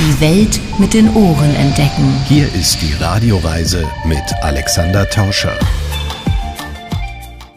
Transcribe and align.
Die 0.00 0.18
Welt 0.22 0.58
mit 0.78 0.94
den 0.94 1.14
Ohren 1.14 1.54
entdecken. 1.56 2.10
Hier 2.26 2.46
ist 2.54 2.80
die 2.80 2.94
Radioreise 2.94 3.86
mit 4.06 4.22
Alexander 4.40 5.06
Tauscher. 5.10 5.58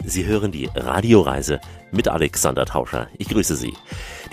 Sie 0.03 0.25
hören 0.25 0.51
die 0.51 0.69
Radioreise 0.75 1.61
mit 1.93 2.09
Alexander 2.09 2.65
Tauscher. 2.65 3.07
Ich 3.17 3.29
grüße 3.29 3.55
Sie. 3.55 3.73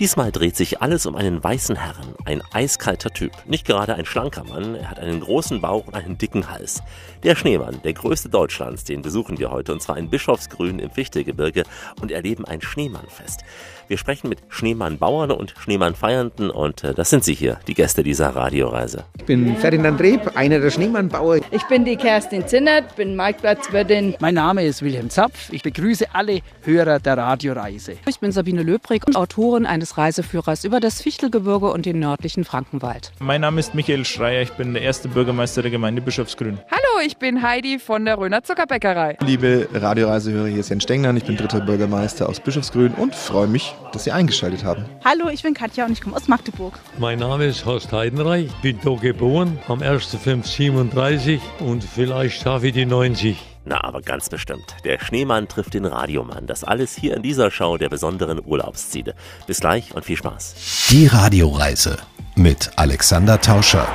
Diesmal 0.01 0.33
dreht 0.33 0.57
sich 0.57 0.83
alles 0.83 1.07
um 1.07 1.15
einen 1.15 1.45
weißen 1.45 1.77
Herrn, 1.77 2.15
ein 2.25 2.43
eiskalter 2.53 3.11
Typ. 3.11 3.33
Nicht 3.47 3.67
gerade 3.67 3.95
ein 3.95 4.07
schlanker 4.07 4.43
Mann, 4.43 4.75
er 4.75 4.91
hat 4.91 4.99
einen 4.99 5.21
großen 5.21 5.61
Bauch 5.61 5.87
und 5.87 5.95
einen 5.95 6.19
dicken 6.19 6.51
Hals. 6.51 6.83
Der 7.23 7.37
Schneemann, 7.37 7.81
der 7.85 7.93
größte 7.93 8.29
Deutschlands, 8.29 8.83
den 8.83 9.03
besuchen 9.03 9.39
wir 9.39 9.51
heute 9.51 9.73
und 9.73 9.83
zwar 9.83 9.99
in 9.99 10.11
Bischofsgrün 10.11 10.81
im 10.81 10.91
Fichtegebirge 10.91 11.63
und 12.01 12.11
erleben 12.11 12.45
ein 12.45 12.61
Schneemannfest. 12.61 13.45
Wir 13.91 13.99
sprechen 13.99 14.29
mit 14.29 14.39
Schneemann-Bauern 14.51 15.33
und 15.33 15.53
Schneemann-Feiernden 15.59 16.49
und 16.49 16.85
äh, 16.85 16.95
das 16.95 17.11
sind 17.11 17.25
sie 17.25 17.35
hier, 17.35 17.59
die 17.67 17.75
Gäste 17.75 18.05
dieser 18.05 18.29
Radioreise. 18.29 19.03
Ich 19.19 19.25
bin 19.25 19.57
Ferdinand 19.57 20.01
Reb, 20.01 20.37
einer 20.37 20.61
der 20.61 20.71
Schneemannbauer. 20.71 21.39
Ich 21.51 21.65
bin 21.65 21.85
die 21.85 21.97
Kerstin 21.97 22.47
Zinnert, 22.47 22.95
bin 22.95 23.17
Marktplatzwirtin. 23.17 24.15
Mein 24.21 24.35
Name 24.35 24.65
ist 24.65 24.83
Wilhelm 24.83 25.11
Zapf. 25.11 25.53
Ich 25.53 25.65
begrüße 25.65 26.07
alle 26.13 26.39
Hörer 26.63 27.01
der 27.01 27.19
Radioreise. 27.19 27.97
Ich 28.07 28.21
bin 28.21 28.31
Sabine 28.31 28.63
Löbrig, 28.63 29.03
Autorin 29.17 29.67
eines 29.67 29.99
Reiseführers 29.99 30.63
über 30.63 30.79
das 30.79 31.03
Fichtelgebirge 31.03 31.73
und 31.73 31.85
den 31.85 31.99
nördlichen 31.99 32.45
Frankenwald. 32.45 33.11
Mein 33.19 33.41
Name 33.41 33.59
ist 33.59 33.75
Michael 33.75 34.05
Schreier, 34.05 34.43
ich 34.43 34.53
bin 34.53 34.73
der 34.73 34.85
erste 34.85 35.09
Bürgermeister 35.09 35.63
der 35.63 35.73
Gemeinde 35.73 36.01
Bischofsgrün. 36.01 36.61
Hallo, 36.71 37.05
ich 37.05 37.17
bin 37.17 37.43
Heidi 37.43 37.81
von 37.81 38.05
der 38.05 38.19
Röner 38.19 38.45
Zuckerbäckerei. 38.45 39.17
Liebe 39.27 39.69
Radioreisehörer, 39.75 40.47
hier 40.47 40.61
ist 40.61 40.69
Jens 40.69 40.85
Stengner, 40.85 41.13
ich 41.17 41.25
bin 41.25 41.37
dritter 41.37 41.59
Bürgermeister 41.59 42.29
aus 42.29 42.39
Bischofsgrün 42.39 42.93
und 42.93 43.17
freue 43.17 43.49
mich, 43.49 43.75
dass 43.93 44.05
Sie 44.05 44.13
eingeschaltet 44.13 44.65
haben. 44.65 44.85
Hallo, 45.05 45.29
ich 45.29 45.43
bin 45.43 45.55
Katja 45.55 45.87
und 45.87 45.93
ich 45.93 46.01
komme 46.01 46.17
aus 46.17 46.29
Magdeburg. 46.29 46.79
Mein 46.99 47.19
Name 47.19 47.47
ist 47.47 47.65
Horst 47.65 47.93
Heidenreich, 47.93 48.51
bin 48.63 48.79
da 48.85 48.95
geboren 48.95 49.59
am 49.69 49.81
1.5.37 49.81 51.41
und 51.61 51.85
vielleicht 51.85 52.43
schaffe 52.43 52.69
ich 52.69 52.73
die 52.73 52.87
90. 52.87 53.37
Na, 53.65 53.85
aber 53.85 54.01
ganz 54.01 54.29
bestimmt. 54.29 54.75
Der 54.85 54.99
Schneemann 54.99 55.47
trifft 55.47 55.75
den 55.75 55.85
Radiomann. 55.85 56.47
Das 56.47 56.65
alles 56.65 56.97
hier 56.97 57.15
in 57.15 57.23
dieser 57.23 57.51
Show 57.51 57.77
der 57.77 57.89
besonderen 57.89 58.41
Urlaubsziele. 58.45 59.15
Bis 59.47 59.61
gleich 59.61 59.95
und 59.95 60.05
viel 60.05 60.17
Spaß. 60.17 60.89
Die 60.91 61.07
Radioreise 61.07 61.99
mit 62.37 62.71
Alexander 62.77 63.41
Tauscher. 63.41 63.87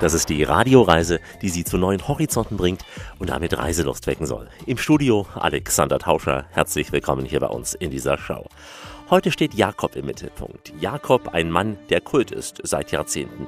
Das 0.00 0.12
ist 0.12 0.28
die 0.28 0.42
Radioreise, 0.42 1.20
die 1.40 1.48
Sie 1.48 1.64
zu 1.64 1.78
neuen 1.78 2.06
Horizonten 2.06 2.58
bringt 2.58 2.84
und 3.18 3.30
damit 3.30 3.56
Reiselust 3.56 4.06
wecken 4.06 4.26
soll. 4.26 4.48
Im 4.66 4.76
Studio 4.76 5.26
Alexander 5.34 5.98
Tauscher. 5.98 6.44
Herzlich 6.50 6.92
willkommen 6.92 7.24
hier 7.24 7.40
bei 7.40 7.46
uns 7.46 7.72
in 7.72 7.90
dieser 7.90 8.18
Show. 8.18 8.44
Heute 9.08 9.30
steht 9.30 9.54
Jakob 9.54 9.94
im 9.94 10.06
Mittelpunkt. 10.06 10.72
Jakob, 10.80 11.28
ein 11.28 11.48
Mann, 11.48 11.78
der 11.90 12.00
Kult 12.00 12.32
ist 12.32 12.58
seit 12.64 12.90
Jahrzehnten. 12.90 13.46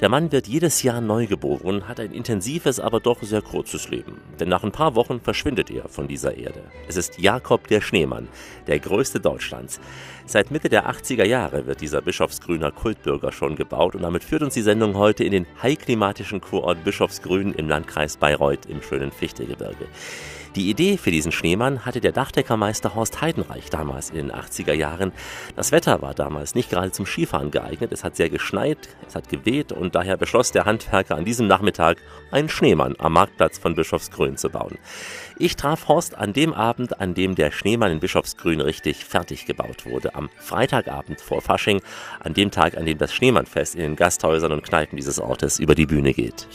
Der 0.00 0.08
Mann 0.08 0.30
wird 0.30 0.46
jedes 0.46 0.84
Jahr 0.84 1.00
neu 1.00 1.26
geboren, 1.26 1.88
hat 1.88 1.98
ein 1.98 2.12
intensives, 2.12 2.78
aber 2.78 3.00
doch 3.00 3.20
sehr 3.20 3.42
kurzes 3.42 3.88
Leben. 3.88 4.20
Denn 4.38 4.48
nach 4.48 4.62
ein 4.62 4.70
paar 4.70 4.94
Wochen 4.94 5.20
verschwindet 5.20 5.72
er 5.72 5.88
von 5.88 6.06
dieser 6.06 6.36
Erde. 6.36 6.62
Es 6.86 6.96
ist 6.96 7.18
Jakob 7.18 7.66
der 7.66 7.80
Schneemann, 7.80 8.28
der 8.68 8.78
größte 8.78 9.18
Deutschlands. 9.18 9.80
Seit 10.24 10.52
Mitte 10.52 10.68
der 10.68 10.88
80er 10.88 11.24
Jahre 11.24 11.66
wird 11.66 11.80
dieser 11.80 12.00
Bischofsgrüner 12.00 12.70
Kultbürger 12.70 13.32
schon 13.32 13.56
gebaut 13.56 13.96
und 13.96 14.02
damit 14.02 14.22
führt 14.22 14.42
uns 14.42 14.54
die 14.54 14.62
Sendung 14.62 14.96
heute 14.96 15.24
in 15.24 15.32
den 15.32 15.46
heilklimatischen 15.60 16.40
Kurort 16.40 16.84
Bischofsgrün 16.84 17.54
im 17.54 17.68
Landkreis 17.68 18.18
Bayreuth 18.18 18.66
im 18.66 18.80
schönen 18.82 19.10
Fichtegebirge. 19.10 19.88
Die 20.54 20.68
Idee 20.68 20.98
für 20.98 21.10
diesen 21.10 21.32
Schneemann 21.32 21.86
hatte 21.86 22.02
der 22.02 22.12
Dachdeckermeister 22.12 22.94
Horst 22.94 23.22
Heidenreich 23.22 23.70
damals 23.70 24.10
in 24.10 24.16
den 24.16 24.32
80er 24.32 24.74
Jahren. 24.74 25.12
Das 25.56 25.72
Wetter 25.72 26.02
war 26.02 26.12
damals 26.12 26.54
nicht 26.54 26.68
gerade 26.68 26.92
zum 26.92 27.06
Skifahren 27.06 27.50
geeignet. 27.50 27.90
Es 27.90 28.04
hat 28.04 28.16
sehr 28.16 28.28
geschneit, 28.28 28.90
es 29.08 29.14
hat 29.14 29.30
geweht 29.30 29.72
und 29.72 29.94
daher 29.94 30.18
beschloss 30.18 30.52
der 30.52 30.66
Handwerker 30.66 31.16
an 31.16 31.24
diesem 31.24 31.46
Nachmittag, 31.46 32.02
einen 32.30 32.50
Schneemann 32.50 32.96
am 32.98 33.14
Marktplatz 33.14 33.58
von 33.58 33.74
Bischofsgrün 33.74 34.36
zu 34.36 34.50
bauen. 34.50 34.76
Ich 35.38 35.56
traf 35.56 35.88
Horst 35.88 36.18
an 36.18 36.34
dem 36.34 36.52
Abend, 36.52 37.00
an 37.00 37.14
dem 37.14 37.34
der 37.34 37.50
Schneemann 37.50 37.90
in 37.90 38.00
Bischofsgrün 38.00 38.60
richtig 38.60 39.06
fertig 39.06 39.46
gebaut 39.46 39.86
wurde. 39.86 40.14
Am 40.14 40.28
Freitagabend 40.36 41.22
vor 41.22 41.40
Fasching, 41.40 41.80
an 42.20 42.34
dem 42.34 42.50
Tag, 42.50 42.76
an 42.76 42.84
dem 42.84 42.98
das 42.98 43.14
Schneemannfest 43.14 43.74
in 43.74 43.80
den 43.80 43.96
Gasthäusern 43.96 44.52
und 44.52 44.64
Kneipen 44.64 44.96
dieses 44.96 45.18
Ortes 45.18 45.58
über 45.58 45.74
die 45.74 45.86
Bühne 45.86 46.12
geht. 46.12 46.46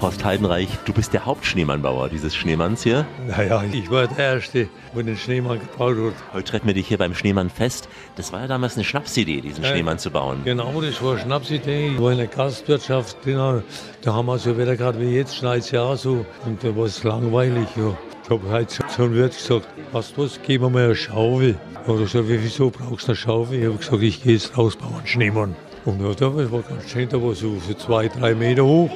Horst 0.00 0.24
Heidenreich, 0.24 0.68
du 0.86 0.94
bist 0.94 1.12
der 1.12 1.26
Hauptschneemannbauer 1.26 2.08
dieses 2.08 2.34
Schneemanns 2.34 2.82
hier. 2.82 3.06
Naja, 3.28 3.62
ich 3.70 3.90
war 3.90 4.06
der 4.06 4.36
Erste, 4.36 4.68
der 4.96 5.02
den 5.02 5.18
Schneemann 5.18 5.60
gebaut 5.60 5.96
hat. 5.98 6.32
Heute 6.32 6.44
treffen 6.52 6.68
wir 6.68 6.74
dich 6.74 6.88
hier 6.88 6.96
beim 6.96 7.14
Schneemannfest. 7.14 7.86
Das 8.16 8.32
war 8.32 8.40
ja 8.40 8.46
damals 8.46 8.76
eine 8.76 8.84
Schnapsidee, 8.84 9.42
diesen 9.42 9.62
ja, 9.62 9.70
Schneemann 9.70 9.98
zu 9.98 10.10
bauen. 10.10 10.40
Genau, 10.44 10.80
das 10.80 11.02
war 11.02 11.12
eine 11.12 11.20
Schnapsidee. 11.20 11.88
Ich 11.88 12.00
war 12.00 12.12
in 12.12 12.16
der 12.16 12.28
Gastwirtschaft, 12.28 13.18
genau. 13.24 13.62
da 14.00 14.14
haben 14.14 14.24
wir 14.24 14.38
so 14.38 14.56
wieder 14.56 14.74
gerade 14.74 14.98
wie 15.02 15.16
jetzt, 15.16 15.36
schneit 15.36 15.60
es 15.60 15.70
ja 15.70 15.94
so. 15.96 16.24
Und 16.46 16.64
da 16.64 16.74
war 16.74 16.86
es 16.86 17.04
langweilig. 17.04 17.68
Ja. 17.76 17.94
Ich 18.24 18.30
habe 18.30 18.50
heute 18.50 18.86
zu 18.88 19.02
einem 19.02 19.14
Wirt 19.14 19.36
gesagt, 19.36 19.68
was 19.92 20.16
was, 20.16 20.40
geben 20.40 20.64
wir 20.64 20.70
mal 20.70 20.84
eine 20.84 20.96
Schaufel. 20.96 21.58
Und 21.86 21.98
er 21.98 22.04
gesagt, 22.04 22.24
wieso 22.26 22.70
brauchst 22.70 23.06
du 23.06 23.12
eine 23.12 23.16
Schaufel? 23.16 23.58
Ich 23.58 23.66
habe 23.66 23.76
gesagt, 23.76 24.02
ich 24.02 24.22
gehe 24.22 24.32
jetzt 24.32 24.56
raus, 24.56 24.76
bauen 24.76 25.02
Schneemann. 25.04 25.54
Und 25.84 26.00
ja, 26.00 26.14
da 26.14 26.34
war 26.34 26.62
ganz 26.62 26.88
schön, 26.88 27.06
da 27.06 27.22
war 27.22 27.34
so, 27.34 27.58
so 27.58 27.74
zwei, 27.74 28.08
drei 28.08 28.34
Meter 28.34 28.64
hoch. 28.64 28.90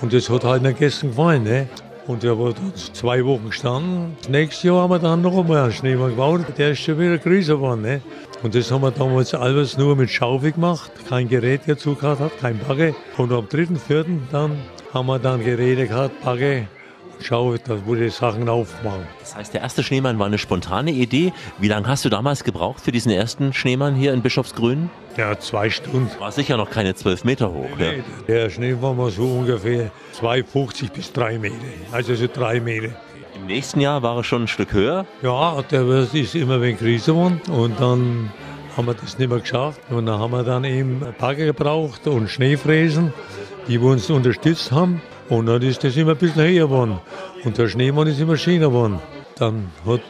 Und 0.00 0.12
das 0.12 0.28
hat 0.30 0.44
halt 0.44 0.64
den 0.64 0.76
Gästen 0.76 1.08
gefallen. 1.08 1.44
Ne? 1.44 1.68
Und 2.06 2.22
der 2.22 2.38
war 2.38 2.52
dort 2.52 2.78
zwei 2.78 3.24
Wochen 3.24 3.46
gestanden. 3.46 4.16
Das 4.20 4.28
nächste 4.28 4.68
Jahr 4.68 4.82
haben 4.82 4.90
wir 4.90 4.98
dann 4.98 5.22
noch 5.22 5.38
einmal 5.38 5.62
einen 5.62 5.72
Schneemann 5.72 6.10
gebaut. 6.10 6.42
Der 6.58 6.72
ist 6.72 6.80
schon 6.80 6.98
wieder 6.98 7.18
größer 7.18 7.54
geworden. 7.54 7.82
Ne? 7.82 8.02
Und 8.42 8.54
das 8.54 8.70
haben 8.70 8.82
wir 8.82 8.90
damals 8.90 9.32
alles 9.34 9.78
nur 9.78 9.96
mit 9.96 10.10
Schaufel 10.10 10.52
gemacht. 10.52 10.90
Kein 11.08 11.28
Gerät 11.28 11.62
dazu 11.66 11.94
gehabt, 11.94 12.38
kein 12.40 12.58
Bagge. 12.58 12.94
Und 13.16 13.32
am 13.32 13.48
dritten, 13.48 13.76
vierten 13.76 14.28
dann 14.30 14.58
haben 14.92 15.06
wir 15.06 15.18
dann 15.18 15.42
Geräte 15.42 15.86
gehabt, 15.88 16.22
Bagge, 16.22 16.68
Schau, 17.20 17.56
da 17.56 17.86
wurde 17.86 18.10
Sachen 18.10 18.48
aufmachen. 18.48 19.06
Das 19.20 19.34
heißt, 19.36 19.54
der 19.54 19.62
erste 19.62 19.82
Schneemann 19.82 20.18
war 20.18 20.26
eine 20.26 20.38
spontane 20.38 20.90
Idee. 20.90 21.32
Wie 21.58 21.68
lange 21.68 21.88
hast 21.88 22.04
du 22.04 22.08
damals 22.08 22.44
gebraucht 22.44 22.80
für 22.80 22.92
diesen 22.92 23.10
ersten 23.10 23.52
Schneemann 23.52 23.94
hier 23.94 24.12
in 24.12 24.22
Bischofsgrün? 24.22 24.90
Ja, 25.16 25.38
zwei 25.38 25.70
Stunden. 25.70 26.10
War 26.18 26.32
sicher 26.32 26.56
noch 26.56 26.70
keine 26.70 26.94
zwölf 26.94 27.24
Meter 27.24 27.52
hoch. 27.52 27.68
Nee, 27.78 27.98
ja. 27.98 28.02
Der 28.28 28.50
Schnee 28.50 28.76
war 28.80 28.94
mal 28.94 29.10
so 29.10 29.24
ungefähr 29.24 29.90
2,50 30.20 30.92
bis 30.92 31.12
3 31.12 31.38
Meter. 31.38 31.54
Also 31.92 32.14
so 32.14 32.26
3 32.32 32.60
Meter. 32.60 32.94
Im 33.36 33.46
nächsten 33.46 33.80
Jahr 33.80 34.02
war 34.02 34.16
er 34.16 34.24
schon 34.24 34.42
ein 34.42 34.48
Stück 34.48 34.72
höher? 34.72 35.06
Ja, 35.22 35.62
der 35.62 36.08
ist 36.12 36.34
immer 36.34 36.60
wegen 36.60 36.78
Krise. 36.78 37.12
Und 37.12 37.80
dann 37.80 38.32
haben 38.76 38.86
wir 38.86 38.94
das 38.94 39.18
nicht 39.18 39.28
mehr 39.28 39.38
geschafft. 39.38 39.80
Und 39.90 40.06
dann 40.06 40.18
haben 40.18 40.32
wir 40.32 40.42
dann 40.42 40.64
eben 40.64 41.00
Bagger 41.18 41.46
gebraucht 41.46 42.06
und 42.06 42.28
Schneefräsen, 42.28 43.12
die 43.68 43.78
uns 43.78 44.10
unterstützt 44.10 44.72
haben. 44.72 45.00
Und 45.28 45.46
dann 45.46 45.62
ist 45.62 45.82
das 45.82 45.96
immer 45.96 46.12
ein 46.12 46.16
bisschen 46.18 46.42
höher 46.42 46.66
geworden. 46.66 46.98
Und 47.44 47.56
der 47.56 47.68
Schneemann 47.68 48.06
ist 48.06 48.20
immer 48.20 48.36
schöner 48.36 48.68
geworden. 48.68 49.00
Dann 49.38 49.70
hat 49.86 50.00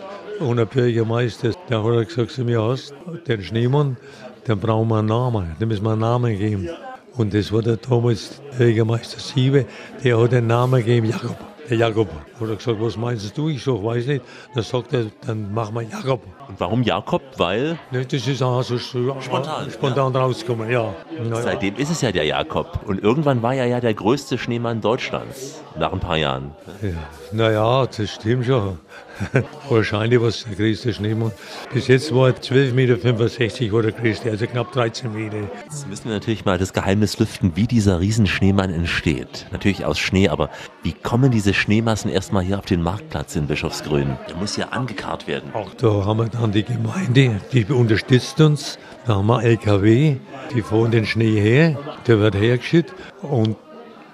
unser 0.40 0.66
Bürgermeister, 0.66 1.52
der 1.68 1.82
hat 1.82 2.08
gesagt 2.08 2.32
zu 2.32 2.44
mir, 2.44 2.62
hast 2.62 2.94
den 3.26 3.42
Schneemann, 3.42 3.96
dann 4.44 4.58
brauchen 4.58 4.88
wir 4.88 4.98
einen 4.98 5.08
Namen, 5.08 5.56
dem 5.60 5.68
müssen 5.68 5.84
wir 5.84 5.92
einen 5.92 6.00
Namen 6.00 6.36
geben. 6.36 6.68
Und 7.16 7.32
das 7.32 7.52
war 7.52 7.62
der 7.62 7.76
damals 7.76 8.40
Bürgermeister 8.58 9.20
Siebe, 9.20 9.66
der 10.02 10.20
hat 10.20 10.32
den 10.32 10.48
Namen 10.48 10.80
gegeben, 10.80 11.08
Jakob. 11.08 11.36
Der 11.70 11.78
Jakob 11.78 12.08
hat 12.40 12.48
er 12.48 12.56
gesagt, 12.56 12.80
was 12.80 12.96
meinst 12.96 13.38
du? 13.38 13.48
Ich 13.48 13.62
sag, 13.62 13.82
weiß 13.82 14.06
nicht. 14.06 14.24
Dann 14.54 14.64
sagt 14.64 14.92
er, 14.92 15.06
dann 15.26 15.54
machen 15.54 15.74
wir 15.76 15.82
Jakob. 15.82 16.20
Und 16.48 16.60
warum 16.60 16.82
Jakob? 16.82 17.22
Weil? 17.36 17.78
Ne, 17.90 18.04
das 18.04 18.26
ist 18.26 18.42
auch 18.42 18.62
so 18.62 18.78
spontan, 18.78 19.70
spontan 19.70 20.12
ja. 20.12 20.20
rausgekommen, 20.20 20.70
ja. 20.70 20.94
Naja. 21.18 21.42
Seitdem 21.42 21.76
ist 21.76 21.90
es 21.90 22.00
ja 22.00 22.12
der 22.12 22.24
Jakob. 22.24 22.80
Und 22.86 23.02
irgendwann 23.02 23.42
war 23.42 23.54
er 23.54 23.66
ja 23.66 23.80
der 23.80 23.94
größte 23.94 24.38
Schneemann 24.38 24.80
Deutschlands. 24.80 25.62
Nach 25.76 25.92
ein 25.92 26.00
paar 26.00 26.16
Jahren. 26.16 26.52
Ja. 26.82 26.90
Naja, 27.32 27.86
das 27.86 28.10
stimmt 28.10 28.46
schon. 28.46 28.78
Wahrscheinlich 29.68 30.20
war 30.20 30.28
es 30.28 30.44
der 30.44 30.54
größte 30.54 30.92
Schneemann. 30.92 31.32
Bis 31.72 31.88
jetzt 31.88 32.14
war 32.14 32.28
er 32.28 32.34
12,65 32.34 32.72
Meter 32.74 33.72
war 33.72 33.82
der 33.82 33.92
größte, 33.92 34.30
also 34.30 34.46
knapp 34.46 34.72
13 34.72 35.12
Meter. 35.12 35.36
Jetzt 35.64 35.88
müssen 35.88 36.06
wir 36.06 36.12
natürlich 36.12 36.44
mal 36.44 36.58
das 36.58 36.72
Geheimnis 36.72 37.18
lüften, 37.18 37.52
wie 37.56 37.66
dieser 37.66 38.00
Riesenschneemann 38.00 38.72
entsteht. 38.72 39.46
Natürlich 39.52 39.84
aus 39.84 39.98
Schnee, 39.98 40.28
aber 40.28 40.50
wie 40.82 40.92
kommen 40.92 41.30
diese 41.30 41.54
Schneemassen 41.54 42.10
erstmal 42.10 42.44
hier 42.44 42.58
auf 42.58 42.66
den 42.66 42.82
Marktplatz 42.82 43.36
in 43.36 43.46
Bischofsgrün? 43.46 44.16
Der 44.28 44.36
muss 44.36 44.56
ja 44.56 44.68
angekarrt 44.68 45.26
werden. 45.26 45.52
Auch 45.54 45.74
da 45.74 46.04
haben 46.04 46.18
wir 46.18 46.28
dann 46.34 46.52
die 46.52 46.64
Gemeinde, 46.64 47.40
die 47.52 47.64
unterstützt 47.64 48.40
uns. 48.40 48.78
Da 49.06 49.16
haben 49.16 49.26
wir 49.26 49.42
LKW, 49.42 50.16
die 50.54 50.62
fahren 50.62 50.90
den 50.90 51.06
Schnee 51.06 51.40
her, 51.40 51.78
der 52.06 52.20
wird 52.20 52.34
hergeschickt 52.34 52.92
und 53.22 53.56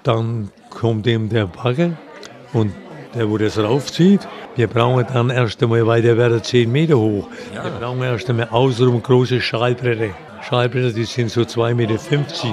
dann 0.03 0.49
kommt 0.69 1.07
eben 1.07 1.29
der 1.29 1.47
Bagger 1.47 1.91
und 2.53 2.71
der 3.13 3.29
wo 3.29 3.37
das 3.37 3.57
raufzieht. 3.57 4.27
Wir 4.55 4.67
brauchen 4.67 5.05
dann 5.11 5.29
erst 5.29 5.61
einmal, 5.61 5.85
weil 5.85 6.01
der 6.01 6.17
wäre 6.17 6.41
10 6.41 6.71
Meter 6.71 6.97
hoch. 6.97 7.27
Ja. 7.53 7.63
Wir 7.63 7.71
brauchen 7.71 8.01
erst 8.03 8.29
einmal 8.29 8.49
außenrum 8.49 9.01
große 9.01 9.41
Schallbretter. 9.41 10.13
Schallbretter, 10.41 10.91
die 10.91 11.05
sind 11.05 11.29
so 11.29 11.41
2,50 11.41 11.73
Meter 11.75 11.97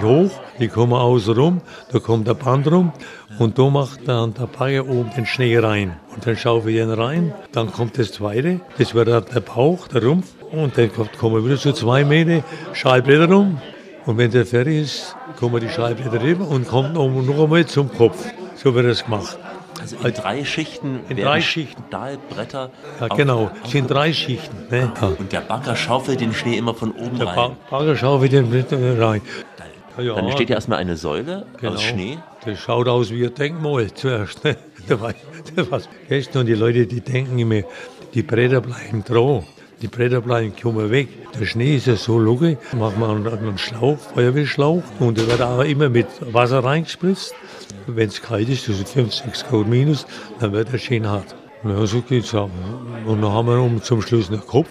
hoch, 0.02 0.30
die 0.58 0.68
kommen 0.68 0.92
außenrum, 0.92 1.60
da 1.90 1.98
kommt 1.98 2.28
der 2.28 2.34
Band 2.34 2.70
rum 2.70 2.92
und 3.38 3.58
da 3.58 3.70
macht 3.70 4.06
dann 4.06 4.34
der 4.34 4.46
Bagger 4.46 4.86
oben 4.88 5.10
den 5.16 5.26
Schnee 5.26 5.58
rein. 5.58 5.96
Und 6.14 6.26
dann 6.26 6.36
schaufel 6.36 6.74
ich 6.74 6.80
ihn 6.80 6.90
rein, 6.90 7.34
dann 7.52 7.72
kommt 7.72 7.98
das 7.98 8.12
zweite, 8.12 8.60
das 8.76 8.94
wird 8.94 9.08
dann 9.08 9.24
der 9.34 9.40
Bauch, 9.40 9.88
der 9.88 10.04
Rumpf 10.04 10.28
und 10.52 10.76
dann 10.76 10.90
kommen 11.18 11.44
wieder 11.44 11.56
so 11.56 11.72
2 11.72 12.04
Meter 12.04 12.44
Schallbretter 12.72 13.32
rum. 13.32 13.60
Und 14.06 14.16
wenn 14.16 14.30
der 14.30 14.46
fertig 14.46 14.82
ist, 14.82 15.16
kommen 15.38 15.60
die 15.60 15.68
Schallbretter 15.68 16.22
rüber 16.22 16.48
und 16.48 16.66
kommt 16.66 16.94
noch 16.94 17.04
einmal 17.04 17.66
zum 17.66 17.92
Kopf. 17.92 18.24
So 18.54 18.74
wird 18.74 18.86
das 18.86 19.04
gemacht. 19.04 19.38
Also 19.94 20.08
in 20.08 20.14
drei 20.14 20.44
Schichten 20.44 21.00
In 21.08 21.16
werden 21.16 21.28
drei 21.28 21.40
Schichten. 21.40 21.82
Stahlbretter. 21.88 22.70
Ja, 23.00 23.08
genau, 23.08 23.50
es 23.64 23.70
sind 23.70 23.90
drei 23.90 24.12
Schichten. 24.12 24.56
Ne? 24.70 24.92
Und 25.18 25.32
der 25.32 25.40
Bagger 25.40 25.76
schaufelt 25.76 26.20
den 26.20 26.34
Schnee 26.34 26.56
immer 26.58 26.74
von 26.74 26.92
oben 26.92 27.18
Der 27.18 27.28
rein. 27.28 27.36
ba 27.36 27.56
Bagger 27.70 27.96
schaufelt 27.96 28.32
den 28.32 28.52
äh, 28.52 29.02
rein. 29.02 29.22
Ja, 30.00 30.14
Dann 30.14 30.30
steht 30.30 30.48
ja 30.50 30.56
erstmal 30.56 30.78
eine 30.78 30.96
Säule 30.96 31.46
genau. 31.60 31.72
aus 31.74 31.82
Schnee. 31.82 32.18
Das 32.44 32.58
schaut 32.60 32.86
aus 32.86 33.10
wie 33.10 33.24
ein 33.26 33.34
Denkmal 33.34 33.92
zuerst. 33.92 34.44
Ne? 34.44 34.56
Da 34.88 35.00
war, 35.00 35.12
war's 35.70 35.88
und 36.34 36.46
die 36.46 36.54
Leute, 36.54 36.86
die 36.86 37.00
denken 37.00 37.38
immer, 37.38 37.62
die 38.14 38.22
Bretter 38.22 38.60
bleiben 38.60 39.02
dran. 39.04 39.44
Die 39.82 39.88
Bretter 39.88 40.20
bleiben 40.20 40.54
kommen 40.60 40.90
weg. 40.90 41.08
Der 41.38 41.46
Schnee 41.46 41.76
ist 41.76 41.86
ja 41.86 41.96
so 41.96 42.18
locker. 42.18 42.56
Macht 42.76 42.98
man 42.98 43.10
einen, 43.10 43.26
einen 43.26 43.58
Schlauch, 43.58 43.98
Feuerwehrschlauch. 44.14 44.82
Und 44.98 45.18
der 45.18 45.26
wird 45.28 45.40
aber 45.40 45.66
immer 45.66 45.88
mit 45.88 46.06
Wasser 46.32 46.64
reingespritzt. 46.64 47.34
Wenn 47.90 48.08
es 48.08 48.20
kalt 48.20 48.50
ist, 48.50 48.68
das 48.68 48.80
ist 48.80 48.90
5, 48.90 49.14
6 49.14 49.48
Grad 49.48 49.66
minus, 49.66 50.06
dann 50.40 50.52
wird 50.52 50.70
er 50.70 50.78
schön 50.78 51.08
hart. 51.08 51.34
Ja, 51.64 51.86
so 51.86 52.02
geht's 52.02 52.34
auch. 52.34 52.50
Und 53.06 53.22
dann 53.22 53.32
haben 53.32 53.48
wir 53.48 53.58
um 53.58 53.82
zum 53.82 54.02
Schluss 54.02 54.28
einen 54.28 54.46
Kopf. 54.46 54.68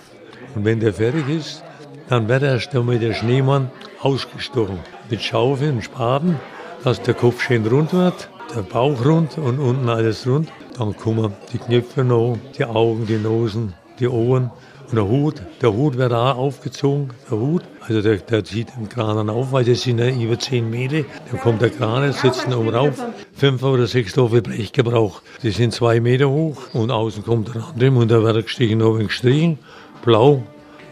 Und 0.54 0.66
wenn 0.66 0.80
der 0.80 0.94
fertig 0.94 1.28
ist, 1.28 1.64
dann 2.10 2.28
wird 2.28 2.44
erst 2.44 2.76
einmal 2.76 3.00
der 3.00 3.16
Schneemann 3.16 3.72
ausgestochen. 4.02 4.78
Mit 5.10 5.24
Schaufeln 5.24 5.78
und 5.78 5.84
Spaten, 5.84 6.40
dass 6.84 7.02
der 7.02 7.16
Kopf 7.16 7.42
schön 7.42 7.66
rund 7.66 7.92
wird, 7.92 8.30
der 8.56 8.62
Bauch 8.62 9.04
rund 9.04 9.38
und 9.40 9.60
unten 9.60 9.90
alles 9.90 10.28
rund. 10.28 10.50
Dann 10.78 10.96
kommen 10.96 11.34
die 11.52 11.58
Knöpfe 11.58 12.04
noch, 12.04 12.38
die 12.56 12.66
Augen, 12.66 13.08
die 13.08 13.18
Nosen, 13.18 13.74
die 14.00 14.08
Ohren 14.08 14.52
und 14.90 14.96
der 14.96 15.08
Hut. 15.08 15.36
Der 15.62 15.74
Hut 15.74 15.98
wird 15.98 16.14
auch 16.14 16.38
aufgezogen, 16.38 17.10
der 17.30 17.38
Hut. 17.38 17.64
Also 17.82 18.02
der, 18.02 18.18
der 18.18 18.44
zieht 18.44 18.70
den 18.76 18.90
Kran 18.90 19.30
auf, 19.30 19.52
weil 19.52 19.66
das 19.66 19.82
sind 19.82 20.00
ja 20.00 20.10
über 20.10 20.40
10 20.40 20.70
Meter. 20.70 21.04
Dann 21.30 21.40
kommt 21.42 21.62
der 21.62 21.70
Kran, 21.70 22.12
sitzt 22.14 22.48
oben 22.48 22.70
rauf. 22.70 23.04
Fünf 23.34 23.64
oder 23.64 23.88
sechs 23.88 24.12
Stoffe 24.12 24.42
Blech 24.42 24.72
gebraucht. 24.72 25.24
Die 25.44 25.52
sind 25.52 25.74
zwei 25.74 26.00
Meter 26.00 26.30
hoch 26.30 26.74
und 26.74 26.92
außen 26.92 27.24
kommt 27.24 27.54
der 27.54 27.64
andere 27.64 27.92
und 27.92 28.12
da 28.12 28.22
wird 28.24 28.46
gestrichen, 28.46 28.82
oben 28.82 29.08
gestrichen, 29.08 29.60
blau 30.04 30.44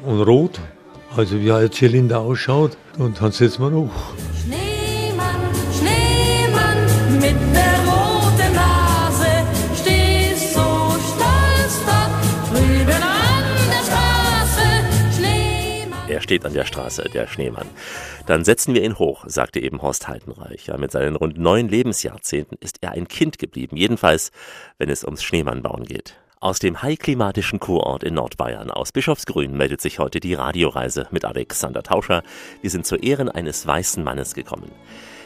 und 0.06 0.21
rot. 0.21 0.59
Also 1.15 1.39
wie 1.39 1.51
ein 1.51 1.71
Zylinder 1.71 2.19
ausschaut 2.19 2.77
und 2.98 3.21
dann 3.21 3.31
setzt 3.31 3.59
man 3.59 3.74
hoch. 3.74 3.91
Steht 16.25 16.44
an 16.44 16.54
der 16.54 16.66
Straße, 16.66 17.04
der 17.13 17.27
Schneemann. 17.27 17.69
Dann 18.25 18.44
setzen 18.44 18.74
wir 18.74 18.83
ihn 18.83 18.98
hoch, 18.98 19.24
sagte 19.27 19.60
eben 19.62 19.81
Horst 19.81 20.07
Heidenreich. 20.07 20.66
Ja, 20.66 20.77
mit 20.77 20.92
seinen 20.92 21.16
rund 21.16 21.38
neun 21.38 21.69
Lebensjahrzehnten 21.69 22.57
ist 22.60 22.80
er 22.81 22.92
ein 22.94 23.07
Kind 23.07 23.38
geblieben, 23.38 23.77
jedenfalls, 23.77 24.31
wenn 24.80 24.89
es 24.89 25.04
ums 25.04 25.24
Schneemannbauen 25.24 25.86
geht. 25.86 26.16
Aus 26.39 26.57
dem 26.60 26.81
heiklimatischen 26.81 27.60
Kurort 27.60 28.04
in 28.04 28.16
Nordbayern, 28.16 28.72
aus 28.72 28.92
Bischofsgrün, 28.92 29.56
meldet 29.56 29.81
sich 29.81 30.00
heute 30.00 30.19
die 30.19 30.33
Radioreise 30.33 31.07
mit 31.12 31.25
Alexander 31.25 31.83
Tauscher. 31.83 32.24
Wir 32.62 32.72
sind 32.72 32.88
zu 32.88 32.95
Ehren 32.95 33.30
eines 33.30 33.66
weißen 33.66 34.04
Mannes 34.04 34.33
gekommen. 34.33 34.72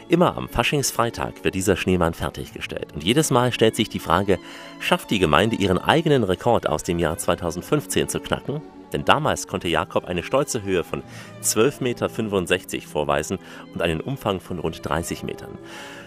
Immer 0.09 0.35
am 0.35 0.49
Faschingsfreitag 0.49 1.43
wird 1.43 1.55
dieser 1.55 1.77
Schneemann 1.77 2.13
fertiggestellt. 2.13 2.93
Und 2.93 3.03
jedes 3.03 3.31
Mal 3.31 3.53
stellt 3.53 3.75
sich 3.75 3.87
die 3.87 3.99
Frage, 3.99 4.37
schafft 4.79 5.11
die 5.11 5.19
Gemeinde 5.19 5.55
ihren 5.55 5.77
eigenen 5.77 6.23
Rekord 6.23 6.67
aus 6.67 6.83
dem 6.83 6.99
Jahr 6.99 7.17
2015 7.17 8.09
zu 8.09 8.19
knacken? 8.19 8.61
Denn 8.93 9.05
damals 9.05 9.47
konnte 9.47 9.67
Jakob 9.67 10.05
eine 10.05 10.23
stolze 10.23 10.63
Höhe 10.63 10.83
von 10.83 11.03
12,65 11.43 11.83
Meter 11.83 12.87
vorweisen 12.87 13.39
und 13.73 13.81
einen 13.81 14.01
Umfang 14.01 14.39
von 14.39 14.59
rund 14.59 14.87
30 14.87 15.23
Metern. 15.23 15.57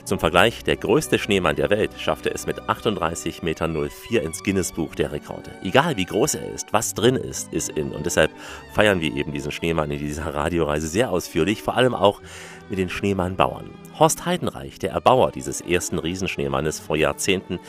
Zum 0.05 0.19
Vergleich, 0.19 0.65
der 0.65 0.77
größte 0.77 1.19
Schneemann 1.19 1.55
der 1.55 1.71
Welt 1.71 1.93
schaffte 1.97 2.35
es 2.35 2.47
mit 2.47 2.61
38,04 2.63 3.45
Meter 3.45 4.23
ins 4.23 4.43
Guinness-Buch 4.43 4.97
der 4.97 5.13
Rekorde. 5.13 5.53
Egal 5.63 5.97
wie 5.97 6.05
groß 6.05 6.35
er 6.35 6.53
ist, 6.53 6.73
was 6.73 6.95
drin 6.95 7.15
ist, 7.15 7.53
ist 7.53 7.69
in. 7.69 7.93
Und 7.93 8.05
deshalb 8.05 8.33
feiern 8.75 9.01
wir 9.01 9.15
eben 9.15 9.33
diesen 9.33 9.53
Schneemann 9.53 9.91
in 9.93 9.99
dieser 9.99 10.35
Radioreise 10.35 10.89
sehr 10.89 11.11
ausführlich, 11.11 11.63
vor 11.63 11.77
allem 11.77 11.95
auch 11.95 12.21
mit 12.69 12.79
den 12.79 12.89
Schneemannbauern. 12.89 13.71
Horst 14.03 14.27
Heidenreich, 14.27 14.81
der 14.81 14.91
Erbauer 14.91 15.31
dieses 15.31 15.61
ersten 15.61 15.97
Riesenschneemannes 15.97 16.81
vor 16.81 16.97
Jahrzehnten, 16.97 17.61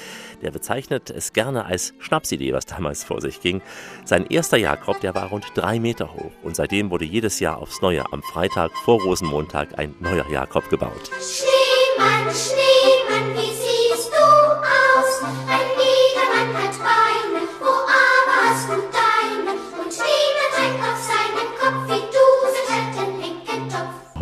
der 0.41 0.49
bezeichnet 0.49 1.11
es 1.11 1.31
gerne 1.31 1.65
als 1.65 1.93
Schnapsidee, 1.99 2.53
was 2.53 2.65
damals 2.65 3.03
vor 3.03 3.21
sich 3.21 3.39
ging. 3.39 3.61
Sein 4.03 4.25
erster 4.25 4.57
Jakob, 4.57 4.99
der 4.99 5.13
war 5.13 5.27
rund 5.27 5.45
drei 5.53 5.79
Meter 5.79 6.11
hoch 6.11 6.31
und 6.41 6.55
seitdem 6.55 6.89
wurde 6.89 7.05
jedes 7.05 7.39
Jahr 7.39 7.59
aufs 7.59 7.83
Neue 7.83 8.11
am 8.11 8.23
Freitag 8.23 8.71
vor 8.77 8.99
Rosenmontag 8.99 9.77
ein 9.77 9.93
neuer 9.99 10.27
Jakob 10.27 10.67
gebaut. 10.71 11.11
Schneemann, 11.21 12.33
Schneemann, 12.33 13.37
wie 13.37 13.72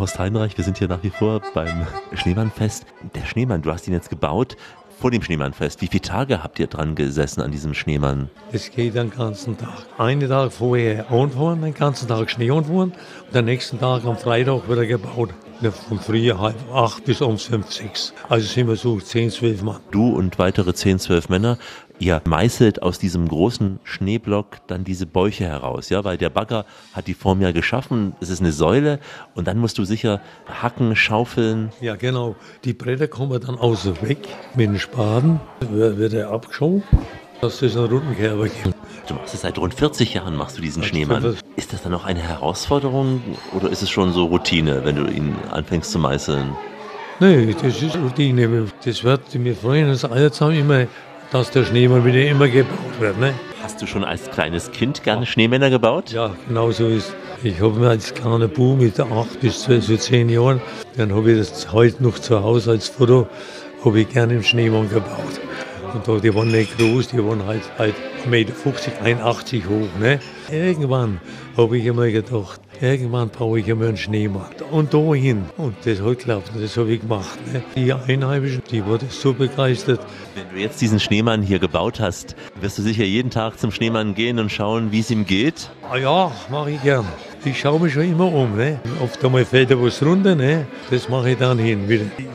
Horst 0.02 0.18
Heidenreich, 0.18 0.58
wir 0.58 0.64
sind 0.64 0.78
hier 0.78 0.88
nach 0.88 1.04
wie 1.04 1.10
vor 1.10 1.40
beim 1.54 1.86
Schneemannfest. 2.12 2.86
Der 3.14 3.24
Schneemann, 3.24 3.62
du 3.62 3.70
hast 3.70 3.86
ihn 3.86 3.94
jetzt 3.94 4.10
gebaut 4.10 4.56
vor 4.98 5.12
dem 5.12 5.22
Schneemannfest. 5.22 5.80
Wie 5.80 5.86
viele 5.86 6.02
Tage 6.02 6.42
habt 6.42 6.58
ihr 6.58 6.66
dran 6.66 6.96
gesessen 6.96 7.40
an 7.40 7.52
diesem 7.52 7.72
Schneemann? 7.72 8.28
Das 8.50 8.68
geht 8.72 8.96
den 8.96 9.10
ganzen 9.10 9.56
Tag. 9.56 9.86
Einen 9.98 10.28
Tag 10.28 10.52
vorher 10.52 11.08
anfahren, 11.08 11.62
den 11.62 11.72
ganzen 11.72 12.08
Tag 12.08 12.28
Schnee 12.32 12.50
anfahren 12.50 12.92
und 13.32 13.36
den 13.36 13.44
nächsten 13.46 13.80
Tag 13.80 14.04
am 14.04 14.18
Freitag 14.18 14.68
wird 14.68 14.78
er 14.78 14.86
gebaut. 14.86 15.30
Von 15.88 15.98
früh 15.98 16.30
halb 16.32 16.54
acht 16.70 17.04
bis 17.06 17.22
um 17.22 17.38
fünf, 17.38 17.72
sechs. 17.72 18.12
Also 18.28 18.46
sind 18.46 18.68
wir 18.68 18.76
so 18.76 19.00
zehn, 19.00 19.30
zwölf 19.30 19.62
Mann. 19.62 19.80
Du 19.90 20.10
und 20.10 20.38
weitere 20.38 20.74
10, 20.74 20.98
12 20.98 21.30
Männer, 21.30 21.56
ihr 21.98 22.20
meißelt 22.26 22.82
aus 22.82 22.98
diesem 22.98 23.26
großen 23.28 23.78
Schneeblock 23.84 24.66
dann 24.66 24.84
diese 24.84 25.06
Bäuche 25.06 25.44
heraus, 25.44 25.88
ja, 25.88 26.04
weil 26.04 26.18
der 26.18 26.28
Bagger 26.28 26.66
hat 26.92 27.06
die 27.06 27.14
Form 27.14 27.40
ja 27.40 27.52
geschaffen, 27.52 28.14
es 28.20 28.28
ist 28.28 28.40
eine 28.40 28.52
Säule 28.52 28.98
und 29.34 29.46
dann 29.46 29.56
musst 29.58 29.78
du 29.78 29.84
sicher 29.84 30.20
hacken, 30.46 30.94
schaufeln. 30.94 31.70
Ja, 31.80 31.96
genau. 31.96 32.36
Die 32.64 32.74
Bretter 32.74 33.08
kommen 33.08 33.40
dann 33.40 33.56
außen 33.56 34.02
weg 34.02 34.28
mit 34.54 34.68
den 34.68 34.78
Spaten. 34.78 35.40
Wird 35.60 35.96
wird 35.96 36.12
er 36.12 36.32
abgeschoben, 36.32 36.82
dass 37.42 37.60
es 37.60 37.76
einen 37.76 37.86
runden 37.86 38.16
Kerber 38.16 38.44
gibt. 38.44 38.76
Du 39.08 39.14
machst 39.14 39.34
es 39.34 39.40
seit 39.40 39.58
rund 39.58 39.74
40 39.74 40.14
Jahren, 40.14 40.36
machst 40.36 40.58
du 40.58 40.62
diesen 40.62 40.84
Schneemann. 40.84 41.22
40. 41.22 41.42
Ist 41.56 41.72
das 41.72 41.82
dann 41.82 41.90
noch 41.90 42.04
eine 42.04 42.20
Herausforderung 42.20 43.20
oder 43.52 43.68
ist 43.68 43.82
es 43.82 43.90
schon 43.90 44.12
so 44.12 44.26
Routine, 44.26 44.84
wenn 44.84 44.94
du 44.94 45.06
ihn 45.10 45.34
anfängst 45.50 45.90
zu 45.90 45.98
meißeln? 45.98 46.56
Nee, 47.18 47.52
das 47.60 47.82
ist 47.82 47.96
Routine. 47.96 48.68
Das 48.84 49.02
wird, 49.02 49.22
wir 49.32 49.56
freuen 49.56 49.90
uns 49.90 50.04
alle 50.04 50.30
zusammen 50.30 50.60
immer, 50.60 50.86
dass 51.32 51.50
der 51.50 51.64
Schneemann 51.64 52.04
wieder 52.04 52.24
immer 52.24 52.46
gebaut 52.46 53.00
wird. 53.00 53.18
Ne? 53.18 53.34
Hast 53.60 53.82
du 53.82 53.88
schon 53.88 54.04
als 54.04 54.30
kleines 54.30 54.70
Kind 54.70 55.02
gerne 55.02 55.26
Schneemänner 55.26 55.68
gebaut? 55.68 56.12
Ja, 56.12 56.36
genau 56.46 56.70
so 56.70 56.86
ist 56.86 57.12
Ich 57.42 57.60
habe 57.60 57.80
mir 57.80 57.88
als 57.88 58.14
kleiner 58.14 58.46
Bub 58.46 58.78
mit 58.78 59.00
acht 59.00 59.40
bis 59.40 59.62
zwölf, 59.62 59.84
so 59.84 59.96
zehn 59.96 60.28
Jahren, 60.28 60.62
dann 60.96 61.12
habe 61.12 61.32
ich 61.32 61.38
das 61.38 61.72
heute 61.72 62.04
noch 62.04 62.20
zu 62.20 62.40
Hause 62.40 62.70
als 62.70 62.88
Foto, 62.88 63.26
habe 63.84 64.00
ich 64.00 64.08
gerne 64.10 64.34
im 64.34 64.44
Schneemann 64.44 64.88
gebaut. 64.88 65.40
Und 65.94 66.08
da, 66.08 66.18
die 66.18 66.34
waren 66.34 66.50
nicht 66.50 66.78
groß, 66.78 67.08
die 67.08 67.18
waren 67.18 67.44
halt, 67.44 67.62
halt 67.78 67.94
1,50 68.24 68.28
Meter, 68.28 68.54
81 69.02 69.64
hoch. 69.66 69.88
Ne? 70.00 70.20
Irgendwann 70.50 71.20
habe 71.56 71.76
ich 71.76 71.84
immer 71.84 72.08
gedacht, 72.08 72.60
irgendwann 72.80 73.28
baue 73.28 73.60
ich 73.60 73.68
immer 73.68 73.88
einen 73.88 73.98
Schneemann. 73.98 74.46
Und 74.70 74.94
da 74.94 75.12
hin. 75.12 75.44
Und 75.58 75.76
das 75.84 76.00
hat 76.00 76.18
geklappt, 76.18 76.50
das 76.58 76.76
habe 76.78 76.92
ich 76.92 77.00
gemacht. 77.02 77.38
Ne? 77.52 77.62
Die 77.76 77.92
Einheimischen, 77.92 78.62
die 78.70 78.84
wurden 78.84 79.08
so 79.10 79.34
begeistert. 79.34 80.00
Wenn 80.34 80.48
du 80.54 80.62
jetzt 80.62 80.80
diesen 80.80 80.98
Schneemann 80.98 81.42
hier 81.42 81.58
gebaut 81.58 82.00
hast, 82.00 82.36
wirst 82.58 82.78
du 82.78 82.82
sicher 82.82 83.04
jeden 83.04 83.30
Tag 83.30 83.58
zum 83.58 83.70
Schneemann 83.70 84.14
gehen 84.14 84.38
und 84.38 84.50
schauen, 84.50 84.92
wie 84.92 85.00
es 85.00 85.10
ihm 85.10 85.26
geht? 85.26 85.70
Ah 85.90 85.98
ja, 85.98 86.32
mache 86.50 86.70
ich 86.70 86.82
gern. 86.82 87.04
Ich 87.44 87.60
schaue 87.60 87.80
mich 87.80 87.92
schon 87.92 88.04
immer 88.04 88.32
um. 88.32 88.56
Ne? 88.56 88.80
Oft 89.02 89.22
einmal 89.22 89.44
fällt 89.44 89.70
da 89.70 89.82
was 89.82 90.02
runter, 90.02 90.34
ne? 90.34 90.66
das 90.90 91.08
mache 91.08 91.30
ich 91.30 91.38
dann 91.38 91.58
hin. 91.58 91.80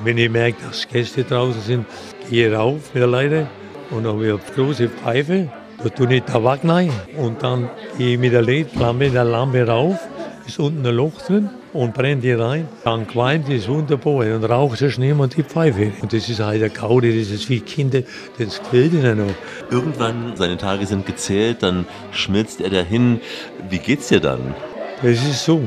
Wenn 0.03 0.17
ich 0.17 0.29
merke, 0.29 0.57
dass 0.63 0.87
Gäste 0.87 1.23
draußen 1.23 1.61
sind, 1.61 1.85
ich 2.31 2.51
rauf 2.51 2.93
mit 2.93 3.01
der 3.01 3.07
Leiter 3.07 3.47
und 3.91 4.03
dann 4.03 4.13
habe 4.13 4.25
ich 4.25 4.31
eine 4.31 4.41
große 4.55 4.89
Pfeife, 4.89 5.49
da 5.83 5.89
tue 5.89 6.15
ich 6.15 6.23
Tabak 6.23 6.59
rein 6.63 6.91
und 7.17 7.41
dann 7.43 7.69
gehe 7.97 8.13
ich 8.13 8.19
mit 8.19 8.33
der 8.33 8.41
LED-Lampe 8.41 9.09
der 9.09 9.23
Lampe 9.23 9.67
rauf, 9.67 9.97
ist 10.45 10.59
unten 10.59 10.85
ein 10.85 10.95
Loch 10.95 11.21
drin 11.21 11.49
und 11.73 11.93
brennt 11.93 12.23
die 12.23 12.31
rein. 12.31 12.67
Dann 12.83 13.07
qualmt 13.07 13.49
es 13.49 13.67
wunderbar 13.67 14.25
und 14.35 14.43
raucht 14.43 14.81
der 14.81 14.89
Schneemann 14.89 15.29
die 15.29 15.43
Pfeife. 15.43 15.91
Und 16.01 16.13
das 16.13 16.27
ist 16.27 16.39
halt 16.39 16.61
der 16.61 16.69
Gaudi, 16.69 17.19
das 17.19 17.29
ist 17.29 17.49
wie 17.49 17.59
Kinder, 17.59 18.01
das 18.39 18.61
quält 18.63 18.93
ihnen 18.93 19.19
noch. 19.19 19.33
Irgendwann, 19.69 20.35
seine 20.35 20.57
Tage 20.57 20.85
sind 20.85 21.05
gezählt, 21.05 21.61
dann 21.61 21.85
schmilzt 22.11 22.61
er 22.61 22.69
dahin. 22.69 23.21
Wie 23.69 23.79
geht's 23.79 24.07
dir 24.07 24.19
dann? 24.19 24.55
Das 25.01 25.11
ist 25.11 25.45
so. 25.45 25.61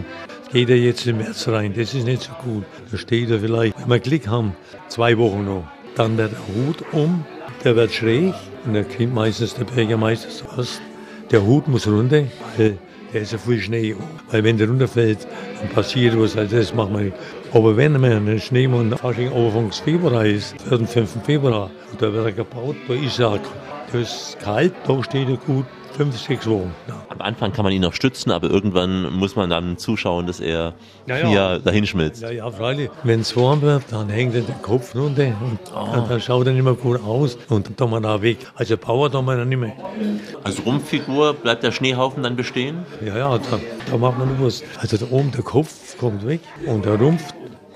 Geht 0.53 0.69
er 0.69 0.77
jetzt 0.77 1.07
im 1.07 1.19
März 1.19 1.47
rein, 1.47 1.73
das 1.77 1.95
ist 1.95 2.05
nicht 2.05 2.23
so 2.23 2.33
gut. 2.43 2.65
Da 2.91 2.99
steht 2.99 3.31
er 3.31 3.39
vielleicht, 3.39 3.79
wenn 3.79 3.89
wir 3.89 4.01
Glück 4.01 4.27
haben, 4.27 4.57
zwei 4.89 5.17
Wochen 5.17 5.45
noch. 5.45 5.65
Dann 5.97 6.17
wird 6.17 6.33
der 6.33 6.39
Hut 6.39 6.85
um, 6.93 7.25
der 7.65 7.77
wird 7.77 7.93
schräg 7.93 8.35
und 8.65 8.75
dann 8.75 8.87
kommt 8.89 9.15
meistens 9.15 9.55
der 9.55 9.65
Bürgermeister 9.65 10.29
zuerst. 10.29 10.81
Der 11.31 11.45
Hut 11.45 11.69
muss 11.69 11.87
runter, 11.87 12.25
weil 12.57 12.79
der 13.13 13.23
ist 13.23 13.33
ja 13.33 13.39
viel 13.39 13.61
Schnee. 13.61 13.97
Weil 14.31 14.45
wenn 14.45 14.57
der 14.57 14.69
runterfällt, 14.69 15.27
dann 15.61 15.69
passiert 15.71 16.19
was, 16.19 16.37
also 16.37 16.57
das 16.57 16.75
macht 16.75 16.93
man 16.93 17.05
nicht. 17.05 17.17
Aber 17.53 17.77
wenn 17.77 17.93
man 17.93 18.13
einen 18.13 18.41
Schneemann 18.41 18.97
Fasching 18.97 19.33
Anfangs 19.33 19.81
Februar 19.81 20.25
ist, 20.25 20.61
für 20.63 20.79
den 20.79 20.87
5. 20.87 21.25
Februar, 21.25 21.71
und 21.91 22.01
da 22.01 22.13
wird 22.13 22.25
er 22.25 22.33
gebaut, 22.33 22.77
da 22.87 22.95
ist 22.95 23.19
er, 23.19 23.41
das 23.93 24.01
ist 24.03 24.41
kalt, 24.41 24.73
da 24.87 25.03
steht 25.03 25.29
er 25.29 25.37
gut, 25.37 25.67
fünf, 26.01 26.17
sechs 26.19 26.47
Wochen. 26.49 26.75
Ja. 26.89 26.95
Am 27.11 27.21
Anfang 27.21 27.53
kann 27.53 27.63
man 27.63 27.75
ihn 27.75 27.83
noch 27.83 27.93
stützen, 27.93 28.31
aber 28.31 28.49
irgendwann 28.49 29.13
muss 29.13 29.37
man 29.37 29.51
dann 29.51 29.77
zuschauen, 29.77 30.27
dass 30.27 30.41
er 30.41 30.73
Ja, 31.07 31.19
ja. 31.19 31.27
hier 31.29 31.59
dahin 31.63 31.87
schmilzt. 31.87 32.23
Ja, 32.23 32.31
ja, 32.31 32.51
freilich. 32.51 32.89
Wenn 33.03 33.21
es 33.21 33.37
warm 33.37 33.61
wird, 33.61 33.83
dann 33.91 34.09
hängt 34.09 34.35
er 34.35 34.41
den 34.41 34.63
Kopf 34.63 34.95
runter 34.95 35.27
und 35.43 35.59
Ah. 35.77 36.07
dann 36.09 36.19
schaut 36.23 36.47
er 36.47 36.55
nicht 36.55 36.63
mehr 36.65 36.73
gut 36.73 37.03
aus 37.05 37.37
und 37.51 37.79
dann 37.79 37.91
wir 37.91 38.01
da 38.01 38.23
weg. 38.23 38.39
Also 38.55 38.79
Power 38.79 39.13
tun 39.13 39.27
wir 39.27 39.37
dann 39.37 39.51
nicht 39.51 39.59
mehr. 39.59 39.73
Als 40.43 40.65
Rumpffigur 40.65 41.35
bleibt 41.35 41.63
der 41.65 41.73
Schneehaufen 41.73 42.23
dann 42.23 42.35
bestehen? 42.35 42.79
Ja, 43.05 43.19
ja, 43.19 43.37
da, 43.37 43.61
da 43.91 43.97
macht 43.99 44.19
man 44.19 44.29
nur 44.39 44.47
was. 44.47 44.63
Also 44.79 44.97
da 44.97 45.05
oben 45.11 45.31
der 45.33 45.43
Kopf 45.43 45.99
kommt 45.99 46.27
weg 46.27 46.41
und 46.67 46.87
der 46.87 46.95
Rumpf, 46.95 47.25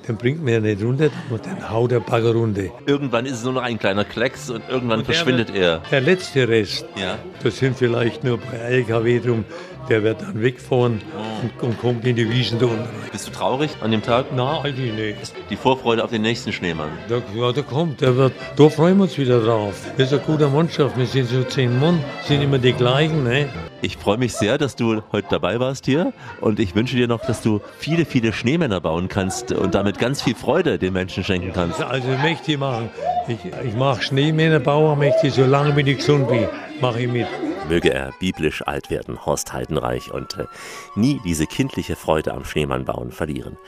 den 0.09 0.17
bringt 0.17 0.43
man 0.45 0.53
ja 0.55 0.61
nicht 0.61 0.83
runter, 0.83 1.09
und 1.31 1.45
dann 1.47 1.71
haut 1.71 1.91
der 1.91 2.01
Bagger 2.01 2.33
runter. 2.33 2.65
Irgendwann 2.87 3.27
ist 3.27 3.35
es 3.39 3.45
nur 3.45 3.55
noch 3.55 3.63
ein 3.63 3.79
kleiner 3.79 4.05
Klecks 4.05 4.51
und 4.51 4.63
irgendwann 4.69 5.01
Und 5.01 5.05
verschwindet 5.07 5.55
er. 5.55 5.81
Der 5.91 6.01
letzte 6.01 6.49
Rest, 6.49 6.87
Ja. 7.01 7.19
das 7.43 7.59
sind 7.59 7.77
vielleicht 7.77 8.25
nur 8.25 8.39
bei 8.39 8.57
LKW 8.57 9.21
drum, 9.21 9.45
der 9.89 10.03
wird 10.03 10.23
dann 10.23 10.41
wegfahren 10.41 11.03
und, 11.43 11.63
und 11.63 11.79
kommt 11.79 12.07
in 12.07 12.17
die 12.17 12.31
Wiesen 12.31 12.59
da 12.59 12.67
unten. 12.67 12.89
Bist 13.13 13.29
du 13.29 13.33
traurig 13.33 13.71
an 13.83 13.91
dem 13.91 14.03
Tag? 14.03 14.27
Na, 14.35 14.63
eigentlich 14.63 14.93
nicht. 14.95 15.35
Die 15.51 15.57
Vorfreude 15.57 16.03
auf 16.03 16.11
den 16.11 16.23
nächsten 16.23 16.53
Schneemann. 16.53 16.89
Da, 17.09 17.21
ja, 17.37 17.53
der 17.53 17.63
kommt, 17.65 18.01
der 18.01 18.17
wird, 18.17 18.33
da 18.57 18.69
freuen 18.71 18.97
wir 18.97 19.03
uns 19.05 19.19
wieder 19.19 19.41
drauf. 19.41 19.75
Wir 19.97 20.07
sind 20.07 20.19
eine 20.23 20.27
gute 20.27 20.49
Mannschaft, 20.49 20.97
wir 20.97 21.05
sind 21.07 21.29
so 21.29 21.43
zehn 21.45 21.79
Mann, 21.81 22.03
sind 22.27 22.41
immer 22.43 22.59
die 22.59 22.73
gleichen. 22.73 23.25
Ne? 23.25 23.47
Ich 23.85 23.99
freue 23.99 24.17
mich 24.17 24.33
sehr, 24.33 24.57
dass 24.57 24.77
du 24.77 25.03
heute 25.13 25.29
dabei 25.29 25.61
warst 25.61 25.85
hier 25.85 26.15
und 26.41 26.59
ich 26.59 26.75
wünsche 26.75 26.97
dir 26.97 27.07
noch, 27.07 27.21
dass 27.21 27.43
du 27.43 27.61
viele, 27.77 28.07
viele 28.07 28.33
Schneemänner 28.33 28.81
bauen 28.81 29.09
kannst 29.09 29.53
und 29.53 29.75
damit 29.75 29.99
ganz 29.99 30.23
viel 30.23 30.35
Freude 30.35 30.79
den 30.79 30.95
Menschen 30.95 31.23
schenken 31.23 31.53
kannst. 31.53 31.83
Also 31.83 32.09
möchte 32.23 32.53
ich 32.53 32.59
machen. 32.59 32.89
Ich, 33.29 33.45
ich 33.45 33.75
mache 33.75 34.01
Schneemännerbauer, 34.01 34.97
möchte 34.97 35.27
ich, 35.27 35.35
solange 35.35 35.79
ich 35.79 35.99
gesund 35.99 36.29
bin, 36.29 36.49
mache 36.81 37.03
ich 37.03 37.09
mit. 37.09 37.27
Möge 37.69 37.93
er 37.93 38.13
biblisch 38.19 38.67
alt 38.67 38.89
werden, 38.89 39.27
Horst 39.27 39.53
Heidenreich, 39.53 40.11
und 40.11 40.39
äh, 40.39 40.47
nie 40.95 41.21
diese 41.23 41.47
kindliche 41.47 41.95
Freude 41.95 42.33
am 42.33 42.47
Schneemannbauen 42.47 43.13
verlieren. 43.13 43.59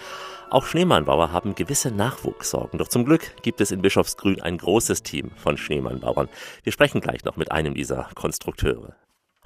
Auch 0.49 0.65
Schneemannbauer 0.65 1.31
haben 1.31 1.55
gewisse 1.55 1.91
Nachwuchssorgen, 1.91 2.79
doch 2.79 2.89
zum 2.89 3.05
Glück 3.05 3.43
gibt 3.43 3.61
es 3.61 3.71
in 3.71 3.83
Bischofsgrün 3.83 4.41
ein 4.41 4.57
großes 4.57 5.03
Team 5.03 5.33
von 5.37 5.59
Schneemannbauern. 5.59 6.31
Wir 6.63 6.73
sprechen 6.73 7.03
gleich 7.03 7.23
noch 7.25 7.37
mit 7.37 7.53
einem 7.53 7.75
dieser 7.75 8.09
Konstrukteure. 8.15 8.95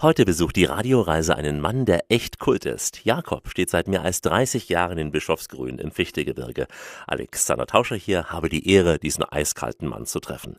Heute 0.02 0.25
besucht 0.25 0.57
die 0.57 0.64
Radioreise 0.64 1.37
einen 1.37 1.61
Mann, 1.61 1.85
der 1.85 2.04
echt 2.09 2.38
Kult 2.38 2.64
ist. 2.64 3.04
Jakob 3.04 3.50
steht 3.50 3.69
seit 3.69 3.87
mehr 3.87 4.00
als 4.00 4.23
30 4.23 4.71
Jahren 4.71 4.97
in 4.97 5.11
Bischofsgrün 5.11 5.78
im 5.78 5.90
Fichtegebirge. 5.90 6.69
Alexander 7.07 7.66
Tauscher 7.66 7.97
hier 7.97 8.30
habe 8.30 8.49
die 8.49 8.66
Ehre, 8.66 8.99
diesen 8.99 9.25
eiskalten 9.25 9.87
Mann 9.87 10.07
zu 10.07 10.19
treffen. 10.21 10.57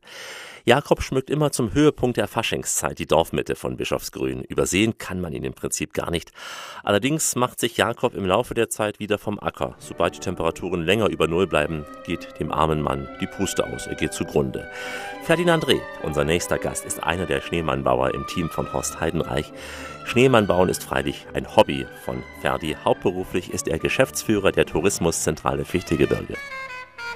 Jakob 0.63 1.01
schmückt 1.01 1.31
immer 1.31 1.51
zum 1.51 1.74
Höhepunkt 1.74 2.17
der 2.17 2.27
Faschingszeit 2.27 3.00
die 3.00 3.07
Dorfmitte 3.07 3.55
von 3.55 3.77
Bischofsgrün. 3.77 4.43
Übersehen 4.43 5.00
kann 5.00 5.19
man 5.19 5.33
ihn 5.33 5.43
im 5.43 5.55
Prinzip 5.55 5.95
gar 5.95 6.12
nicht. 6.12 6.31
Allerdings 6.83 7.36
macht 7.36 7.60
sich 7.60 7.77
Jakob 7.77 8.13
im 8.13 8.27
Laufe 8.27 8.53
der 8.53 8.69
Zeit 8.69 9.00
wieder 9.00 9.17
vom 9.17 9.39
Acker. 9.39 9.74
Sobald 9.79 10.15
die 10.15 10.19
Temperaturen 10.19 10.86
länger 10.86 11.10
über 11.10 11.27
Null 11.27 11.48
bleiben, 11.48 11.88
geht 12.05 12.39
dem 12.39 12.51
armen 12.51 12.83
Mann 12.83 13.10
die 13.19 13.25
Puste 13.25 13.65
aus. 13.65 13.88
Er 13.88 13.95
geht 13.95 14.13
zugrunde. 14.13 14.69
Ferdinand 15.24 15.67
Reh, 15.67 15.81
unser 16.03 16.25
nächster 16.25 16.60
Gast, 16.60 16.86
ist 16.86 17.01
einer 17.01 17.25
der 17.25 17.41
Schneemannbauer 17.41 18.13
im 18.13 18.27
Team 18.27 18.50
von 18.51 18.71
Horst 18.71 19.00
Heidenreich. 19.00 19.30
Schneemannbauen 20.05 20.69
ist 20.69 20.83
freilich 20.83 21.25
ein 21.33 21.55
Hobby 21.55 21.85
von 22.03 22.23
Ferdi. 22.41 22.75
Hauptberuflich 22.83 23.51
ist 23.53 23.67
er 23.67 23.79
Geschäftsführer 23.79 24.51
der 24.51 24.65
Tourismuszentrale 24.65 25.65
Fichtegebirge. 25.65 26.35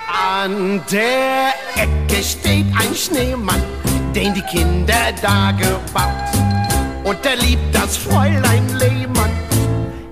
An 0.07 0.81
der 0.91 1.53
Ecke 1.75 2.23
steht 2.23 2.65
ein 2.79 2.95
Schneemann, 2.95 3.61
den 4.15 4.33
die 4.33 4.41
Kinder 4.43 5.11
da 5.21 5.51
gebaut. 5.51 7.03
Und 7.03 7.25
er 7.25 7.35
liebt 7.35 7.73
das 7.73 7.97
Fräulein 7.97 8.67
Lehmann, 8.79 9.31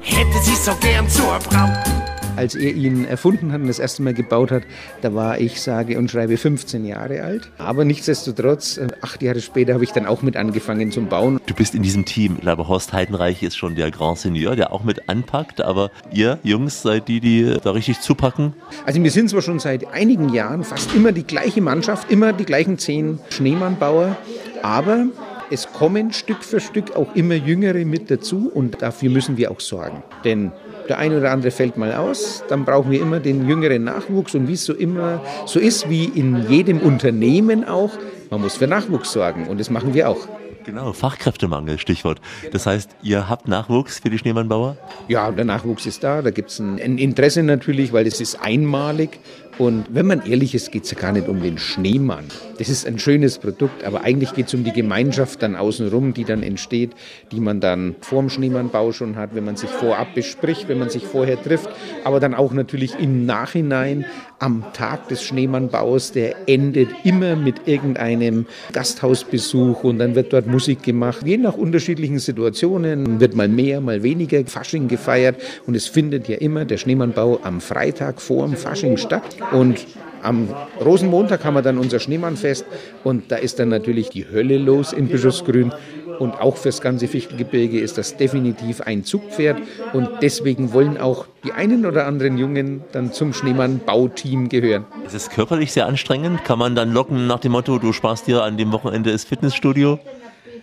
hätte 0.02 0.40
sie 0.44 0.56
so 0.56 0.76
gern 0.76 1.08
zur 1.10 1.40
Braut. 1.40 2.03
Als 2.36 2.56
er 2.56 2.74
ihn 2.74 3.06
erfunden 3.06 3.52
hat 3.52 3.62
und 3.62 3.68
das 3.68 3.80
erste 3.80 4.02
Mal 4.02 4.14
gebaut 4.14 4.52
hat, 4.52 4.64
da 5.02 5.14
war 5.14 5.40
ich, 5.40 5.62
sage 5.62 5.98
und 5.98 6.10
schreibe, 6.10 6.38
15 6.38 6.84
Jahre 6.86 7.22
alt. 7.22 7.52
Aber 7.58 7.86
nichtsdestotrotz, 7.86 8.78
äh, 8.78 8.88
acht 9.02 9.22
Jahre 9.22 9.40
später 9.40 9.74
habe 9.76 9.84
ich 9.84 9.92
dann 9.92 10.06
auch 10.08 10.22
mit 10.24 10.36
angefangen 10.36 10.92
zum 10.92 11.08
Bauen. 11.08 11.40
Du 11.46 11.54
bist 11.54 11.76
in 11.76 11.84
diesem 11.84 12.06
Team. 12.06 12.36
Ich 12.36 12.42
glaube, 12.42 12.68
Horst 12.68 12.92
Heidenreich 12.92 13.44
ist 13.44 13.56
schon 13.56 13.76
der 13.76 13.92
Grand 13.92 14.18
Senior, 14.18 14.56
der 14.56 14.74
auch 14.74 14.84
mit 14.84 15.10
anpackt. 15.10 15.62
Aber 15.62 15.92
ihr 16.12 16.40
Jungs 16.44 16.82
seid 16.82 17.08
die, 17.08 17.20
die 17.20 17.58
da 17.64 17.72
richtig 17.72 18.02
zupacken. 18.02 18.54
Also 18.86 19.02
wir 19.04 19.12
sind 19.12 19.30
zwar 19.30 19.42
schon 19.42 19.60
seit 19.60 19.88
einigen 19.94 20.30
Jahren 20.30 20.64
fast 20.64 20.94
immer 20.96 21.12
die 21.12 21.26
gleiche 21.26 21.62
Mannschaft, 21.62 22.12
immer 22.12 22.34
die 22.34 22.46
gleichen 22.46 22.78
zehn 22.78 23.20
Schneemannbauer, 23.30 24.18
aber 24.62 25.06
es 25.52 25.72
kommen 25.72 26.14
Stück 26.14 26.44
für 26.44 26.60
Stück 26.60 26.96
auch 26.96 27.14
immer 27.16 27.36
Jüngere 27.36 27.86
mit 27.86 28.10
dazu 28.10 28.50
und 28.52 28.82
dafür 28.82 29.12
müssen 29.12 29.38
wir 29.38 29.52
auch 29.52 29.60
sorgen. 29.60 30.02
Denn 30.24 30.52
der 30.90 30.98
eine 30.98 31.18
oder 31.18 31.32
andere 31.32 31.52
fällt 31.52 31.78
mal 31.78 31.94
aus, 31.94 32.44
dann 32.48 32.66
brauchen 32.66 32.92
wir 32.92 33.02
immer 33.02 33.20
den 33.20 33.48
jüngeren 33.48 33.84
Nachwuchs 33.84 34.36
und 34.36 34.48
wie 34.48 34.54
es 34.54 34.66
so 34.66 34.74
immer 34.74 35.22
so 35.46 35.60
ist, 35.60 35.90
wie 35.90 36.06
in 36.06 36.50
jedem 36.50 36.80
Unternehmen 36.80 37.66
auch, 37.66 37.92
man 38.30 38.42
muss 38.42 38.58
für 38.58 38.68
Nachwuchs 38.68 39.12
sorgen 39.12 39.48
und 39.48 39.60
das 39.60 39.70
machen 39.70 39.94
wir 39.94 40.10
auch. 40.10 40.28
Genau, 40.66 40.94
Fachkräftemangel, 40.94 41.78
Stichwort. 41.78 42.22
Das 42.52 42.66
heißt, 42.66 42.90
ihr 43.02 43.30
habt 43.30 43.48
Nachwuchs 43.48 44.00
für 44.00 44.10
die 44.10 44.18
Schneemannbauer? 44.18 44.78
Ja, 45.10 45.30
der 45.32 45.46
Nachwuchs 45.46 45.86
ist 45.86 46.04
da, 46.04 46.22
da 46.22 46.32
gibt 46.32 46.52
es 46.52 46.60
ein, 46.60 46.78
Interesse 46.78 47.44
natürlich, 47.44 47.92
weil 47.92 48.08
es 48.08 48.22
ist 48.22 48.42
einmalig. 48.42 49.20
Und 49.60 49.86
wenn 49.90 50.08
man 50.08 50.26
ehrlich 50.26 50.56
ist, 50.56 50.72
geht 50.72 50.86
es 50.86 50.92
ja 50.92 51.00
gar 51.00 51.12
nicht 51.12 51.28
um 51.28 51.42
den 51.42 51.60
Schneemann. 51.60 52.26
Das 52.58 52.70
ist 52.70 52.88
ein 52.88 52.98
schönes 52.98 53.38
Produkt, 53.38 53.84
aber 53.84 54.02
eigentlich 54.02 54.34
geht 54.34 54.48
es 54.48 54.54
um 54.56 54.64
die 54.64 54.72
Gemeinschaft 54.72 55.44
dann 55.44 55.56
außenrum, 55.56 56.14
die 56.14 56.24
dann 56.24 56.42
entsteht, 56.42 56.92
die 57.32 57.40
man 57.40 57.60
dann 57.60 57.96
vorm 58.02 58.30
Schneemannbau 58.30 58.92
schon 58.92 59.16
hat, 59.16 59.36
wenn 59.36 59.46
man 59.46 59.56
sich 59.56 59.70
vorab 59.70 60.16
bespricht, 60.16 60.68
wenn 60.70 60.80
man 60.80 60.90
sich 60.90 61.06
vorher 61.06 61.42
trifft, 61.42 61.70
aber 62.04 62.20
dann 62.20 62.34
auch 62.34 62.52
natürlich 62.52 62.98
im 63.00 63.26
Nachhinein 63.28 64.06
am 64.44 64.66
Tag 64.74 65.08
des 65.08 65.24
Schneemannbaus, 65.24 66.12
der 66.12 66.36
endet 66.50 66.90
immer 67.06 67.38
mit 67.38 67.66
irgendeinem 67.66 68.46
Gasthausbesuch 68.74 69.86
und 69.86 70.00
dann 70.00 70.16
wird 70.16 70.34
dort 70.34 70.48
Musik 70.48 70.84
gemacht. 70.84 71.26
Je 71.26 71.38
nach 71.38 71.54
unterschiedlichen 71.54 72.20
Situationen 72.20 73.22
wird 73.22 73.36
mal 73.36 73.48
mehr, 73.48 73.80
mal 73.80 74.04
weniger 74.04 74.46
Fasching 74.46 74.90
gefeiert 74.90 75.38
und 75.66 75.76
es 75.76 75.88
findet 75.88 76.28
ja 76.28 76.36
immer 76.36 76.66
der 76.66 76.76
Schneemannbau 76.76 77.40
am 77.44 77.62
Freitag 77.62 78.20
vor 78.20 78.46
dem 78.46 78.58
Fasching 78.58 78.98
statt 78.98 79.24
und 79.54 79.88
am 80.22 80.50
Rosenmontag 80.84 81.44
haben 81.44 81.54
wir 81.54 81.62
dann 81.62 81.78
unser 81.78 82.00
Schneemannfest 82.00 82.66
und 83.04 83.32
da 83.32 83.38
ist 83.38 83.60
dann 83.60 83.70
natürlich 83.70 84.10
die 84.10 84.26
Hölle 84.30 84.58
los 84.58 84.92
in 84.92 85.08
Bischofsgrün. 85.08 85.72
Und 86.20 86.40
auch 86.40 86.58
fürs 86.58 86.82
ganze 86.82 87.08
Fichtelgebirge 87.08 87.80
ist 87.80 87.98
das 87.98 88.18
definitiv 88.18 88.82
ein 88.82 89.04
Zugpferd. 89.04 89.58
Und 89.94 90.10
deswegen 90.22 90.74
wollen 90.74 90.98
auch 90.98 91.26
die 91.44 91.52
einen 91.52 91.86
oder 91.86 92.06
anderen 92.08 92.38
Jungen 92.38 92.84
dann 92.92 93.12
zum 93.12 93.34
Schneemann-Bauteam 93.34 94.50
gehören. 94.50 94.86
Es 95.06 95.14
ist 95.14 95.32
körperlich 95.32 95.72
sehr 95.72 95.88
anstrengend. 95.88 96.44
Kann 96.44 96.60
man 96.60 96.76
dann 96.76 96.92
locken 96.92 97.28
nach 97.28 97.40
dem 97.40 97.54
Motto, 97.54 97.80
du 97.80 97.94
sparst 97.94 98.28
dir 98.28 98.44
an 98.44 98.58
dem 98.58 98.72
Wochenende 98.72 99.12
das 99.12 99.24
Fitnessstudio? 99.24 100.00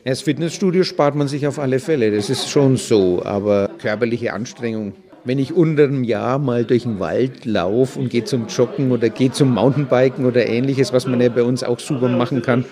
Das 0.05 0.23
Fitnessstudio 0.23 0.83
spart 0.83 1.15
man 1.15 1.29
sich 1.29 1.47
auf 1.47 1.59
alle 1.59 1.79
Fälle, 1.79 2.11
das 2.11 2.31
ist 2.31 2.49
schon 2.49 2.79
so. 2.79 3.23
Aber 3.23 3.69
körperliche 3.79 4.33
Anstrengung 4.33 4.95
wenn 5.25 5.39
ich 5.39 5.55
unter 5.55 5.85
einem 5.85 6.05
Jahr 6.05 6.39
mal 6.39 6.65
durch 6.65 6.85
den 6.85 6.99
Wald 6.99 7.45
laufe 7.45 7.99
und 7.99 8.11
gehe 8.11 8.25
zum 8.25 8.47
Joggen 8.47 8.91
oder 8.91 9.09
gehe 9.09 9.31
zum 9.31 9.55
Mountainbiken 9.55 10.25
oder 10.25 10.47
ähnliches, 10.47 10.93
was 10.93 11.07
man 11.07 11.21
ja 11.21 11.29
bei 11.29 11.43
uns 11.43 11.63
auch 11.63 11.79
super 11.79 12.09
machen 12.09 12.43
kann, 12.43 12.65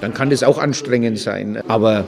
dann 0.00 0.14
kann 0.14 0.30
das 0.30 0.42
auch 0.42 0.58
anstrengend 0.58 1.18
sein. 1.18 1.62
Aber 1.68 2.06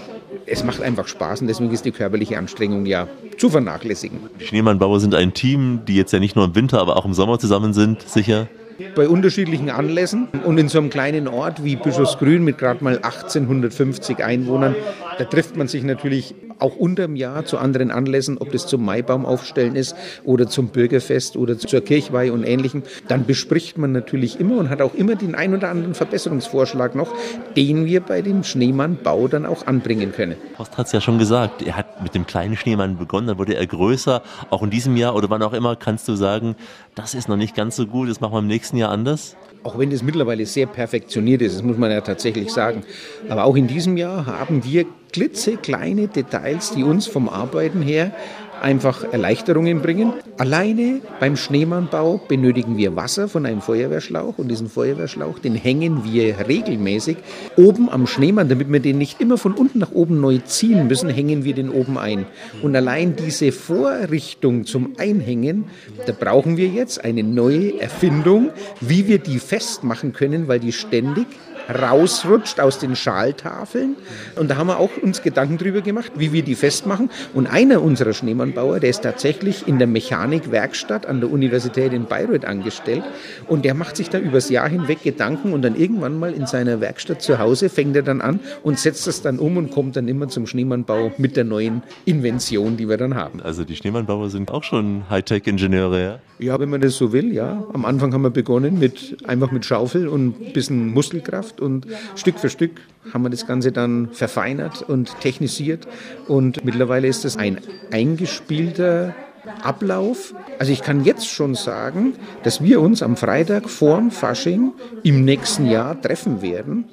es 0.51 0.65
macht 0.65 0.81
einfach 0.81 1.07
Spaß 1.07 1.43
und 1.43 1.47
deswegen 1.47 1.71
ist 1.71 1.85
die 1.85 1.93
körperliche 1.93 2.39
Anstrengung 2.39 2.87
ja 2.87 3.07
zu 3.37 3.51
vernachlässigen. 3.51 4.19
Die 4.41 4.47
Schneemannbauer 4.47 5.01
sind 5.01 5.15
ein 5.15 5.35
Team, 5.35 5.81
die 5.87 5.97
jetzt 5.97 6.13
ja 6.13 6.19
nicht 6.19 6.37
nur 6.37 6.47
im 6.47 6.55
Winter, 6.55 6.81
aber 6.81 6.97
auch 6.97 7.05
im 7.05 7.15
Sommer 7.15 7.39
zusammen 7.39 7.73
sind, 7.73 8.03
sicher? 8.03 8.49
Bei 8.95 9.09
unterschiedlichen 9.09 9.71
Anlässen. 9.71 10.29
Und 10.45 10.59
in 10.59 10.69
so 10.69 10.79
einem 10.79 10.91
kleinen 10.91 11.29
Ort 11.29 11.65
wie 11.65 11.77
Bischofsgrün 11.77 12.45
mit 12.45 12.59
gerade 12.59 12.83
mal 12.83 12.97
1850 12.97 14.25
Einwohnern, 14.25 14.75
da 15.19 15.25
trifft 15.25 15.57
man 15.57 15.69
sich 15.69 15.83
natürlich 15.83 16.35
auch 16.61 16.77
unterm 16.77 17.17
Jahr 17.17 17.45
zu 17.45 17.59
anderen 17.59 17.91
Anlässen, 17.91 18.39
ob 18.39 18.53
das 18.53 18.67
zum 18.67 18.85
Maibaum 18.85 19.27
aufstellen 19.27 19.77
ist 19.77 19.95
oder 20.25 20.47
zum 20.49 20.69
Bürgerfest 20.69 21.37
oder 21.37 21.59
zur 21.59 21.81
Kirchweih 21.81 22.33
und 22.33 22.45
ähnlichem. 22.45 22.83
Dann 23.07 23.27
bespricht 23.27 23.79
man 23.79 23.93
natürlich 23.93 24.41
immer 24.41 24.59
und 24.59 24.71
hat 24.71 24.83
auch 24.83 24.95
immer 24.95 25.15
den 25.15 25.35
ein 25.35 25.55
oder 25.55 25.71
anderen 25.71 25.95
Verbesserungsvorschlag 25.95 26.95
noch, 26.95 27.13
den 27.57 27.87
wir 27.87 28.01
bei 28.01 28.23
dem 28.23 28.45
Schneemannbau 28.45 29.29
dann 29.29 29.47
auch 29.47 29.67
anbringen 29.67 30.13
können. 30.13 30.37
Horst 30.59 30.77
hat 30.77 30.87
es 30.87 30.93
ja 30.93 31.01
schon 31.01 31.19
gesagt, 31.19 31.63
er 31.63 31.77
hat 31.77 32.03
mit 32.03 32.15
dem 32.15 32.27
kleinen 32.27 32.57
Schneemann 32.57 32.99
begonnen, 32.99 33.29
dann 33.29 33.39
wurde 33.39 33.55
er 33.55 33.67
größer. 33.67 34.23
Auch 34.51 34.63
in 34.63 34.71
diesem 34.71 34.97
Jahr 34.97 35.15
oder 35.15 35.31
wann 35.31 35.43
auch 35.43 35.53
immer 35.53 35.77
kannst 35.77 36.09
du 36.09 36.15
sagen, 36.15 36.57
das 36.95 37.15
ist 37.15 37.29
noch 37.29 37.37
nicht 37.37 37.55
ganz 37.55 37.77
so 37.77 37.87
gut, 37.87 38.09
das 38.09 38.21
machen 38.21 38.33
wir 38.33 38.39
im 38.41 38.47
nächsten 38.47 38.68
Jahr 38.77 38.91
anders? 38.91 39.37
Auch 39.65 39.79
wenn 39.79 39.91
das 39.91 40.03
mittlerweile 40.03 40.47
sehr 40.47 40.67
perfektioniert 40.67 41.43
ist, 41.43 41.57
das 41.57 41.63
muss 41.63 41.77
man 41.77 41.91
ja 41.91 42.01
tatsächlich 42.01 42.51
sagen. 42.53 42.85
Aber 43.29 43.45
auch 43.45 43.57
in 43.57 43.67
diesem 43.67 43.97
Jahr 43.97 44.27
haben 44.27 44.65
wir 44.65 44.87
klitzekleine 45.13 46.09
Details, 46.09 46.71
die 46.71 46.85
uns 46.85 47.07
vom 47.07 47.29
Arbeiten 47.29 47.83
her 47.83 48.13
einfach 48.63 49.05
Erleichterungen 49.13 49.81
bringen. 49.81 50.13
Alleine 50.37 51.01
beim 51.21 51.37
Schneemannbau 51.37 52.21
benötigen 52.29 52.77
wir 52.77 52.97
Wasser 52.97 53.29
von 53.29 53.47
einem 53.47 53.61
Feuerwehrschlauch 53.61 54.39
und 54.39 54.49
diesen 54.49 54.69
Feuerwehrschlauch, 54.69 55.39
den 55.39 55.55
hängen 55.55 56.05
wir 56.05 56.49
regelmäßig 56.49 57.17
oben 57.57 57.89
am 57.89 58.07
Schneemann, 58.07 58.49
damit 58.49 58.71
wir 58.73 58.81
den 58.81 58.99
nicht 58.99 59.21
immer 59.21 59.39
von 59.39 59.53
unten 59.53 59.79
nach 59.79 59.93
oben 59.93 60.21
neu 60.21 60.39
ziehen 60.45 60.87
müssen, 60.87 61.09
hängen 61.09 61.45
wir 61.45 61.55
den 61.55 61.71
oben 61.71 61.99
ein. 61.99 62.27
Und 62.63 62.77
allein 62.77 63.17
diese 63.17 63.53
Vorrichtung 63.53 64.65
zum 64.65 64.95
Einhängen, 64.99 65.65
da 66.07 66.13
brauchen 66.13 66.57
wir 66.57 66.69
jetzt 66.69 67.05
eine 67.05 67.23
neue 67.23 67.81
Erfindung, 67.81 68.51
wie 68.81 69.09
wir 69.09 69.19
die 69.19 69.39
festmachen 69.39 70.13
können, 70.13 70.49
weil 70.49 70.61
die 70.61 70.73
ständig 70.73 71.27
rausrutscht 71.69 72.61
aus 72.61 72.79
den 72.79 72.97
Schaltafeln. 72.97 73.97
Und 74.37 74.51
da 74.51 74.57
haben 74.57 74.69
wir 74.69 74.79
auch 74.79 74.91
uns 75.03 75.23
Gedanken 75.23 75.59
drüber 75.59 75.81
gemacht, 75.81 76.13
wie 76.17 76.33
wir 76.33 76.43
die 76.43 76.55
festmachen. 76.55 77.11
Und 77.35 77.47
einer 77.47 77.83
unserer 77.83 78.13
Schneemannbauer, 78.13 78.81
der 78.81 78.91
ist 78.91 79.03
tatsächlich 79.03 79.67
in 79.67 79.79
der 79.79 79.87
Mechanikwerkstatt 79.87 81.07
an 81.07 81.21
der 81.21 81.31
Universität 81.31 81.93
in 81.93 82.07
Bayreuth 82.07 82.45
angestellt. 82.45 83.05
Und 83.47 83.65
der 83.65 83.75
macht 83.75 83.97
sich 83.97 84.11
da 84.11 84.19
übers 84.19 84.51
Jahr 84.51 84.69
hinweg 84.69 85.03
Gedanken 85.03 85.53
und 85.53 85.63
dann 85.63 85.77
irgendwann 85.77 86.19
mal 86.19 86.33
in 86.33 86.47
seiner 86.47 86.81
Werkstatt 86.81 87.23
zu 87.23 87.39
Hause 87.39 87.69
fängt 87.69 87.97
er 87.97 88.03
dann 88.03 88.21
an 88.21 88.41
und 88.63 88.79
setzt 88.79 89.07
das 89.07 89.23
dann 89.23 89.39
um 89.39 89.57
und 89.57 89.71
kommt 89.71 89.97
dann 89.97 90.09
immer 90.09 90.29
zum 90.29 90.47
Schneemannbau 90.47 91.13
mit 91.19 91.37
der 91.37 91.45
neuen 91.45 91.83
Invention, 92.05 92.77
die 92.77 92.89
wir 92.89 92.97
dann 92.97 93.15
haben. 93.15 93.41
Also 93.43 93.65
die 93.65 93.77
Schneemannbauer 93.77 94.31
sind 94.31 94.51
auch 94.51 94.65
schon 94.65 95.05
Hightech-Ingenieure, 95.11 96.03
ja? 96.03 96.19
Ja, 96.39 96.61
wenn 96.61 96.71
man 96.71 96.81
das 96.81 96.97
so 96.97 97.13
will, 97.13 97.33
ja. 97.33 97.65
Am 97.73 97.85
Anfang 97.85 98.13
haben 98.13 98.23
wir 98.23 98.31
begonnen 98.31 98.79
mit 98.79 99.17
einfach 99.27 99.51
mit 99.51 99.65
Schaufel 99.65 100.07
und 100.09 100.41
ein 100.41 100.53
bisschen 100.53 100.93
Muskelkraft 100.93 101.58
und 101.61 101.87
Stück 102.17 102.39
für 102.39 102.51
Stück 102.51 102.81
haben 103.13 103.23
wir 103.23 103.31
das 103.31 103.47
Ganze 103.47 103.73
dann 103.73 104.09
verfeinert 104.13 104.83
und 104.83 105.19
technisiert 105.21 105.87
und 106.27 106.65
mittlerweile 106.65 107.09
ist 107.09 107.25
es 107.25 107.37
ein 107.37 107.61
eingespielter 107.91 109.15
Ablauf. 109.63 110.35
Also 110.59 110.73
ich 110.73 110.83
kann 110.83 111.05
jetzt 111.05 111.29
schon 111.29 111.55
sagen, 111.55 112.15
dass 112.43 112.63
wir 112.63 112.81
uns 112.81 113.03
am 113.03 113.17
Freitag 113.17 113.69
vorm 113.71 114.11
Fasching 114.11 114.73
im 115.03 115.25
nächsten 115.25 115.67
Jahr 115.67 116.01
treffen 116.01 116.43
werden 116.43 116.87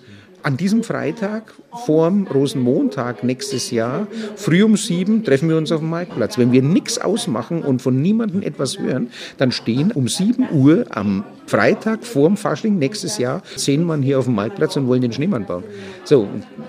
an 0.45 0.57
diesem 0.57 0.83
Freitag 0.83 1.55
vorm 1.87 2.27
Rosenmontag 2.27 3.23
nächstes 3.23 3.71
Jahr, 3.71 4.07
früh 4.35 4.63
um 4.63 4.77
sieben, 4.77 5.23
treffen 5.23 5.49
wir 5.49 5.57
uns 5.57 5.71
auf 5.71 5.79
dem 5.79 5.89
Marktplatz. 5.89 6.37
Wenn 6.37 6.51
wir 6.51 6.61
nichts 6.61 6.99
ausmachen 6.99 7.63
und 7.63 7.81
von 7.81 7.99
niemandem 7.99 8.43
etwas 8.43 8.77
hören, 8.77 9.09
dann 9.39 9.51
stehen 9.51 9.91
um 9.91 10.07
sieben 10.07 10.47
Uhr 10.51 10.85
am 10.91 11.23
Freitag 11.47 12.05
vorm 12.05 12.37
Fasching 12.37 12.77
nächstes 12.77 13.17
Jahr 13.17 13.41
zehn 13.55 13.83
Mann 13.83 14.03
hier 14.03 14.19
auf 14.19 14.25
dem 14.25 14.35
Marktplatz 14.35 14.75
und 14.77 14.87
wollen 14.87 15.01
den 15.01 15.11
Schneemann 15.11 15.47
bauen. 15.47 15.63
So, 16.03 16.27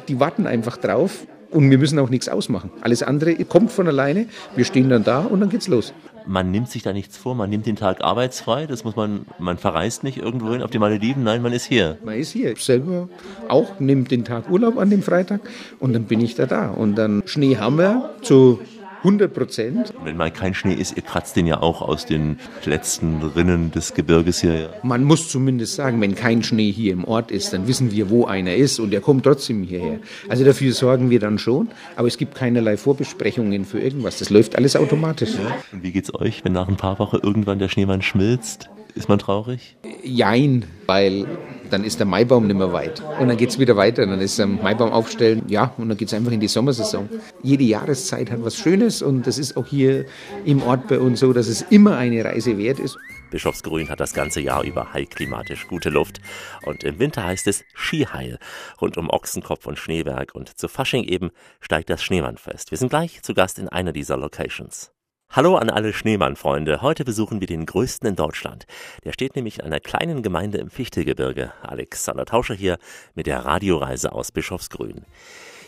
die 0.08 0.18
warten 0.18 0.46
einfach 0.46 0.78
drauf. 0.78 1.26
Und 1.50 1.70
wir 1.70 1.78
müssen 1.78 1.98
auch 2.00 2.10
nichts 2.10 2.28
ausmachen. 2.28 2.70
Alles 2.80 3.04
andere 3.04 3.36
kommt 3.44 3.70
von 3.70 3.86
alleine. 3.86 4.26
Wir 4.56 4.64
stehen 4.64 4.90
dann 4.90 5.04
da 5.04 5.20
und 5.20 5.40
dann 5.40 5.48
geht's 5.48 5.68
los 5.68 5.94
man 6.26 6.50
nimmt 6.50 6.68
sich 6.68 6.82
da 6.82 6.92
nichts 6.92 7.16
vor, 7.16 7.34
man 7.34 7.50
nimmt 7.50 7.66
den 7.66 7.76
Tag 7.76 8.02
arbeitsfrei, 8.02 8.66
das 8.66 8.84
muss 8.84 8.96
man, 8.96 9.26
man 9.38 9.58
verreist 9.58 10.04
nicht 10.04 10.18
irgendwo 10.18 10.52
hin 10.52 10.62
auf 10.62 10.70
die 10.70 10.78
Malediven, 10.78 11.22
nein, 11.22 11.42
man 11.42 11.52
ist 11.52 11.64
hier. 11.64 11.98
Man 12.04 12.16
ist 12.16 12.32
hier. 12.32 12.54
Selber 12.56 13.08
auch, 13.48 13.80
nimmt 13.80 14.10
den 14.10 14.24
Tag 14.24 14.50
Urlaub 14.50 14.78
an 14.78 14.90
dem 14.90 15.02
Freitag 15.02 15.40
und 15.78 15.92
dann 15.92 16.04
bin 16.04 16.20
ich 16.20 16.34
da 16.34 16.46
da. 16.46 16.70
Und 16.70 16.96
dann 16.96 17.22
Schnee 17.26 17.56
haben 17.56 17.78
wir 17.78 18.10
zu 18.22 18.60
100 19.06 19.32
Prozent. 19.32 19.94
Wenn 20.02 20.16
mal 20.16 20.32
kein 20.32 20.52
Schnee 20.52 20.74
ist, 20.74 20.96
ihr 20.96 21.02
kratzt 21.04 21.36
den 21.36 21.46
ja 21.46 21.62
auch 21.62 21.80
aus 21.80 22.06
den 22.06 22.40
letzten 22.64 23.22
Rinnen 23.22 23.70
des 23.70 23.94
Gebirges 23.94 24.40
hier. 24.40 24.70
Man 24.82 25.04
muss 25.04 25.28
zumindest 25.28 25.76
sagen, 25.76 26.00
wenn 26.00 26.16
kein 26.16 26.42
Schnee 26.42 26.72
hier 26.72 26.92
im 26.92 27.04
Ort 27.04 27.30
ist, 27.30 27.52
dann 27.52 27.68
wissen 27.68 27.92
wir, 27.92 28.10
wo 28.10 28.24
einer 28.24 28.56
ist 28.56 28.80
und 28.80 28.90
der 28.90 29.00
kommt 29.00 29.22
trotzdem 29.22 29.62
hierher. 29.62 30.00
Also 30.28 30.44
dafür 30.44 30.72
sorgen 30.72 31.08
wir 31.08 31.20
dann 31.20 31.38
schon, 31.38 31.68
aber 31.94 32.08
es 32.08 32.18
gibt 32.18 32.34
keinerlei 32.34 32.76
Vorbesprechungen 32.76 33.64
für 33.64 33.78
irgendwas. 33.78 34.18
Das 34.18 34.30
läuft 34.30 34.56
alles 34.56 34.74
automatisch. 34.74 35.34
Ja. 35.34 35.56
Und 35.70 35.84
wie 35.84 35.92
geht's 35.92 36.12
euch, 36.12 36.44
wenn 36.44 36.54
nach 36.54 36.66
ein 36.66 36.76
paar 36.76 36.98
Wochen 36.98 37.18
irgendwann 37.22 37.60
der 37.60 37.68
Schneemann 37.68 38.02
schmilzt? 38.02 38.70
Ist 38.96 39.10
man 39.10 39.18
traurig? 39.18 39.76
Jein, 40.02 40.64
weil 40.86 41.26
dann 41.70 41.84
ist 41.84 41.98
der 41.98 42.06
Maibaum 42.06 42.46
nicht 42.46 42.56
mehr 42.56 42.72
weit. 42.72 43.02
Und 43.20 43.28
dann 43.28 43.36
geht 43.36 43.50
es 43.50 43.58
wieder 43.58 43.76
weiter. 43.76 44.06
Dann 44.06 44.20
ist 44.20 44.38
der 44.38 44.46
Maibaum 44.46 44.90
aufstellen, 44.90 45.42
ja, 45.48 45.74
und 45.76 45.90
dann 45.90 45.98
geht 45.98 46.08
es 46.08 46.14
einfach 46.14 46.32
in 46.32 46.40
die 46.40 46.48
Sommersaison. 46.48 47.08
Jede 47.42 47.64
Jahreszeit 47.64 48.30
hat 48.30 48.42
was 48.42 48.56
Schönes 48.56 49.02
und 49.02 49.26
das 49.26 49.36
ist 49.36 49.56
auch 49.58 49.66
hier 49.66 50.06
im 50.46 50.62
Ort 50.62 50.88
bei 50.88 50.98
uns 50.98 51.20
so, 51.20 51.34
dass 51.34 51.46
es 51.46 51.60
immer 51.60 51.98
eine 51.98 52.24
Reise 52.24 52.56
wert 52.56 52.78
ist. 52.78 52.96
Bischofsgrün 53.30 53.90
hat 53.90 54.00
das 54.00 54.14
ganze 54.14 54.40
Jahr 54.40 54.62
über 54.62 54.94
heilklimatisch 54.94 55.68
gute 55.68 55.90
Luft. 55.90 56.22
Und 56.64 56.82
im 56.82 56.98
Winter 56.98 57.24
heißt 57.24 57.46
es 57.48 57.64
Skiheil 57.74 58.38
rund 58.80 58.96
um 58.96 59.10
Ochsenkopf 59.10 59.66
und 59.66 59.78
Schneeberg. 59.78 60.34
Und 60.34 60.56
zu 60.56 60.68
Fasching 60.68 61.04
eben 61.04 61.30
steigt 61.60 61.90
das 61.90 62.02
Schneemannfest. 62.02 62.70
Wir 62.70 62.78
sind 62.78 62.88
gleich 62.88 63.20
zu 63.22 63.34
Gast 63.34 63.58
in 63.58 63.68
einer 63.68 63.92
dieser 63.92 64.16
Locations. 64.16 64.95
Hallo 65.30 65.56
an 65.56 65.68
alle 65.68 65.92
Schneemann-Freunde. 65.92 66.80
Heute 66.80 67.04
besuchen 67.04 67.40
wir 67.40 67.46
den 67.46 67.66
größten 67.66 68.08
in 68.08 68.16
Deutschland. 68.16 68.64
Der 69.04 69.12
steht 69.12 69.36
nämlich 69.36 69.58
in 69.58 69.66
einer 69.66 69.80
kleinen 69.80 70.22
Gemeinde 70.22 70.58
im 70.58 70.70
Fichtelgebirge. 70.70 71.52
Alexander 71.60 72.24
Tauscher 72.24 72.54
hier 72.54 72.78
mit 73.14 73.26
der 73.26 73.44
Radioreise 73.44 74.12
aus 74.12 74.32
Bischofsgrün. 74.32 75.04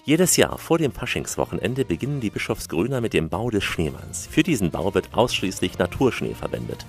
Jedes 0.05 0.39
Jahr 0.39 0.57
vor 0.57 0.79
dem 0.79 0.93
Faschingswochenende 0.93 1.85
beginnen 1.85 2.21
die 2.21 2.31
Bischofsgrüner 2.31 3.03
mit 3.03 3.13
dem 3.13 3.29
Bau 3.29 3.51
des 3.51 3.65
Schneemanns. 3.65 4.27
Für 4.27 4.43
diesen 4.43 4.71
Bau 4.71 4.95
wird 4.95 5.13
ausschließlich 5.13 5.77
Naturschnee 5.79 6.35
verwendet. 6.35 6.87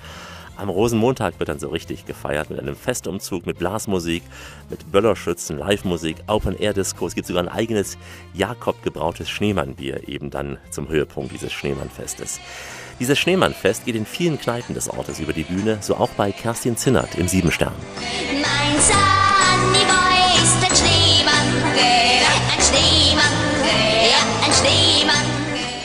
Am 0.59 0.67
Rosenmontag 0.67 1.39
wird 1.39 1.47
dann 1.47 1.57
so 1.59 1.69
richtig 1.69 2.05
gefeiert 2.05 2.49
mit 2.49 2.59
einem 2.59 2.75
Festumzug, 2.75 3.45
mit 3.45 3.59
Blasmusik, 3.59 4.23
mit 4.69 4.91
Böllerschützen, 4.91 5.57
Live-Musik, 5.57 6.17
Open-Air-Disco. 6.27 7.07
Es 7.07 7.15
gibt 7.15 7.27
sogar 7.27 7.43
ein 7.43 7.47
eigenes 7.47 7.97
Jakob 8.33 8.83
gebrautes 8.83 9.29
Schneemannbier 9.29 10.09
eben 10.09 10.31
dann 10.31 10.57
zum 10.69 10.89
Höhepunkt 10.89 11.31
dieses 11.31 11.53
Schneemannfestes. 11.53 12.41
Dieses 12.99 13.17
Schneemannfest 13.17 13.85
geht 13.85 13.95
in 13.95 14.05
vielen 14.05 14.37
Kneipen 14.37 14.75
des 14.75 14.89
Ortes 14.89 15.21
über 15.21 15.31
die 15.31 15.43
Bühne, 15.43 15.77
so 15.79 15.95
auch 15.95 16.09
bei 16.09 16.33
Kerstin 16.33 16.75
Zinnert 16.75 17.15
im 17.15 17.29
Siebenstern. 17.29 17.73
Mein 18.33 18.81
Sunnyboy 18.81 19.98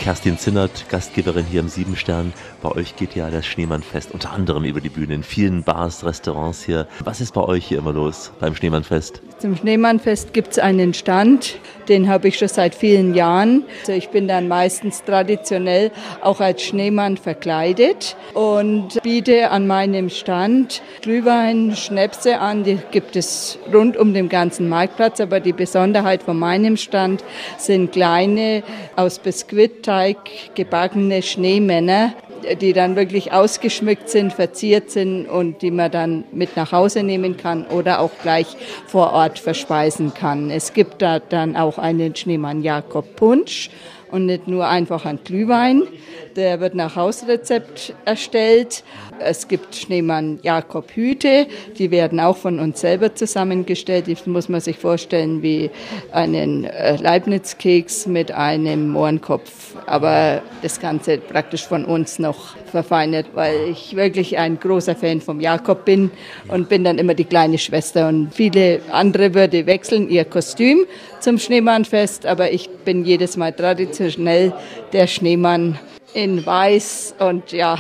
Kerstin 0.05 0.37
Zinnert, 0.37 0.91
Gastgeberin 0.91 1.47
hier 1.47 1.61
im 1.61 1.69
Siebenstern. 1.69 2.35
Bei 2.61 2.71
euch 2.73 2.95
geht 2.95 3.15
ja 3.15 3.31
das 3.31 3.47
Schneemannfest 3.47 4.13
unter 4.13 4.33
anderem 4.33 4.65
über 4.65 4.83
die 4.83 4.91
Bühne 4.91 5.15
in 5.15 5.23
vielen 5.23 5.63
Bars, 5.63 6.05
Restaurants 6.05 6.63
hier. 6.63 6.87
Was 7.03 7.23
ist 7.23 7.33
bei 7.33 7.41
euch 7.41 7.65
hier 7.65 7.79
immer 7.79 7.95
los 7.95 8.31
beim 8.39 8.55
Schneemannfest? 8.55 9.23
Zum 9.39 9.57
Schneemannfest 9.57 10.35
gibt 10.35 10.53
es 10.53 10.59
einen 10.59 10.93
Stand, 10.93 11.59
den 11.89 12.09
habe 12.09 12.29
ich 12.29 12.39
schon 12.39 12.49
seit 12.49 12.75
vielen 12.75 13.15
Jahren. 13.15 13.65
Also 13.81 13.93
ich 13.93 14.11
bin 14.11 14.29
dann 14.29 14.47
meistens 14.47 15.03
traditionell 15.05 15.91
auch 16.21 16.41
als 16.41 16.63
Schneemann 16.63 17.17
verkleidet 17.17 18.15
und 18.35 19.03
biete 19.03 19.51
an 19.51 19.67
meinem 19.67 20.11
Stand 20.11 20.83
Glühwein, 21.01 21.77
Schnäpse 21.77 22.41
an. 22.41 22.63
Die 22.65 22.79
gibt 22.91 23.17
es 23.17 23.59
rund 23.73 23.97
um 23.97 24.13
den 24.13 24.29
ganzen 24.29 24.69
Marktplatz, 24.69 25.21
aber 25.21 25.41
die 25.41 25.55
Besonderheit 25.55 26.23
von 26.23 26.39
meinem 26.39 26.77
Stand 26.77 27.25
sind 27.57 27.93
kleine 27.93 28.63
aus 28.97 29.19
Biskuitteig 29.95 30.17
gebackene 30.55 31.23
Schneemänner, 31.23 32.15
die 32.61 32.73
dann 32.73 32.97
wirklich 32.97 33.33
ausgeschmückt 33.33 34.09
sind, 34.09 34.33
verziert 34.33 34.91
sind 34.91 35.27
und 35.27 35.63
die 35.63 35.71
man 35.71 35.91
dann 35.91 36.25
mit 36.33 36.57
nach 36.57 36.73
Hause 36.73 37.03
nehmen 37.03 37.37
kann 37.37 37.67
oder 37.67 38.01
auch 38.01 38.11
gleich 38.23 38.47
vor 38.87 39.13
Ort 39.13 39.39
verspeisen 39.39 40.13
kann. 40.13 40.51
Es 40.51 40.73
gibt 40.73 41.01
da 41.01 41.21
dann 41.21 41.57
auch 41.57 41.79
einen 41.79 42.17
Schneemann 42.17 42.63
Jakob 42.63 43.17
Punsch 43.17 43.71
und 44.11 44.27
nicht 44.27 44.49
nur 44.49 44.69
einfach 44.69 45.07
ein 45.07 45.21
Glühwein. 45.25 45.83
Der 46.37 46.59
wird 46.59 46.75
nach 46.75 46.97
Hausrezept 46.97 47.95
erstellt. 48.05 48.83
Es 49.21 49.47
gibt 49.47 49.77
Schneemann 49.77 50.41
Jakob 50.43 50.91
Hüte, 50.91 51.47
die 51.79 51.93
werden 51.93 52.19
auch 52.19 52.37
von 52.37 52.59
uns 52.59 52.81
selber 52.81 53.15
zusammengestellt. 53.15 54.09
Die 54.09 54.17
muss 54.29 54.49
man 54.49 54.61
sich 54.61 54.77
vorstellen 54.77 55.43
wie 55.43 55.71
einen 56.11 56.65
äh, 56.65 56.97
Leibniz-Keks 56.97 58.07
mit 58.07 58.33
einem 58.33 58.89
Mohrenkopf. 58.89 59.77
Aber 59.87 60.43
das 60.63 60.81
Ganze 60.81 61.19
praktisch 61.19 61.65
von 61.65 61.85
uns 61.85 62.19
noch 62.19 62.57
verfeinert, 62.67 63.27
weil 63.35 63.69
ich 63.71 63.95
wirklich 63.95 64.37
ein 64.37 64.59
großer 64.59 64.97
Fan 64.97 65.21
vom 65.21 65.41
Jakob 65.41 65.85
bin 65.85 66.11
und 66.49 66.69
bin 66.69 66.83
dann 66.83 66.99
immer 66.99 67.15
die 67.15 67.25
kleine 67.25 67.59
Schwester. 67.59 68.09
Und 68.09 68.35
viele 68.35 68.81
andere 68.91 69.35
würde 69.35 69.67
wechseln 69.67 70.09
ihr 70.09 70.25
Kostüm 70.25 70.85
zum 71.21 71.39
Schneemannfest, 71.39 72.27
aber 72.27 72.51
ich 72.51 72.69
bin 72.85 73.05
jedes 73.05 73.37
Mal 73.37 73.53
traditionell 73.53 74.53
der 74.93 75.07
Schneemann 75.07 75.79
in 76.15 76.47
weiß 76.47 77.17
und 77.19 77.53
ja. 77.53 77.79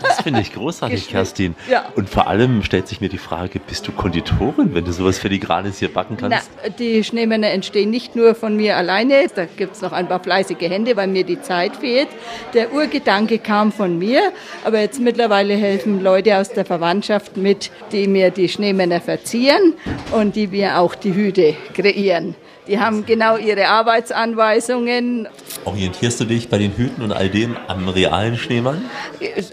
Das 0.00 0.22
finde 0.22 0.40
ich 0.40 0.52
großartig, 0.52 1.08
Kerstin. 1.08 1.54
Ja. 1.68 1.86
Und 1.96 2.08
vor 2.08 2.28
allem 2.28 2.62
stellt 2.62 2.86
sich 2.88 3.00
mir 3.00 3.08
die 3.08 3.18
Frage, 3.18 3.58
bist 3.58 3.86
du 3.88 3.92
Konditorin, 3.92 4.74
wenn 4.74 4.84
du 4.84 4.92
sowas 4.92 5.18
Filigranes 5.18 5.78
hier 5.78 5.92
backen 5.92 6.16
kannst? 6.16 6.50
Na, 6.62 6.68
die 6.68 7.02
Schneemänner 7.02 7.50
entstehen 7.50 7.90
nicht 7.90 8.14
nur 8.14 8.34
von 8.34 8.56
mir 8.56 8.76
alleine, 8.76 9.26
da 9.34 9.46
gibt 9.46 9.74
es 9.74 9.82
noch 9.82 9.92
ein 9.92 10.08
paar 10.08 10.20
fleißige 10.20 10.60
Hände, 10.60 10.96
weil 10.96 11.08
mir 11.08 11.24
die 11.24 11.40
Zeit 11.40 11.76
fehlt. 11.76 12.08
Der 12.54 12.72
Urgedanke 12.72 13.38
kam 13.38 13.72
von 13.72 13.98
mir, 13.98 14.32
aber 14.64 14.80
jetzt 14.80 15.00
mittlerweile 15.00 15.54
helfen 15.54 16.02
Leute 16.02 16.38
aus 16.38 16.50
der 16.50 16.64
Verwandtschaft 16.64 17.36
mit, 17.36 17.70
die 17.92 18.06
mir 18.06 18.30
die 18.30 18.48
Schneemänner 18.48 19.00
verzieren 19.00 19.74
und 20.12 20.36
die 20.36 20.46
mir 20.46 20.78
auch 20.78 20.94
die 20.94 21.14
Hüte 21.14 21.56
kreieren. 21.74 22.36
Die 22.66 22.78
haben 22.78 23.04
genau 23.04 23.36
ihre 23.36 23.68
Arbeitsanweisungen. 23.68 25.28
Orientierst 25.66 26.20
du 26.20 26.24
dich 26.24 26.48
bei 26.48 26.56
den 26.56 26.72
Hüten 26.72 27.02
und 27.02 27.12
all 27.12 27.28
dem 27.28 27.56
am 27.68 27.88
realen 27.88 28.36
Schneemann? 28.36 28.84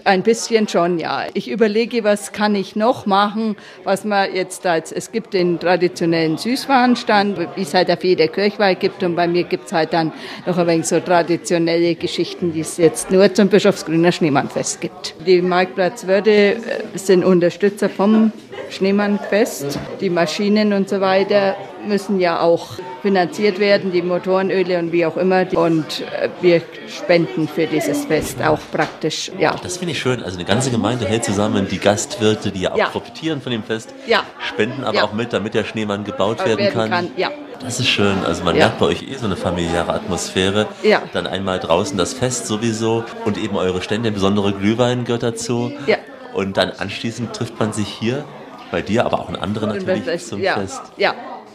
Ein 0.04 0.22
bisschen 0.22 0.66
schon, 0.66 0.98
ja. 0.98 1.24
Ich 1.34 1.50
überlege, 1.50 2.04
was 2.04 2.32
kann 2.32 2.54
ich 2.54 2.74
noch 2.74 3.04
machen, 3.04 3.56
was 3.84 4.04
man 4.04 4.34
jetzt 4.34 4.66
als, 4.66 4.92
es 4.92 5.12
gibt 5.12 5.34
den 5.34 5.60
traditionellen 5.60 6.38
Süßwarenstand, 6.38 7.38
wie 7.56 7.62
es 7.62 7.74
halt 7.74 7.90
auf 7.90 8.02
jeder 8.02 8.28
Kirchweih 8.28 8.74
gibt 8.74 9.02
und 9.02 9.14
bei 9.14 9.28
mir 9.28 9.44
gibt 9.44 9.66
es 9.66 9.72
halt 9.72 9.92
dann 9.92 10.12
noch 10.46 10.56
ein 10.56 10.66
wenig 10.66 10.86
so 10.86 10.98
traditionelle 11.00 11.94
Geschichten, 11.94 12.52
die 12.52 12.60
es 12.60 12.78
jetzt 12.78 13.10
nur 13.10 13.32
zum 13.34 13.48
Bischofsgrüner 13.48 14.12
Schneemannfest 14.12 14.80
gibt. 14.80 15.14
Die 15.26 15.42
Marktplatzwürde 15.42 16.30
äh, 16.30 16.58
sind 16.94 17.24
Unterstützer 17.24 17.90
vom 17.90 18.32
Schneemannfest. 18.70 19.78
Die 20.00 20.10
Maschinen 20.10 20.72
und 20.72 20.88
so 20.88 21.00
weiter 21.00 21.56
müssen 21.86 22.20
ja 22.20 22.40
auch 22.40 22.68
finanziert 23.02 23.58
werden, 23.58 23.92
die 23.92 24.02
Motorenöle 24.02 24.78
und 24.78 24.92
wie 24.92 25.04
auch 25.06 25.16
immer. 25.16 25.46
Und 25.54 26.00
äh, 26.00 26.28
wir 26.40 26.62
spenden 26.88 27.48
für 27.48 27.66
dieses 27.66 28.04
Fest 28.04 28.42
auch 28.42 28.58
praktisch, 28.70 29.30
ja. 29.38 29.54
Das 29.62 29.76
finde 29.78 29.92
ich 29.92 29.98
schön. 30.00 30.22
Also 30.22 30.36
eine 30.38 30.46
ganze 30.46 30.70
Gemeinde 30.70 31.06
hält 31.06 31.24
zusammen, 31.24 31.66
die 31.70 31.78
Gastwirte, 31.78 32.50
die 32.52 32.62
ja 32.62 32.72
auch 32.72 32.78
Ja. 32.78 32.86
profitieren 32.86 33.40
von 33.40 33.52
dem 33.52 33.62
Fest, 33.64 33.94
Ja. 34.06 34.22
spenden 34.48 34.84
aber 34.84 34.96
Ja. 34.98 35.04
auch 35.04 35.12
mit, 35.12 35.32
damit 35.32 35.54
der 35.54 35.64
Schneemann 35.64 36.04
gebaut 36.04 36.38
werden, 36.44 36.58
werden 36.58 36.74
kann. 36.74 36.90
kann, 36.90 37.10
ja. 37.16 37.30
Das 37.60 37.78
ist 37.78 37.88
schön. 37.88 38.24
Also 38.26 38.42
man 38.44 38.56
Ja. 38.56 38.66
merkt 38.66 38.80
bei 38.80 38.86
euch 38.86 39.02
eh 39.02 39.14
so 39.14 39.26
eine 39.26 39.36
familiäre 39.36 39.92
Atmosphäre. 39.92 40.66
Ja. 40.82 41.02
Dann 41.12 41.26
einmal 41.26 41.60
draußen 41.60 41.96
das 41.96 42.12
Fest 42.12 42.46
sowieso 42.46 43.04
und 43.24 43.38
eben 43.38 43.56
eure 43.56 43.82
Stände, 43.82 44.10
besondere 44.10 44.52
Glühwein 44.52 45.04
gehört 45.04 45.22
dazu. 45.22 45.72
Ja. 45.86 45.96
Und 46.34 46.56
dann 46.56 46.72
anschließend 46.76 47.34
trifft 47.34 47.58
man 47.60 47.72
sich 47.72 47.86
hier 47.88 48.24
bei 48.72 48.80
dir, 48.82 49.04
aber 49.04 49.20
auch 49.20 49.28
in 49.28 49.36
anderen 49.36 49.68
natürlich 49.68 50.24
zum 50.26 50.40
ja, 50.40 50.54
Fest. 50.54 50.80
Ja, 50.96 51.14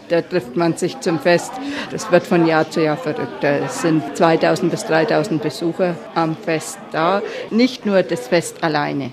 da 0.10 0.22
trifft 0.22 0.56
man 0.56 0.76
sich 0.78 1.00
zum 1.00 1.20
Fest. 1.20 1.52
Das 1.92 2.12
wird 2.12 2.26
von 2.26 2.46
Jahr 2.46 2.70
zu 2.70 2.84
Jahr 2.84 2.98
verrückter. 2.98 3.62
Es 3.66 3.82
sind 3.82 4.04
2000 4.16 4.72
bis 4.72 4.86
3000 4.86 5.42
Besucher 5.42 5.96
am 6.16 6.36
Fest 6.36 6.80
da. 6.92 7.22
Nicht 7.50 7.86
nur 7.86 8.04
das 8.04 8.28
Fest 8.28 8.64
alleine. 8.64 9.12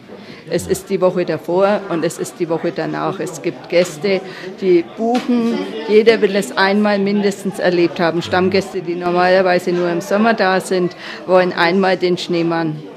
Es 0.50 0.66
ist 0.66 0.90
die 0.90 1.00
Woche 1.00 1.24
davor 1.24 1.80
und 1.88 2.04
es 2.04 2.18
ist 2.18 2.38
die 2.38 2.48
Woche 2.48 2.72
danach. 2.74 3.18
Es 3.18 3.40
gibt 3.40 3.68
Gäste, 3.70 4.20
die 4.60 4.84
buchen. 4.96 5.58
Jeder 5.88 6.20
will 6.20 6.36
es 6.36 6.56
einmal 6.56 6.98
mindestens 6.98 7.58
erlebt 7.58 7.98
haben. 7.98 8.20
Stammgäste, 8.20 8.82
die 8.82 8.94
normalerweise 8.94 9.72
nur 9.72 9.90
im 9.90 10.00
Sommer 10.00 10.34
da 10.34 10.60
sind, 10.60 10.96
wollen 11.26 11.52
einmal 11.52 11.96
den 11.96 12.18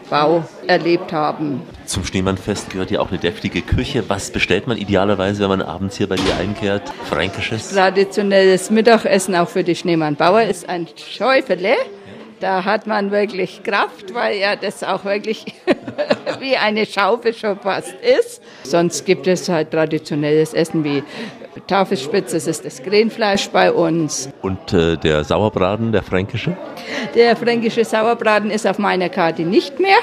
Schneemannbau 0.07 0.43
erlebt 0.67 1.11
haben. 1.13 1.61
Zum 1.85 2.03
Schneemannfest 2.03 2.69
gehört 2.69 2.91
ja 2.91 2.99
auch 2.99 3.09
eine 3.09 3.19
deftige 3.19 3.61
Küche. 3.61 4.03
Was 4.09 4.31
bestellt 4.31 4.67
man 4.67 4.77
idealerweise, 4.77 5.41
wenn 5.41 5.49
man 5.49 5.61
abends 5.61 5.97
hier 5.97 6.07
bei 6.07 6.15
dir 6.15 6.35
einkehrt? 6.37 6.83
Fränkisches? 7.09 7.73
Traditionelles 7.73 8.69
Mittagessen 8.69 9.35
auch 9.35 9.49
für 9.49 9.63
die 9.63 9.75
Schneemannbauer 9.75 10.43
ist 10.43 10.67
ein 10.67 10.87
Schäufele. 10.95 11.75
Da 12.39 12.63
hat 12.65 12.85
man 12.85 13.09
wirklich 13.09 13.63
Kraft, 13.63 14.13
weil 14.13 14.37
ja 14.37 14.55
das 14.55 14.83
auch 14.83 15.05
wirklich 15.05 15.45
wie 16.39 16.55
eine 16.55 16.85
Schaufel 16.85 17.33
schon 17.33 17.59
fast 17.59 17.95
ist. 17.95 18.41
Sonst 18.63 19.05
gibt 19.05 19.25
es 19.25 19.49
halt 19.49 19.71
traditionelles 19.71 20.53
Essen 20.53 20.83
wie 20.83 21.03
Tafelspitze, 21.65 22.35
das 22.35 22.47
ist 22.47 22.65
das 22.65 22.83
Krähenfleisch 22.83 23.49
bei 23.49 23.71
uns. 23.71 24.29
Und 24.41 24.73
äh, 24.73 24.97
der 24.97 25.23
Sauerbraten, 25.23 25.91
der 25.91 26.03
fränkische? 26.03 26.55
Der 27.15 27.35
fränkische 27.35 27.83
Sauerbraten 27.83 28.51
ist 28.51 28.67
auf 28.67 28.79
meiner 28.79 29.09
Karte 29.09 29.43
nicht 29.43 29.79
mehr. 29.79 29.97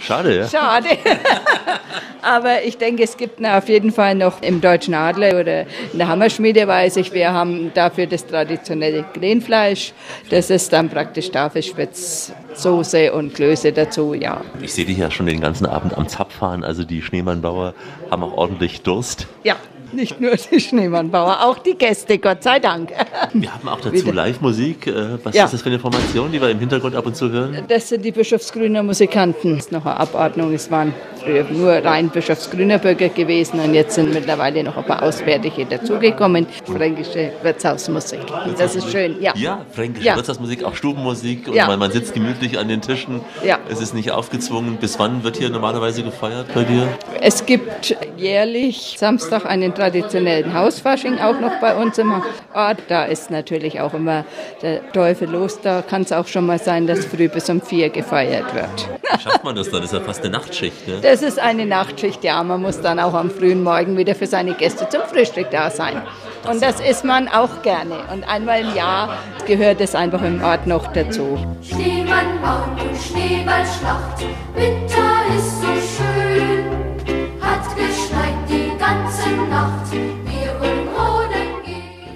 Schade, 0.00 0.38
ja? 0.38 0.48
Schade. 0.48 0.88
Aber 2.22 2.64
ich 2.64 2.76
denke, 2.76 3.02
es 3.02 3.16
gibt 3.16 3.44
auf 3.44 3.68
jeden 3.68 3.92
Fall 3.92 4.14
noch 4.14 4.42
im 4.42 4.60
Deutschen 4.60 4.94
Adler 4.94 5.40
oder 5.40 5.62
in 5.92 5.98
der 5.98 6.08
Hammerschmiede, 6.08 6.66
weiß 6.66 6.96
ich, 6.96 7.12
wir 7.12 7.32
haben 7.32 7.72
dafür 7.74 8.06
das 8.06 8.26
traditionelle 8.26 9.04
Krähenfleisch. 9.14 9.92
Das 10.28 10.50
ist 10.50 10.72
dann 10.72 10.90
praktisch 10.90 11.30
Tafelspitz, 11.30 12.32
Soße 12.54 13.12
und 13.12 13.34
Klöße 13.34 13.72
dazu, 13.72 14.14
ja. 14.14 14.42
Ich 14.60 14.74
sehe 14.74 14.84
dich 14.84 14.98
ja 14.98 15.10
schon 15.10 15.26
den 15.26 15.40
ganzen 15.40 15.66
Abend 15.66 15.96
am 15.96 16.08
Zapf 16.08 16.34
fahren. 16.34 16.64
Also 16.64 16.84
die 16.84 17.00
Schneemannbauer 17.02 17.74
haben 18.10 18.22
auch 18.22 18.36
ordentlich 18.36 18.82
Durst. 18.82 19.26
Ja, 19.44 19.56
nicht 19.92 20.20
nur 20.20 20.32
die 20.36 20.60
Schneemannbauer, 20.60 21.38
auch 21.44 21.58
die 21.58 21.74
Gäste, 21.74 22.18
Gott 22.18 22.42
sei 22.42 22.58
Dank. 22.58 22.90
Wir 23.32 23.52
haben 23.54 23.68
auch 23.68 23.80
dazu. 23.80 24.10
Live-Musik. 24.12 24.86
Äh, 24.86 25.18
Was 25.24 25.34
Ja. 25.34 25.44
ist 25.44 25.54
das 25.54 25.62
für 25.62 25.66
eine 25.66 25.76
Information, 25.76 26.30
die 26.32 26.40
wir 26.40 26.50
im 26.50 26.58
Hintergrund 26.58 26.94
ab 26.96 27.06
und 27.06 27.16
zu 27.16 27.30
hören? 27.30 27.64
Das 27.68 27.88
sind 27.88 28.04
die 28.04 28.12
Bischofsgrüner 28.12 28.82
Musikanten. 28.82 29.56
Das 29.56 29.66
ist 29.66 29.72
noch 29.72 29.84
eine 29.86 29.96
Abordnung. 29.98 30.52
Es 30.54 30.70
waren 30.70 30.92
früher 31.22 31.44
nur 31.50 31.72
rein 31.72 32.08
Bischofsgrüner 32.10 32.78
Bürger 32.78 33.08
gewesen 33.08 33.60
und 33.60 33.74
jetzt 33.74 33.94
sind 33.94 34.12
mittlerweile 34.14 34.62
noch 34.64 34.76
ein 34.76 34.84
paar 34.84 35.02
Auswärtige 35.02 35.66
dazugekommen. 35.66 36.46
Fränkische 36.64 37.32
Wirtshausmusik. 37.42 38.20
Das 38.58 38.74
ist 38.76 38.90
schön, 38.90 39.20
ja. 39.20 39.32
Ja, 39.36 39.64
fränkische 39.72 40.06
Ja. 40.06 40.16
Wirtshausmusik, 40.16 40.64
auch 40.64 40.74
Stubenmusik. 40.74 41.48
Und 41.48 41.54
Ja. 41.54 41.66
man, 41.66 41.78
man 41.78 41.90
sitzt 41.92 42.14
gemütlich 42.14 42.58
an 42.58 42.68
den 42.68 42.80
Tischen. 42.80 43.20
Ja. 43.44 43.58
Es 43.68 43.80
ist 43.80 43.94
nicht 43.94 44.10
aufgezwungen. 44.10 44.76
Bis 44.76 44.98
wann 44.98 45.22
wird 45.24 45.36
hier 45.36 45.50
normalerweise 45.50 46.02
gefeiert 46.02 46.46
bei 46.54 46.64
dir? 46.64 46.88
Es 47.20 47.44
gibt 47.46 47.96
jährlich 48.16 48.96
Samstag 48.98 49.44
einen 49.46 49.72
traditionellen 49.80 50.52
Hausfasching 50.52 51.18
auch 51.20 51.40
noch 51.40 51.58
bei 51.60 51.74
uns 51.74 51.96
im 51.96 52.12
Ort. 52.54 52.78
Da 52.88 53.04
ist 53.04 53.30
natürlich 53.30 53.80
auch 53.80 53.94
immer 53.94 54.24
der 54.60 54.92
Teufel 54.92 55.30
los. 55.30 55.60
Da 55.62 55.80
kann 55.82 56.02
es 56.02 56.12
auch 56.12 56.26
schon 56.26 56.44
mal 56.44 56.58
sein, 56.58 56.86
dass 56.86 57.06
früh 57.06 57.28
bis 57.28 57.48
um 57.48 57.62
vier 57.62 57.88
gefeiert 57.88 58.54
wird. 58.54 58.88
Schafft 59.22 59.42
man 59.42 59.56
das 59.56 59.70
dann? 59.70 59.80
Das 59.80 59.92
ist 59.92 59.98
ja 59.98 60.04
fast 60.04 60.22
eine 60.22 60.32
Nachtschicht. 60.32 60.86
Ne? 60.86 60.98
Das 61.00 61.22
ist 61.22 61.38
eine 61.38 61.64
Nachtschicht, 61.64 62.22
ja. 62.24 62.42
Man 62.42 62.60
muss 62.60 62.80
dann 62.80 62.98
auch 63.00 63.14
am 63.14 63.30
frühen 63.30 63.62
Morgen 63.62 63.96
wieder 63.96 64.14
für 64.14 64.26
seine 64.26 64.52
Gäste 64.52 64.86
zum 64.88 65.02
Frühstück 65.02 65.50
da 65.50 65.70
sein. 65.70 66.02
Und 66.50 66.62
das 66.62 66.80
isst 66.80 67.04
man 67.04 67.28
auch 67.28 67.62
gerne. 67.62 68.00
Und 68.12 68.28
einmal 68.28 68.60
im 68.60 68.74
Jahr 68.74 69.16
gehört 69.46 69.80
es 69.80 69.94
einfach 69.94 70.22
im 70.22 70.42
Ort 70.42 70.66
noch 70.66 70.92
dazu. 70.92 71.38
Schneemann 71.62 72.40
bauen 72.42 72.76
und 72.86 72.96
Schneeballschlacht. 72.96 74.24
Winter 74.54 75.36
ist 75.36 75.60
so 75.60 75.66
schön, 75.66 76.49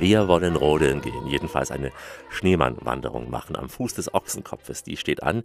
Wir 0.05 0.29
wollen 0.29 0.55
rodeln 0.55 1.01
gehen. 1.01 1.27
Jedenfalls 1.27 1.71
eine 1.71 1.91
Schneemannwanderung 2.29 3.31
machen 3.31 3.57
am 3.57 3.71
Fuß 3.71 3.95
des 3.95 4.13
Ochsenkopfes. 4.13 4.83
Die 4.83 4.99
steht 4.99 5.23
an. 5.23 5.45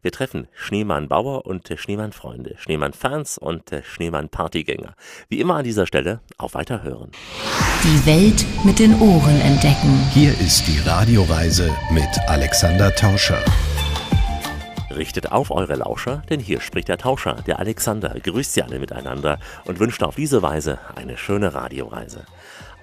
Wir 0.00 0.12
treffen 0.12 0.46
Schneemannbauer 0.54 1.44
und 1.44 1.74
Schneemannfreunde, 1.74 2.54
Schneemannfans 2.56 3.36
und 3.36 3.64
Schneemannpartygänger. 3.82 4.94
Wie 5.28 5.40
immer 5.40 5.56
an 5.56 5.64
dieser 5.64 5.88
Stelle 5.88 6.20
auf 6.38 6.54
Weiterhören. 6.54 7.10
Die 7.82 8.06
Welt 8.06 8.46
mit 8.64 8.78
den 8.78 8.94
Ohren 9.00 9.40
entdecken. 9.40 9.98
Hier 10.12 10.30
ist 10.38 10.68
die 10.68 10.78
Radioreise 10.88 11.68
mit 11.90 12.06
Alexander 12.28 12.94
Tauscher. 12.94 13.42
Richtet 14.96 15.32
auf 15.32 15.50
eure 15.50 15.74
Lauscher, 15.74 16.22
denn 16.30 16.38
hier 16.38 16.60
spricht 16.60 16.86
der 16.86 16.96
Tauscher, 16.96 17.42
der 17.46 17.58
Alexander, 17.58 18.14
grüßt 18.22 18.54
sie 18.54 18.62
alle 18.62 18.78
miteinander 18.78 19.40
und 19.64 19.80
wünscht 19.80 20.04
auf 20.04 20.14
diese 20.14 20.42
Weise 20.42 20.78
eine 20.94 21.18
schöne 21.18 21.54
Radioreise. 21.54 22.24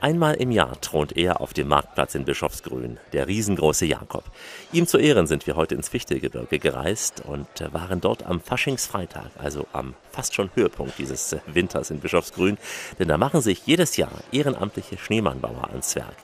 Einmal 0.04 0.34
im 0.34 0.52
Jahr 0.52 0.82
thront 0.82 1.16
er 1.16 1.40
auf 1.40 1.54
dem 1.54 1.70
Marktplatz 1.70 2.14
in 2.14 2.26
Bischofsgrün, 2.26 3.00
der 3.14 3.26
riesengroße 3.30 3.86
Jakob. 3.86 4.26
Ihm 4.74 4.86
zu 4.86 4.98
Ehren 4.98 5.28
sind 5.28 5.48
wir 5.48 5.56
heute 5.56 5.76
ins 5.76 5.88
Fichtelgebirge 5.88 6.60
gereist 6.60 7.24
und 7.26 7.48
waren 7.72 8.02
dort 8.02 8.26
am 8.26 8.42
Faschingsfreitag, 8.42 9.30
also 9.38 9.66
am 9.72 9.94
fast 10.12 10.36
schon 10.36 10.50
Höhepunkt 10.56 10.98
dieses 10.98 11.38
Winters 11.48 11.90
in 11.90 12.02
Bischofsgrün, 12.02 12.58
denn 13.00 13.08
da 13.08 13.18
machen 13.18 13.40
sich 13.40 13.66
jedes 13.66 13.96
Jahr 13.96 14.12
ehrenamtliche 14.34 14.98
Schneemannbauer 14.98 15.70
ans 15.70 15.96
Werk. 15.96 16.18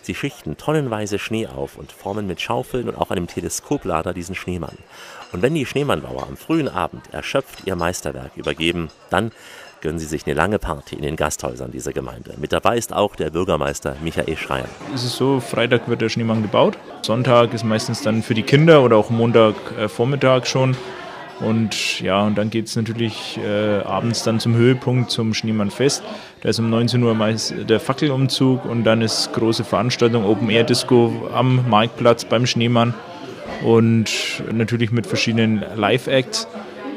Sie 0.00 0.14
schichten 0.14 0.56
tonnenweise 0.56 1.18
Schnee 1.18 1.46
auf 1.46 1.76
und 1.76 1.92
formen 1.92 2.26
mit 2.26 2.40
Schaufeln 2.40 2.88
und 2.88 2.96
auch 2.96 3.10
einem 3.10 3.26
Teleskoplader 3.26 4.14
diesen 4.14 4.34
Schneemann. 4.34 4.78
Und 5.32 5.42
wenn 5.42 5.54
die 5.54 5.66
Schneemannbauer 5.66 6.26
am 6.26 6.38
frühen 6.38 6.68
Abend 6.68 7.12
erschöpft 7.12 7.66
ihr 7.66 7.76
Meisterwerk 7.76 8.36
übergeben, 8.36 8.88
dann 9.10 9.30
gönnen 9.86 10.00
sie 10.00 10.06
sich 10.06 10.26
eine 10.26 10.34
lange 10.34 10.58
Party 10.58 10.96
in 10.96 11.02
den 11.02 11.14
Gasthäusern 11.14 11.70
dieser 11.70 11.92
Gemeinde. 11.92 12.34
Mit 12.38 12.52
dabei 12.52 12.76
ist 12.76 12.92
auch 12.92 13.14
der 13.14 13.30
Bürgermeister 13.30 13.94
Michael 14.02 14.36
Schreier. 14.36 14.64
Es 14.92 15.04
ist 15.04 15.14
so, 15.14 15.38
Freitag 15.38 15.88
wird 15.88 16.00
der 16.00 16.08
Schneemann 16.08 16.42
gebaut. 16.42 16.76
Sonntag 17.02 17.54
ist 17.54 17.62
meistens 17.62 18.02
dann 18.02 18.24
für 18.24 18.34
die 18.34 18.42
Kinder 18.42 18.82
oder 18.82 18.96
auch 18.96 19.10
Montagvormittag 19.10 20.42
äh, 20.42 20.46
schon. 20.46 20.76
Und 21.38 22.00
ja, 22.00 22.24
und 22.24 22.36
dann 22.36 22.50
geht 22.50 22.66
es 22.66 22.74
natürlich 22.74 23.38
äh, 23.38 23.78
abends 23.84 24.24
dann 24.24 24.40
zum 24.40 24.56
Höhepunkt, 24.56 25.12
zum 25.12 25.34
Schneemannfest. 25.34 26.02
Da 26.40 26.48
ist 26.48 26.58
um 26.58 26.68
19 26.68 27.00
Uhr 27.04 27.14
meist 27.14 27.54
der 27.68 27.78
Fackelumzug 27.78 28.64
und 28.64 28.82
dann 28.82 29.02
ist 29.02 29.32
große 29.34 29.62
Veranstaltung, 29.62 30.24
Open 30.24 30.50
Air 30.50 30.64
Disco 30.64 31.30
am 31.32 31.70
Marktplatz 31.70 32.24
beim 32.24 32.46
Schneemann 32.46 32.92
und 33.62 34.10
natürlich 34.50 34.90
mit 34.90 35.06
verschiedenen 35.06 35.64
Live-Acts. 35.76 36.48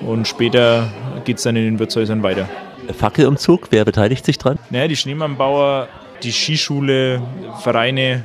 Und 0.02 0.28
später 0.28 0.90
geht 1.24 1.38
es 1.38 1.44
dann 1.44 1.56
in 1.56 1.66
den 1.66 1.78
Wirtshäusern 1.78 2.24
weiter. 2.24 2.50
Fackelumzug, 2.94 3.68
wer 3.72 3.86
beteiligt 3.86 4.26
sich 4.26 4.38
dran? 4.38 4.60
Naja, 4.70 4.88
die 4.88 4.96
Schneemannbauer, 4.96 5.88
die 6.24 6.32
Skischule, 6.32 7.22
Vereine, 7.62 8.24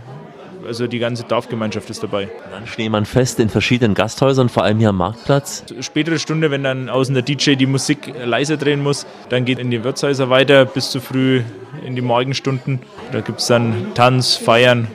also 0.66 0.86
die 0.86 0.98
ganze 0.98 1.24
Dorfgemeinschaft 1.24 1.90
ist 1.90 2.02
dabei. 2.02 2.28
Dann 2.50 2.66
Schneemannfest 2.66 3.38
in 3.40 3.48
verschiedenen 3.48 3.94
Gasthäusern, 3.94 4.48
vor 4.48 4.62
allem 4.62 4.78
hier 4.78 4.90
am 4.90 4.96
Marktplatz. 4.96 5.64
Spätere 5.80 6.18
Stunde, 6.18 6.50
wenn 6.50 6.62
dann 6.62 6.88
außen 6.88 7.14
der 7.14 7.22
DJ 7.22 7.54
die 7.54 7.66
Musik 7.66 8.12
leiser 8.24 8.56
drehen 8.56 8.82
muss, 8.82 9.06
dann 9.28 9.44
geht 9.44 9.58
in 9.58 9.70
die 9.70 9.84
Wirtshäuser 9.84 10.30
weiter 10.30 10.64
bis 10.64 10.90
zu 10.90 11.00
früh 11.00 11.42
in 11.84 11.94
die 11.96 12.02
Morgenstunden. 12.02 12.80
Da 13.12 13.20
gibt 13.20 13.40
es 13.40 13.46
dann 13.46 13.92
Tanz, 13.94 14.36
Feiern, 14.36 14.88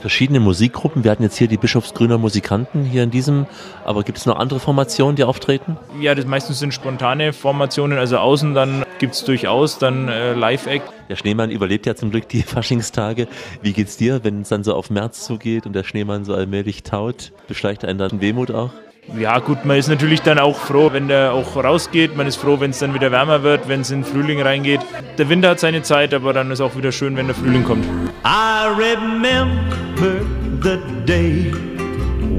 verschiedene 0.00 0.40
Musikgruppen. 0.40 1.04
Wir 1.04 1.10
hatten 1.10 1.22
jetzt 1.22 1.36
hier 1.36 1.48
die 1.48 1.56
Bischofsgrüner 1.56 2.18
Musikanten 2.18 2.84
hier 2.84 3.02
in 3.02 3.10
diesem, 3.10 3.46
aber 3.84 4.02
gibt 4.02 4.18
es 4.18 4.26
noch 4.26 4.38
andere 4.38 4.60
Formationen, 4.60 5.16
die 5.16 5.24
auftreten? 5.24 5.76
Ja, 6.00 6.14
das 6.14 6.26
meistens 6.26 6.58
sind 6.58 6.74
spontane 6.74 7.32
Formationen, 7.32 7.98
also 7.98 8.18
außen 8.18 8.54
dann 8.54 8.84
gibt 8.98 9.14
es 9.14 9.24
durchaus 9.24 9.78
dann 9.78 10.08
äh, 10.08 10.34
Live-Act. 10.34 10.84
Der 11.08 11.16
Schneemann 11.16 11.50
überlebt 11.50 11.86
ja 11.86 11.94
zum 11.94 12.10
Glück 12.10 12.28
die 12.28 12.42
Faschingstage. 12.46 13.28
Wie 13.62 13.72
geht's 13.72 13.96
dir, 13.96 14.24
wenn 14.24 14.42
es 14.42 14.48
dann 14.48 14.64
so 14.64 14.74
auf 14.74 14.90
März 14.90 15.24
zugeht 15.24 15.66
und 15.66 15.72
der 15.72 15.84
Schneemann 15.84 16.24
so 16.24 16.34
allmählich 16.34 16.82
taut? 16.82 17.32
Beschleicht 17.46 17.84
einen 17.84 17.98
dann 17.98 18.20
Wehmut 18.20 18.50
auch? 18.50 18.70
Ja 19.16 19.38
gut, 19.38 19.64
man 19.64 19.78
ist 19.78 19.88
natürlich 19.88 20.20
dann 20.20 20.38
auch 20.38 20.58
froh, 20.58 20.90
wenn 20.92 21.08
der 21.08 21.32
auch 21.32 21.56
rausgeht. 21.56 22.14
Man 22.14 22.26
ist 22.26 22.36
froh, 22.36 22.60
wenn 22.60 22.70
es 22.70 22.78
dann 22.78 22.92
wieder 22.92 23.10
wärmer 23.10 23.42
wird, 23.42 23.66
wenn 23.66 23.80
es 23.80 23.90
in 23.90 24.02
den 24.02 24.04
Frühling 24.04 24.42
reingeht. 24.42 24.80
Der 25.16 25.28
Winter 25.30 25.50
hat 25.50 25.60
seine 25.60 25.82
Zeit, 25.82 26.12
aber 26.12 26.34
dann 26.34 26.50
ist 26.50 26.60
auch 26.60 26.76
wieder 26.76 26.92
schön, 26.92 27.16
wenn 27.16 27.26
der 27.26 27.34
Frühling 27.34 27.64
kommt. 27.64 27.86
I 28.26 28.66
remember 28.76 30.20
the 30.62 30.78
day 31.06 31.50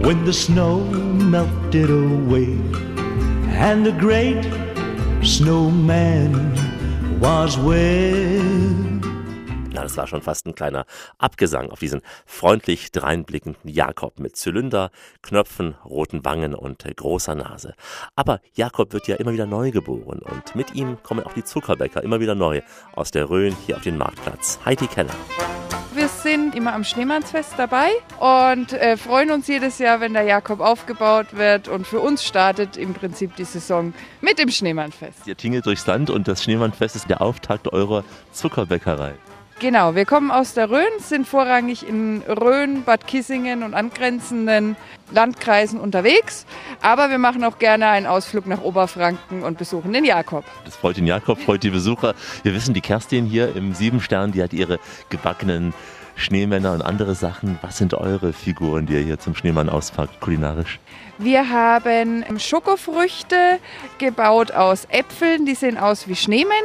when 0.03 0.23
the 0.25 0.33
snow 0.33 0.83
melted 1.31 1.89
away 1.89 2.55
and 3.59 3.83
the 3.83 3.91
great 3.91 4.45
snowman 5.23 6.53
was 7.19 7.57
well 7.57 8.79
ja, 9.71 9.83
das 9.83 9.95
war 9.97 10.07
schon 10.07 10.21
fast 10.21 10.45
ein 10.45 10.55
kleiner 10.55 10.85
Abgesang 11.19 11.69
auf 11.69 11.79
diesen 11.79 12.01
freundlich 12.25 12.91
dreinblickenden 12.91 13.71
Jakob 13.71 14.19
mit 14.19 14.35
Zylinder, 14.35 14.91
Knöpfen, 15.21 15.75
roten 15.85 16.25
Wangen 16.25 16.55
und 16.55 16.83
großer 16.83 17.35
Nase. 17.35 17.75
Aber 18.15 18.41
Jakob 18.55 18.91
wird 18.93 19.07
ja 19.07 19.15
immer 19.15 19.31
wieder 19.31 19.45
neu 19.45 19.71
geboren 19.71 20.19
und 20.19 20.55
mit 20.55 20.75
ihm 20.75 21.01
kommen 21.03 21.23
auch 21.23 21.33
die 21.33 21.43
Zuckerbäcker 21.43 22.03
immer 22.03 22.19
wieder 22.19 22.35
neu 22.35 22.61
aus 22.93 23.11
der 23.11 23.29
Rhön 23.29 23.55
hier 23.65 23.77
auf 23.77 23.83
den 23.83 23.97
Marktplatz. 23.97 24.59
Heidi 24.65 24.87
Keller. 24.87 25.15
Wir 26.29 26.37
sind 26.37 26.53
immer 26.53 26.73
am 26.75 26.83
Schneemannsfest 26.83 27.55
dabei 27.57 27.89
und 28.19 28.71
äh, 28.73 28.97
freuen 28.97 29.31
uns 29.31 29.47
jedes 29.47 29.79
Jahr, 29.79 29.99
wenn 29.99 30.13
der 30.13 30.21
Jakob 30.21 30.59
aufgebaut 30.59 31.35
wird. 31.35 31.67
Und 31.67 31.87
für 31.87 32.01
uns 32.01 32.23
startet 32.23 32.77
im 32.77 32.93
Prinzip 32.93 33.35
die 33.35 33.45
Saison 33.45 33.95
mit 34.21 34.37
dem 34.37 34.49
Schneemannfest. 34.49 35.25
Ihr 35.25 35.35
tingelt 35.35 35.65
durchs 35.65 35.87
Land 35.87 36.11
und 36.11 36.27
das 36.27 36.43
Schneemannfest 36.43 36.95
ist 36.95 37.09
der 37.09 37.23
Auftakt 37.23 37.73
eurer 37.73 38.03
Zuckerbäckerei. 38.31 39.15
Genau, 39.59 39.95
wir 39.95 40.05
kommen 40.05 40.29
aus 40.29 40.53
der 40.53 40.69
Rhön, 40.69 40.87
sind 40.99 41.27
vorrangig 41.27 41.85
in 41.85 42.21
Rhön, 42.21 42.83
Bad 42.83 43.07
Kissingen 43.07 43.63
und 43.63 43.73
angrenzenden 43.73 44.75
Landkreisen 45.11 45.79
unterwegs. 45.79 46.45
Aber 46.83 47.09
wir 47.09 47.17
machen 47.17 47.43
auch 47.43 47.57
gerne 47.57 47.87
einen 47.87 48.05
Ausflug 48.05 48.45
nach 48.45 48.61
Oberfranken 48.61 49.41
und 49.41 49.57
besuchen 49.57 49.91
den 49.93 50.05
Jakob. 50.05 50.45
Das 50.63 50.75
freut 50.75 50.97
den 50.97 51.07
Jakob, 51.07 51.39
freut 51.39 51.63
die 51.63 51.71
Besucher. 51.71 52.13
Wir 52.43 52.53
wissen, 52.53 52.75
die 52.75 52.81
Kerstin 52.81 53.25
hier 53.25 53.55
im 53.55 53.73
Siebenstern, 53.73 54.31
die 54.31 54.43
hat 54.43 54.53
ihre 54.53 54.79
gebackenen 55.09 55.73
Schneemänner 56.19 56.73
und 56.73 56.81
andere 56.81 57.15
Sachen. 57.15 57.57
Was 57.61 57.77
sind 57.77 57.93
eure 57.93 58.33
Figuren, 58.33 58.85
die 58.85 58.93
ihr 58.93 59.01
hier 59.01 59.19
zum 59.19 59.35
Schneemann 59.35 59.69
auspackt, 59.69 60.19
kulinarisch? 60.19 60.79
Wir 61.17 61.49
haben 61.49 62.23
Schokofrüchte 62.39 63.59
gebaut 63.97 64.51
aus 64.51 64.85
Äpfeln, 64.89 65.45
die 65.45 65.55
sehen 65.55 65.77
aus 65.77 66.07
wie 66.07 66.15
Schneemänner. 66.15 66.55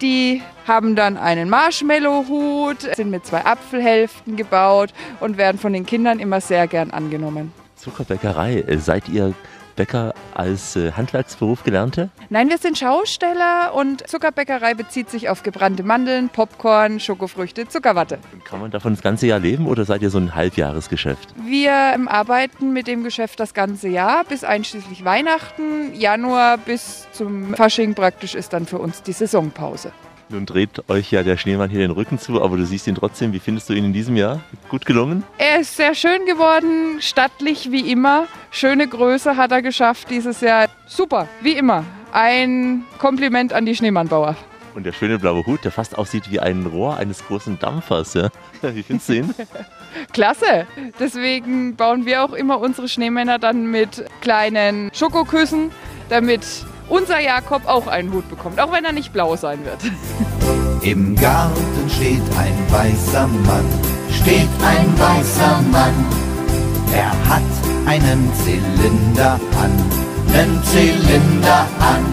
Die 0.00 0.42
haben 0.66 0.96
dann 0.96 1.16
einen 1.16 1.48
Marshmallow-Hut, 1.48 2.94
sind 2.96 3.10
mit 3.10 3.24
zwei 3.24 3.44
Apfelhälften 3.44 4.36
gebaut 4.36 4.92
und 5.20 5.36
werden 5.38 5.58
von 5.58 5.72
den 5.72 5.86
Kindern 5.86 6.18
immer 6.18 6.40
sehr 6.40 6.66
gern 6.66 6.90
angenommen. 6.90 7.52
Zuckerbäckerei, 7.76 8.64
seid 8.78 9.08
ihr 9.08 9.34
Bäcker 9.74 10.14
als 10.34 10.76
äh, 10.76 10.92
Handwerksberuf 10.92 11.62
gelernte? 11.64 12.10
Nein, 12.30 12.48
wir 12.48 12.58
sind 12.58 12.78
Schausteller 12.78 13.74
und 13.74 14.08
Zuckerbäckerei 14.08 14.74
bezieht 14.74 15.10
sich 15.10 15.28
auf 15.28 15.42
gebrannte 15.42 15.82
Mandeln, 15.82 16.28
Popcorn, 16.28 17.00
Schokofrüchte, 17.00 17.68
Zuckerwatte. 17.68 18.18
Kann 18.44 18.60
man 18.60 18.70
davon 18.70 18.94
das 18.94 19.02
ganze 19.02 19.26
Jahr 19.26 19.38
leben 19.38 19.66
oder 19.66 19.84
seid 19.84 20.02
ihr 20.02 20.10
so 20.10 20.18
ein 20.18 20.34
Halbjahresgeschäft? 20.34 21.34
Wir 21.46 21.92
ähm, 21.94 22.08
arbeiten 22.08 22.72
mit 22.72 22.86
dem 22.86 23.04
Geschäft 23.04 23.40
das 23.40 23.54
ganze 23.54 23.88
Jahr 23.88 24.24
bis 24.24 24.44
einschließlich 24.44 25.04
Weihnachten. 25.04 25.94
Januar 25.94 26.58
bis 26.58 27.06
zum 27.12 27.54
Fasching 27.54 27.94
praktisch 27.94 28.34
ist 28.34 28.52
dann 28.52 28.66
für 28.66 28.78
uns 28.78 29.02
die 29.02 29.12
Saisonpause. 29.12 29.92
Nun 30.30 30.46
dreht 30.46 30.88
euch 30.88 31.10
ja 31.10 31.22
der 31.22 31.36
Schneemann 31.36 31.70
hier 31.70 31.80
den 31.80 31.90
Rücken 31.90 32.18
zu, 32.18 32.42
aber 32.42 32.56
du 32.56 32.64
siehst 32.64 32.86
ihn 32.86 32.94
trotzdem. 32.94 33.32
Wie 33.32 33.38
findest 33.38 33.68
du 33.68 33.74
ihn 33.74 33.84
in 33.84 33.92
diesem 33.92 34.16
Jahr? 34.16 34.40
Gut 34.68 34.86
gelungen? 34.86 35.22
Er 35.38 35.60
ist 35.60 35.76
sehr 35.76 35.94
schön 35.94 36.24
geworden, 36.26 37.00
stattlich 37.00 37.70
wie 37.70 37.90
immer. 37.90 38.26
Schöne 38.50 38.88
Größe 38.88 39.36
hat 39.36 39.52
er 39.52 39.62
geschafft 39.62 40.10
dieses 40.10 40.40
Jahr. 40.40 40.68
Super, 40.86 41.28
wie 41.42 41.52
immer. 41.52 41.84
Ein 42.12 42.84
Kompliment 42.98 43.52
an 43.52 43.66
die 43.66 43.76
Schneemannbauer. 43.76 44.36
Und 44.74 44.84
der 44.86 44.92
schöne 44.92 45.18
blaue 45.18 45.46
Hut, 45.46 45.64
der 45.64 45.70
fast 45.70 45.96
aussieht 45.96 46.30
wie 46.30 46.40
ein 46.40 46.66
Rohr 46.66 46.96
eines 46.96 47.24
großen 47.26 47.58
Dampfers. 47.60 48.14
Ja? 48.14 48.30
Wie 48.62 48.82
findest 48.82 49.08
du 49.08 49.12
ihn? 49.14 49.34
Klasse. 50.12 50.66
Deswegen 50.98 51.76
bauen 51.76 52.06
wir 52.06 52.24
auch 52.24 52.32
immer 52.32 52.58
unsere 52.58 52.88
Schneemänner 52.88 53.38
dann 53.38 53.70
mit 53.70 54.04
kleinen 54.20 54.90
Schokoküssen, 54.92 55.70
damit 56.08 56.64
unser 56.88 57.20
Jakob 57.20 57.66
auch 57.66 57.86
einen 57.86 58.12
Hut 58.12 58.28
bekommt, 58.28 58.60
auch 58.60 58.72
wenn 58.72 58.84
er 58.84 58.92
nicht 58.92 59.12
blau 59.12 59.36
sein 59.36 59.64
wird. 59.64 59.78
Im 60.82 61.16
Garten 61.16 61.90
steht 61.90 62.22
ein 62.38 62.70
weißer 62.70 63.26
Mann, 63.26 63.70
steht 64.10 64.48
ein 64.62 64.98
weißer 64.98 65.62
Mann. 65.70 65.94
Er 66.92 67.10
hat 67.28 67.42
einen 67.86 68.32
Zylinder 68.34 69.40
an, 69.58 70.34
einen 70.34 70.62
Zylinder 70.64 71.66
an. 71.80 72.04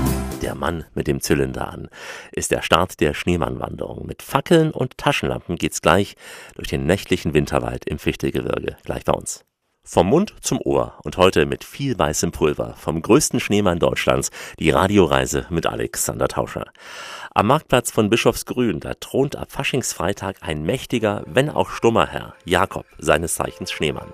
Der 0.41 0.55
Mann 0.55 0.86
mit 0.95 1.07
dem 1.07 1.21
Zylinder 1.21 1.69
an 1.69 1.89
ist 2.31 2.49
der 2.49 2.63
Start 2.63 2.99
der 2.99 3.13
Schneemannwanderung. 3.13 4.07
Mit 4.07 4.23
Fackeln 4.23 4.71
und 4.71 4.97
Taschenlampen 4.97 5.55
geht's 5.57 5.81
gleich 5.81 6.15
durch 6.55 6.67
den 6.67 6.86
nächtlichen 6.88 7.34
Winterwald 7.34 7.86
im 7.86 7.99
Fichtelgebirge, 7.99 8.77
gleich 8.84 9.03
bei 9.03 9.13
uns. 9.13 9.45
Vom 9.83 10.07
Mund 10.07 10.35
zum 10.41 10.61
Ohr 10.61 10.99
und 11.03 11.17
heute 11.17 11.47
mit 11.47 11.63
viel 11.63 11.97
weißem 11.97 12.31
Pulver 12.31 12.75
vom 12.77 13.01
größten 13.01 13.39
Schneemann 13.39 13.79
Deutschlands 13.79 14.29
die 14.59 14.69
Radioreise 14.69 15.47
mit 15.49 15.65
Alexander 15.65 16.27
Tauscher. 16.27 16.65
Am 17.33 17.47
Marktplatz 17.47 17.91
von 17.91 18.09
Bischofsgrün, 18.09 18.81
da 18.81 18.93
thront 18.95 19.37
ab 19.37 19.53
Faschingsfreitag 19.53 20.35
ein 20.41 20.63
mächtiger, 20.63 21.23
wenn 21.27 21.49
auch 21.49 21.69
stummer 21.69 22.05
Herr, 22.05 22.35
Jakob, 22.43 22.85
seines 22.97 23.35
Zeichens 23.35 23.71
Schneemann. 23.71 24.09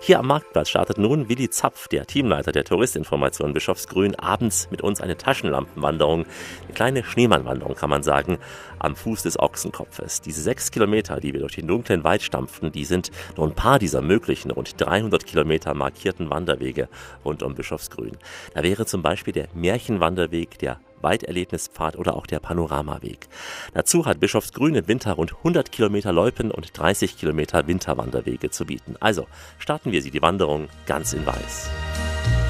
Hier 0.00 0.18
am 0.18 0.26
Marktplatz 0.26 0.70
startet 0.70 0.98
nun 0.98 1.28
Willi 1.28 1.48
Zapf, 1.48 1.86
der 1.86 2.06
Teamleiter 2.06 2.50
der 2.50 2.64
Touristinformation 2.64 3.52
Bischofsgrün, 3.52 4.16
abends 4.16 4.68
mit 4.72 4.82
uns 4.82 5.00
eine 5.00 5.16
Taschenlampenwanderung, 5.16 6.26
eine 6.64 6.74
kleine 6.74 7.04
Schneemannwanderung 7.04 7.76
kann 7.76 7.88
man 7.88 8.02
sagen, 8.02 8.38
am 8.80 8.96
Fuß 8.96 9.22
des 9.22 9.38
Ochsenkopfes. 9.38 10.20
Diese 10.22 10.42
sechs 10.42 10.72
Kilometer, 10.72 11.20
die 11.20 11.34
wir 11.34 11.40
durch 11.42 11.54
den 11.54 11.68
dunklen 11.68 12.02
Wald 12.02 12.22
stampften, 12.22 12.72
die 12.72 12.84
sind 12.84 13.12
nur 13.36 13.46
ein 13.46 13.54
paar 13.54 13.78
dieser 13.78 14.02
möglichen 14.02 14.50
rund 14.50 14.74
300 14.80 15.24
Kilometer 15.24 15.72
markierten 15.72 16.30
Wanderwege 16.30 16.88
rund 17.24 17.44
um 17.44 17.54
Bischofsgrün. 17.54 18.16
Da 18.54 18.64
wäre 18.64 18.86
zum 18.86 19.02
Beispiel 19.02 19.32
der 19.32 19.46
Märchenwanderweg 19.54 20.58
der 20.58 20.80
Weiterlebnispfad 21.02 21.96
oder 21.96 22.16
auch 22.16 22.26
der 22.26 22.40
Panoramaweg. 22.40 23.28
Dazu 23.74 24.06
hat 24.06 24.20
Bischofsgrün 24.20 24.74
im 24.74 24.88
Winter 24.88 25.12
rund 25.12 25.34
100 25.36 25.72
Kilometer 25.72 26.12
Loipen 26.12 26.50
und 26.50 26.76
30 26.76 27.18
Kilometer 27.18 27.66
Winterwanderwege 27.66 28.50
zu 28.50 28.66
bieten. 28.66 28.96
Also 29.00 29.26
starten 29.58 29.92
wir 29.92 30.02
sie 30.02 30.10
die 30.10 30.22
Wanderung 30.22 30.68
ganz 30.86 31.12
in 31.12 31.26
Weiß. 31.26 31.70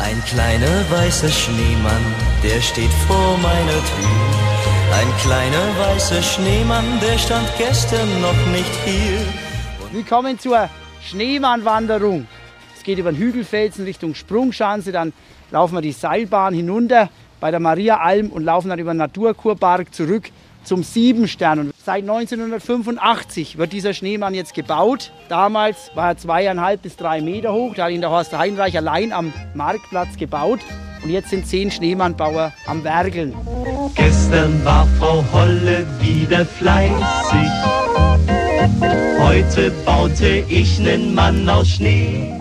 Ein 0.01 0.23
kleiner 0.25 0.91
weißer 0.91 1.29
Schneemann, 1.29 2.03
der 2.43 2.61
steht 2.61 2.93
vor 3.09 3.39
meiner 3.39 3.73
Tür. 3.73 4.37
Ein 4.93 5.09
kleiner 5.21 5.79
weißer 5.79 6.23
Schneemann, 6.23 7.01
der 7.01 7.19
stand 7.19 7.49
gestern 7.59 8.21
noch 8.21 8.47
nicht 8.53 8.75
hier. 8.85 9.19
Willkommen 9.93 10.39
zur 10.39 10.69
Schneemannwanderung. 11.03 12.27
Es 12.77 12.83
geht 12.83 12.99
über 12.99 13.11
den 13.11 13.19
Hügelfelsen 13.19 13.85
Richtung 13.85 14.15
Sprungschanze, 14.15 14.93
dann 14.93 15.13
laufen 15.51 15.75
wir 15.75 15.81
die 15.81 15.93
Seilbahn 15.93 16.55
hinunter 16.55 17.11
bei 17.41 17.51
der 17.51 17.61
Mariaalm 17.61 18.31
und 18.31 18.45
laufen 18.45 18.69
dann 18.69 18.79
über 18.79 18.93
den 18.93 18.99
Naturkurpark 18.99 19.95
zurück 19.95 20.31
zum 20.65 20.83
Siebenstern. 20.83 21.61
Und 21.61 21.73
seit 21.85 22.03
1985 22.03 23.57
wird 23.59 23.73
dieser 23.73 23.95
Schneemann 23.95 24.35
jetzt 24.35 24.55
gebaut. 24.55 25.13
Damals 25.29 25.91
war 25.95 26.09
er 26.09 26.17
zweieinhalb 26.17 26.83
bis 26.83 26.97
drei 26.97 27.21
Meter 27.21 27.53
hoch. 27.53 27.75
Da 27.75 27.85
hat 27.85 27.93
ihn 27.93 28.01
der 28.01 28.11
Horst 28.11 28.37
Heinreich 28.37 28.77
allein 28.77 29.13
am 29.13 29.33
Marktplatz 29.55 30.17
gebaut. 30.17 30.61
Und 31.03 31.11
jetzt 31.11 31.31
sind 31.31 31.47
zehn 31.47 31.71
Schneemannbauer 31.71 32.53
am 32.67 32.83
Werkeln. 32.83 33.35
Gestern 33.95 34.65
war 34.65 34.87
Frau 34.99 35.25
Holle 35.33 35.87
wieder 36.01 36.45
fleißig. 36.45 37.51
Heute 39.21 39.71
baute 39.85 40.45
ich 40.49 40.79
nen 40.81 41.15
Mann 41.15 41.49
aus 41.49 41.69
Schnee. 41.69 42.33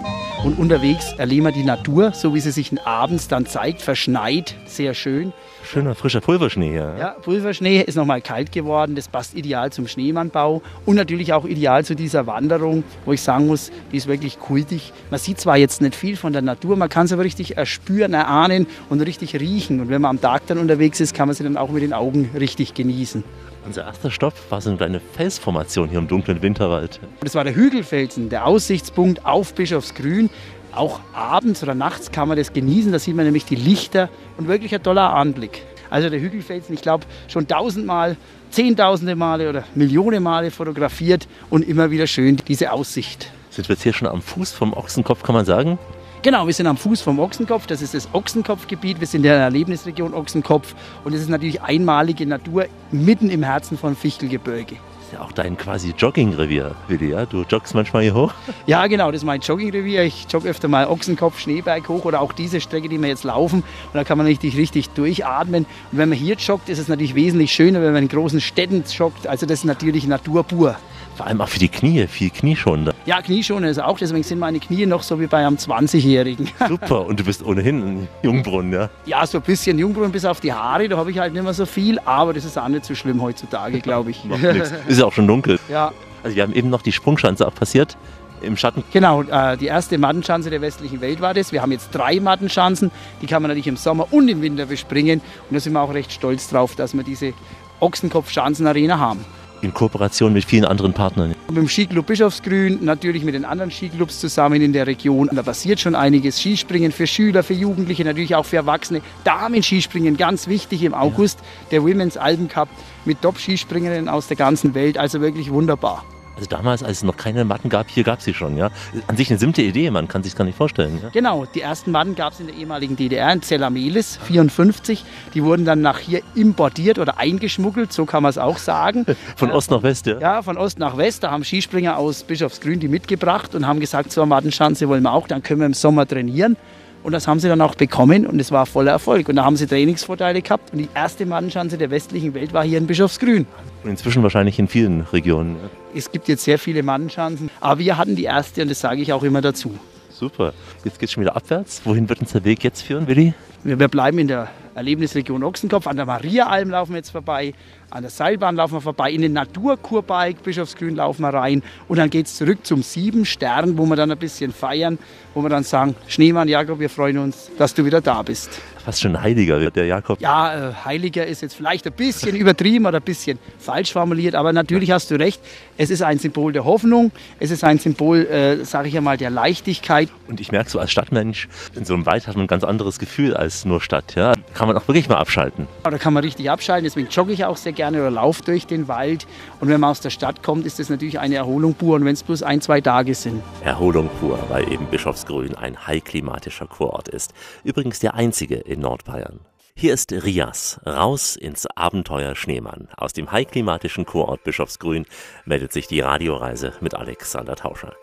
Und 0.46 0.60
unterwegs 0.60 1.12
erleben 1.18 1.48
wir 1.48 1.52
die 1.52 1.64
Natur, 1.64 2.12
so 2.14 2.36
wie 2.36 2.40
sie 2.40 2.52
sich 2.52 2.72
abends 2.86 3.28
dann 3.28 3.48
zeigt, 3.48 3.82
verschneit, 3.82 4.54
sehr 4.68 4.94
schön. 4.94 5.34
Schöner 5.64 5.96
frischer 5.96 6.22
Pulverschnee 6.22 6.70
hier. 6.70 6.96
Ja, 7.00 7.16
Pulverschnee 7.20 7.82
ist 7.82 7.96
nochmal 7.96 8.22
kalt 8.22 8.52
geworden, 8.52 8.94
das 8.94 9.08
passt 9.08 9.34
ideal 9.34 9.72
zum 9.72 9.88
Schneemannbau 9.88 10.62
und 10.86 10.98
natürlich 10.98 11.34
auch 11.34 11.46
ideal 11.46 11.84
zu 11.84 11.96
dieser 11.96 12.28
Wanderung, 12.28 12.84
wo 13.06 13.14
ich 13.14 13.24
sagen 13.24 13.48
muss, 13.48 13.72
die 13.92 13.98
ist 13.98 14.06
wirklich 14.06 14.40
kultig. 14.40 14.94
Man 15.10 15.20
sieht 15.20 15.40
zwar 15.40 15.58
jetzt 15.58 15.82
nicht 15.82 15.96
viel 15.96 16.16
von 16.16 16.32
der 16.32 16.44
Natur, 16.44 16.76
man 16.76 16.90
kann 16.90 17.08
es 17.08 17.12
aber 17.12 17.24
richtig 17.24 17.58
erspüren, 17.58 18.14
erahnen 18.14 18.68
und 18.92 19.02
richtig 19.02 19.40
riechen. 19.40 19.80
Und 19.80 19.90
wenn 19.90 20.04
man 20.04 20.12
am 20.12 20.22
Tag 20.22 20.46
dann 20.46 20.60
unterwegs 20.60 21.00
ist, 21.00 21.16
kann 21.16 21.28
man 21.28 21.36
sie 21.36 21.44
dann 21.44 21.58
auch 21.58 21.70
mit 21.70 21.82
den 21.82 21.94
Augen 21.94 22.30
richtig 22.40 22.76
genießen. 22.76 23.24
Unser 23.66 23.84
erster 23.84 24.12
Stopp 24.12 24.34
war 24.50 24.62
so 24.62 24.70
eine 24.70 24.78
kleine 24.78 25.00
Felsformation 25.00 25.90
hier 25.90 25.98
im 25.98 26.08
dunklen 26.08 26.42
Winterwald. 26.42 27.00
Das 27.22 27.34
war 27.34 27.44
der 27.44 27.56
Hügelfelsen, 27.56 28.30
der 28.30 28.46
Aussichtspunkt 28.46 29.26
auf 29.26 29.56
Bischofsgrün. 29.56 30.30
Auch 30.72 31.00
abends 31.14 31.64
oder 31.64 31.74
nachts 31.74 32.12
kann 32.12 32.28
man 32.28 32.38
das 32.38 32.54
genießen. 32.54 32.92
Da 32.92 33.00
sieht 33.00 33.16
man 33.16 33.26
nämlich 33.26 33.46
die 33.46 33.56
Lichter 33.56 34.10
und 34.38 34.48
wirklich 34.48 34.76
ein 34.76 34.84
toller 34.84 35.14
Anblick. 35.14 35.64
Also 35.90 36.10
der 36.10 36.20
Hügelfelsen, 36.20 36.76
ich 36.76 36.82
glaube, 36.82 37.06
schon 37.28 37.48
tausendmal, 37.48 38.18
zehntausende 38.52 39.16
Male 39.16 39.50
oder 39.50 39.64
Millionen 39.74 40.22
Male 40.22 40.52
fotografiert 40.52 41.28
und 41.50 41.68
immer 41.68 41.90
wieder 41.90 42.06
schön 42.06 42.38
diese 42.48 42.72
Aussicht. 42.72 43.32
Sind 43.50 43.68
wir 43.68 43.76
jetzt 43.76 43.84
hier 43.84 43.94
schon 43.94 44.08
am 44.08 44.22
Fuß 44.22 44.52
vom 44.52 44.74
Ochsenkopf, 44.74 45.24
kann 45.24 45.34
man 45.34 45.46
sagen? 45.46 45.80
Genau, 46.26 46.48
wir 46.48 46.56
sind 46.56 46.66
am 46.66 46.76
Fuß 46.76 47.04
vom 47.04 47.20
Ochsenkopf. 47.20 47.68
Das 47.68 47.84
ist 47.84 47.94
das 47.94 48.12
Ochsenkopfgebiet. 48.12 49.00
Wir 49.00 49.06
sind 49.06 49.20
in 49.20 49.24
der 49.30 49.36
Erlebnisregion 49.36 50.16
Ochsenkopf. 50.16 50.74
Und 51.04 51.14
es 51.14 51.22
ist 51.22 51.30
natürlich 51.30 51.62
einmalige 51.62 52.26
Natur 52.26 52.66
mitten 52.90 53.30
im 53.30 53.44
Herzen 53.44 53.78
von 53.78 53.96
Fichtelgebirge. 53.96 54.74
Das 54.74 55.06
ist 55.06 55.14
ja 55.14 55.22
auch 55.22 55.32
dein 55.32 55.56
quasi 55.56 55.94
Joggingrevier, 55.96 56.74
Willi, 56.88 57.12
ja? 57.12 57.28
Du 57.28 57.44
joggst 57.44 57.76
manchmal 57.76 58.02
hier 58.02 58.16
hoch? 58.16 58.34
Ja, 58.66 58.88
genau, 58.88 59.12
das 59.12 59.22
ist 59.22 59.26
mein 59.26 59.40
Joggingrevier. 59.40 60.02
Ich 60.02 60.26
jogge 60.28 60.50
öfter 60.50 60.68
mal 60.68 60.88
Ochsenkopf, 60.88 61.40
Schneeberg 61.40 61.88
hoch 61.90 62.06
oder 62.06 62.22
auch 62.22 62.34
diese 62.34 62.60
Strecke, 62.60 62.90
die 62.90 63.00
wir 63.00 63.08
jetzt 63.08 63.24
laufen. 63.24 63.60
Und 63.60 63.94
da 63.94 64.04
kann 64.04 64.18
man 64.18 64.26
richtig, 64.26 64.58
richtig 64.58 64.90
durchatmen. 64.90 65.68
Und 65.92 66.00
wenn 66.00 66.10
man 66.10 66.18
hier 66.18 66.38
joggt, 66.38 66.70
ist 66.70 66.80
es 66.80 66.88
natürlich 66.88 67.14
wesentlich 67.14 67.52
schöner, 67.52 67.84
wenn 67.84 67.94
man 67.94 68.02
in 68.02 68.10
großen 68.10 68.42
Städten 68.42 68.84
joggt. 68.98 69.28
Also 69.28 69.46
das 69.46 69.60
ist 69.60 69.66
natürlich 69.66 70.08
Natur 70.08 70.44
pur. 70.44 70.76
Vor 71.16 71.28
allem 71.28 71.40
auch 71.40 71.48
für 71.48 71.60
die 71.60 71.70
Knie, 71.70 72.08
viel 72.08 72.30
Knieschonender. 72.30 72.94
Ja, 73.06 73.22
Knieschoner 73.22 73.70
ist 73.70 73.82
auch, 73.82 73.98
deswegen 73.98 74.24
sind 74.24 74.40
meine 74.40 74.60
Knie 74.60 74.86
noch 74.86 75.02
so 75.02 75.20
wie 75.20 75.28
bei 75.28 75.46
einem 75.46 75.56
20-Jährigen. 75.56 76.50
Super, 76.68 77.06
und 77.06 77.20
du 77.20 77.24
bist 77.24 77.44
ohnehin 77.46 77.84
ein 77.84 78.08
Jungbrunnen, 78.22 78.74
ja? 78.74 78.90
Ja, 79.06 79.26
so 79.26 79.38
ein 79.38 79.44
bisschen 79.44 79.80
Jungbrunnen 79.80 80.12
bis 80.12 80.26
auf 80.26 80.42
die 80.42 80.52
Haare, 80.52 80.90
da 80.90 80.98
habe 80.98 81.12
ich 81.12 81.18
halt 81.18 81.34
nicht 81.34 81.44
mehr 81.44 81.54
so 81.54 81.66
viel, 81.66 82.00
aber 82.00 82.34
das 82.34 82.44
ist 82.44 82.58
auch 82.58 82.68
nicht 82.68 82.84
so 82.84 82.96
schlimm 82.96 83.22
heutzutage, 83.22 83.80
glaube 83.80 84.12
ich. 84.12 84.22
Ist 84.88 85.00
ja 85.00 85.06
auch 85.06 85.14
schon 85.14 85.28
dunkel. 85.28 85.60
Ja. 85.70 85.94
Also 86.24 86.36
wir 86.36 86.44
haben 86.44 86.54
eben 86.54 86.70
noch 86.70 86.82
die 86.82 86.92
Sprungschanze 86.92 87.48
auch 87.48 87.56
passiert. 87.56 87.98
Im 88.42 88.58
Schatten. 88.58 88.84
Genau, 88.92 89.22
äh, 89.24 89.56
die 89.56 89.68
erste 89.68 89.98
Mattenschanze 89.98 90.50
der 90.50 90.60
westlichen 90.60 91.00
Welt 91.00 91.22
war 91.22 91.34
das. 91.34 91.52
Wir 91.54 91.62
haben 91.62 91.72
jetzt 91.72 91.90
drei 91.92 92.20
Mattenschanzen, 92.20 92.92
die 93.22 93.28
kann 93.28 93.42
man 93.42 93.50
natürlich 93.50 93.68
im 93.68 93.78
Sommer 93.78 94.08
und 94.12 94.28
im 94.28 94.42
Winter 94.42 94.66
bespringen. 94.66 95.22
Und 95.50 95.56
da 95.56 95.60
sind 95.60 95.74
wir 95.74 95.82
auch 95.82 95.94
recht 95.94 96.12
stolz 96.12 96.50
drauf, 96.50 96.76
dass 96.76 96.94
wir 96.94 97.04
diese 97.04 97.34
Ochsenkopf-Schanzenarena 97.80 99.00
haben. 99.00 99.24
In 99.66 99.74
Kooperation 99.74 100.32
mit 100.32 100.46
vielen 100.46 100.64
anderen 100.64 100.94
Partnern. 100.94 101.34
Mit 101.48 101.58
dem 101.58 101.68
Skiclub 101.68 102.06
Bischofsgrün, 102.06 102.86
natürlich 102.86 103.24
mit 103.24 103.34
den 103.34 103.46
anderen 103.46 103.72
Skiclubs 103.72 104.20
zusammen 104.20 104.62
in 104.62 104.74
der 104.74 104.86
Region. 104.86 105.28
Da 105.34 105.42
passiert 105.42 105.80
schon 105.80 105.96
einiges. 105.96 106.40
Skispringen 106.40 106.92
für 106.92 107.08
Schüler, 107.08 107.42
für 107.42 107.56
Jugendliche, 107.56 108.06
natürlich 108.06 108.36
auch 108.36 108.46
für 108.46 108.58
Erwachsene. 108.58 109.02
Damen-Skispringen, 109.24 110.18
ganz 110.18 110.48
wichtig 110.48 110.84
im 110.84 110.94
August. 110.94 111.40
Der 111.72 111.82
Women's 111.82 112.16
Alpen 112.16 112.48
Cup 112.48 112.70
mit 113.06 113.24
Top-Skispringerinnen 113.24 114.08
aus 114.08 114.28
der 114.28 114.38
ganzen 114.38 114.76
Welt. 114.76 115.00
Also 115.00 115.20
wirklich 115.20 115.50
wunderbar. 115.50 116.06
Also 116.36 116.50
damals, 116.50 116.84
als 116.84 116.98
es 116.98 117.04
noch 117.04 117.16
keine 117.16 117.46
Matten 117.46 117.70
gab, 117.70 117.90
hier 117.90 118.04
gab 118.04 118.20
es 118.20 118.26
sie 118.26 118.34
schon, 118.34 118.58
ja. 118.58 118.70
An 119.08 119.16
sich 119.16 119.30
eine 119.30 119.40
simple 119.40 119.64
Idee, 119.64 119.90
man 119.90 120.08
kann 120.08 120.24
sich 120.24 120.36
gar 120.36 120.44
nicht 120.44 120.58
vorstellen. 120.58 121.00
Ja? 121.02 121.10
Genau, 121.10 121.46
die 121.46 121.62
ersten 121.62 121.92
Matten 121.92 122.16
gab 122.16 122.34
es 122.34 122.40
in 122.40 122.48
der 122.48 122.56
ehemaligen 122.56 122.96
DDR, 122.96 123.32
in 123.32 123.42
Zellamelis, 123.42 124.18
54. 124.24 125.06
Die 125.34 125.44
wurden 125.44 125.66
dann 125.66 125.82
nach 125.82 126.00
hier 126.00 126.22
importiert 126.36 127.00
oder 127.00 127.18
eingeschmuggelt, 127.18 127.94
so 127.94 128.06
kann 128.06 128.24
man 128.24 128.30
es 128.30 128.38
auch 128.38 128.58
sagen. 128.58 129.06
Von 129.36 129.52
Ost 129.52 129.72
nach 129.72 129.84
West, 129.84 130.08
ja? 130.08 130.20
Ja, 130.20 130.42
von 130.42 130.58
Ost 130.58 130.80
nach 130.80 130.98
West. 130.98 131.24
Da 131.24 131.32
haben 131.32 131.44
Skispringer 131.44 131.98
aus 131.98 132.24
Bischofsgrün 132.24 132.80
die 132.80 132.88
mitgebracht 132.88 133.56
und 133.56 133.68
haben 133.68 133.80
gesagt, 133.80 134.12
so 134.12 134.22
eine 134.22 134.30
Mattenschanze 134.30 134.90
wollen 134.90 135.04
wir 135.04 135.14
auch, 135.14 135.28
dann 135.28 135.44
können 135.44 135.62
wir 135.62 135.66
im 135.66 135.74
Sommer 135.74 136.08
trainieren. 136.08 136.58
Und 137.06 137.12
das 137.12 137.28
haben 137.28 137.40
sie 137.40 137.48
dann 137.48 137.62
auch 137.62 137.76
bekommen 137.76 138.26
und 138.26 138.40
es 138.42 138.52
war 138.52 138.66
voller 138.66 138.90
Erfolg. 138.90 139.30
Und 139.30 139.36
da 139.36 139.46
haben 139.46 139.58
sie 139.58 139.68
Trainingsvorteile 139.68 140.42
gehabt. 140.42 140.74
Und 140.74 140.80
die 140.80 140.90
erste 140.96 141.28
Mattenschanze 141.28 141.78
der 141.78 141.92
westlichen 141.92 142.34
Welt 142.34 142.52
war 142.52 142.64
hier 142.64 142.80
in 142.80 142.88
Bischofsgrün. 142.88 143.46
Und 143.84 143.90
inzwischen 143.92 144.24
wahrscheinlich 144.24 144.58
in 144.58 144.68
vielen 144.68 145.02
Regionen. 145.02 145.58
Es 145.94 146.12
gibt 146.12 146.28
jetzt 146.28 146.44
sehr 146.44 146.58
viele 146.58 146.82
Mattenschanzen, 146.82 147.52
aber 147.62 147.80
wir 147.80 148.00
hatten 148.00 148.16
die 148.16 148.24
erste 148.24 148.64
und 148.64 148.72
das 148.72 148.80
sage 148.80 149.04
ich 149.04 149.14
auch 149.14 149.22
immer 149.22 149.42
dazu. 149.42 149.78
Super. 150.10 150.54
Jetzt 150.84 150.98
geht 150.98 151.10
es 151.10 151.14
schon 151.14 151.22
wieder 151.22 151.36
abwärts. 151.36 151.82
Wohin 151.84 152.10
wird 152.10 152.22
uns 152.22 152.32
der 152.32 152.44
Weg 152.44 152.64
jetzt 152.64 152.82
führen, 152.82 153.06
Willi? 153.06 153.36
Wir, 153.64 153.80
wir 153.80 153.88
bleiben 153.88 154.18
in 154.18 154.28
der 154.28 154.50
Erlebnisregion 154.74 155.44
Ochsenkopf. 155.44 155.86
An 155.86 155.98
der 155.98 156.08
Mariaalm 156.08 156.72
laufen 156.72 156.94
wir 156.94 156.98
jetzt 156.98 157.12
vorbei. 157.12 157.54
An 157.96 158.02
der 158.02 158.12
Seilbahn 158.12 158.58
laufen 158.58 158.74
wir 158.74 158.82
vorbei. 158.82 159.10
In 159.10 159.22
den 159.22 159.32
Naturkurpark 159.32 160.44
Bischofsgrün 160.44 160.98
laufen 160.98 161.22
wir 161.22 161.30
rein. 161.30 161.64
Und 161.88 161.98
dann 161.98 162.10
geht 162.10 162.26
es 162.26 162.36
zurück 162.36 162.58
zum 162.64 162.84
Sieben 162.84 163.24
Stern, 163.24 163.78
wo 163.78 163.86
wir 163.86 163.96
dann 163.96 164.12
ein 164.12 164.18
bisschen 164.18 164.52
feiern. 164.52 165.00
Wo 165.34 165.42
wir 165.42 165.48
dann 165.48 165.64
sagen, 165.64 165.96
Schneemann, 166.10 166.50
Jakob, 166.50 166.80
wir 166.80 166.90
freuen 166.90 167.20
uns, 167.20 167.50
dass 167.58 167.74
du 167.74 167.86
wieder 167.86 168.02
da 168.02 168.22
bist. 168.22 168.50
Fast 168.86 169.02
schon 169.02 169.20
heiliger 169.20 169.60
wird 169.60 169.76
der 169.76 169.88
Jakob. 169.88 170.22
Ja, 170.22 170.70
äh, 170.70 170.74
heiliger 170.86 171.26
ist 171.26 171.42
jetzt 171.42 171.56
vielleicht 171.56 171.88
ein 171.88 171.94
bisschen 171.94 172.36
übertrieben 172.36 172.86
oder 172.86 173.00
ein 173.00 173.04
bisschen 173.04 173.40
falsch 173.58 173.94
formuliert. 173.94 174.36
Aber 174.36 174.54
natürlich 174.54 174.92
hast 174.92 175.10
du 175.10 175.16
recht. 175.16 175.42
Es 175.76 175.90
ist 175.90 176.04
ein 176.04 176.20
Symbol 176.20 176.54
der 176.54 176.66
Hoffnung. 176.66 177.12
Es 177.40 177.50
ist 177.50 177.64
ein 177.64 177.80
Symbol, 177.80 178.28
äh, 178.28 178.64
sage 178.64 178.88
ich 178.90 178.96
einmal, 178.96 179.18
der 179.18 179.32
Leichtigkeit. 179.32 180.10
Und 180.28 180.40
ich 180.40 180.52
merke 180.52 180.70
so 180.70 180.78
als 180.78 180.92
Stadtmensch, 180.92 181.48
in 181.74 181.84
so 181.84 181.96
einem 181.96 182.06
Wald 182.06 182.28
hat 182.28 182.36
man 182.36 182.46
ein 182.46 182.48
ganz 182.48 182.64
anderes 182.64 183.00
Gefühl 183.00 183.36
als 183.36 183.66
nur 183.66 183.82
Stadt. 183.82 184.14
Ja? 184.14 184.34
Kann 184.54 184.68
man 184.68 184.78
auch 184.78 184.88
wirklich 184.88 185.10
mal 185.10 185.18
abschalten. 185.18 185.68
Ja, 185.84 185.90
da 185.90 185.98
kann 185.98 186.14
man 186.14 186.24
richtig 186.24 186.52
abschalten. 186.52 186.84
Deswegen 186.84 187.10
jogge 187.10 187.34
ich 187.34 187.44
auch 187.44 187.58
sehr 187.58 187.74
gerne 187.74 188.02
oder 188.02 188.12
laufe 188.12 188.44
durch 188.44 188.68
den 188.68 188.88
Wald. 188.88 189.26
Und 189.62 189.70
wenn 189.70 189.80
man 189.80 189.90
aus 189.90 190.02
der 190.02 190.12
Stadt 190.12 190.44
kommt, 190.44 190.64
ist 190.64 190.78
das 190.78 190.90
natürlich 190.90 191.18
eine 191.18 191.38
Erholung 191.38 191.74
pur. 191.74 191.96
Und 191.96 192.06
wenn 192.06 192.14
es 192.14 192.22
bloß 192.22 192.44
ein, 192.44 192.62
zwei 192.62 192.82
Tage 192.82 193.16
sind. 193.16 193.42
Erholung 193.64 194.12
pur, 194.20 194.38
weil 194.50 194.72
eben 194.72 194.86
Bischofsgrün 194.86 195.56
ein 195.56 195.88
high-klimatischer 195.88 196.68
Kurort 196.68 197.08
ist. 197.08 197.34
Übrigens 197.64 197.98
der 197.98 198.14
einzige 198.14 198.58
in 198.76 198.82
Nordbayern. 198.82 199.40
Hier 199.78 199.94
ist 199.94 200.12
Rias, 200.12 200.80
raus 200.86 201.36
ins 201.36 201.66
Abenteuer 201.66 202.36
Schneemann. 202.36 202.88
Aus 202.96 203.14
dem 203.14 203.32
high-klimatischen 203.32 204.06
Kurort 204.06 204.44
Bischofsgrün 204.44 205.06
meldet 205.46 205.74
sich 205.74 205.88
die 205.88 206.02
Radioreise 206.02 206.74
mit 206.82 206.94
Alexander 206.94 207.56
Tauscher. 207.56 207.96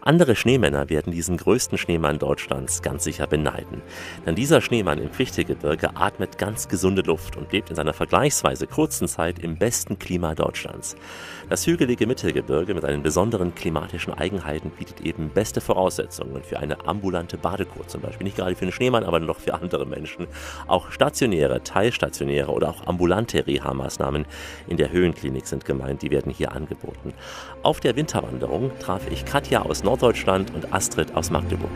Andere 0.00 0.36
Schneemänner 0.36 0.88
werden 0.88 1.12
diesen 1.12 1.36
größten 1.36 1.78
Schneemann 1.78 2.18
Deutschlands 2.18 2.80
ganz 2.80 3.02
sicher 3.02 3.26
beneiden. 3.26 3.82
Denn 4.24 4.36
dieser 4.36 4.60
Schneemann 4.60 4.98
im 4.98 5.10
Fichtelgebirge 5.10 5.96
atmet 5.96 6.38
ganz 6.38 6.68
gesunde 6.68 7.02
Luft 7.02 7.36
und 7.36 7.52
lebt 7.52 7.70
in 7.70 7.76
seiner 7.76 7.92
vergleichsweise 7.92 8.66
kurzen 8.66 9.08
Zeit 9.08 9.40
im 9.40 9.58
besten 9.58 9.98
Klima 9.98 10.34
Deutschlands. 10.34 10.96
Das 11.48 11.64
hügelige 11.64 12.08
Mittelgebirge 12.08 12.74
mit 12.74 12.82
seinen 12.82 13.04
besonderen 13.04 13.54
klimatischen 13.54 14.12
Eigenheiten 14.12 14.70
bietet 14.70 15.02
eben 15.02 15.28
beste 15.28 15.60
Voraussetzungen 15.60 16.42
für 16.42 16.58
eine 16.58 16.88
ambulante 16.88 17.38
Badekur 17.38 17.86
zum 17.86 18.00
Beispiel. 18.00 18.24
Nicht 18.24 18.36
gerade 18.36 18.56
für 18.56 18.62
einen 18.62 18.72
Schneemann, 18.72 19.04
aber 19.04 19.20
noch 19.20 19.38
für 19.38 19.54
andere 19.54 19.86
Menschen. 19.86 20.26
Auch 20.66 20.90
stationäre, 20.90 21.62
teilstationäre 21.62 22.50
oder 22.50 22.70
auch 22.70 22.88
ambulante 22.88 23.46
Reha-Maßnahmen 23.46 24.26
in 24.66 24.76
der 24.76 24.90
Höhenklinik 24.90 25.46
sind 25.46 25.64
gemeint, 25.64 26.02
die 26.02 26.10
werden 26.10 26.32
hier 26.32 26.50
angeboten. 26.50 27.12
Auf 27.62 27.78
der 27.78 27.94
Winterwanderung 27.94 28.72
traf 28.80 29.02
ich 29.08 29.24
Katja 29.24 29.62
aus 29.62 29.84
Norddeutschland 29.84 30.52
und 30.52 30.72
Astrid 30.72 31.14
aus 31.14 31.30
Magdeburg. 31.30 31.70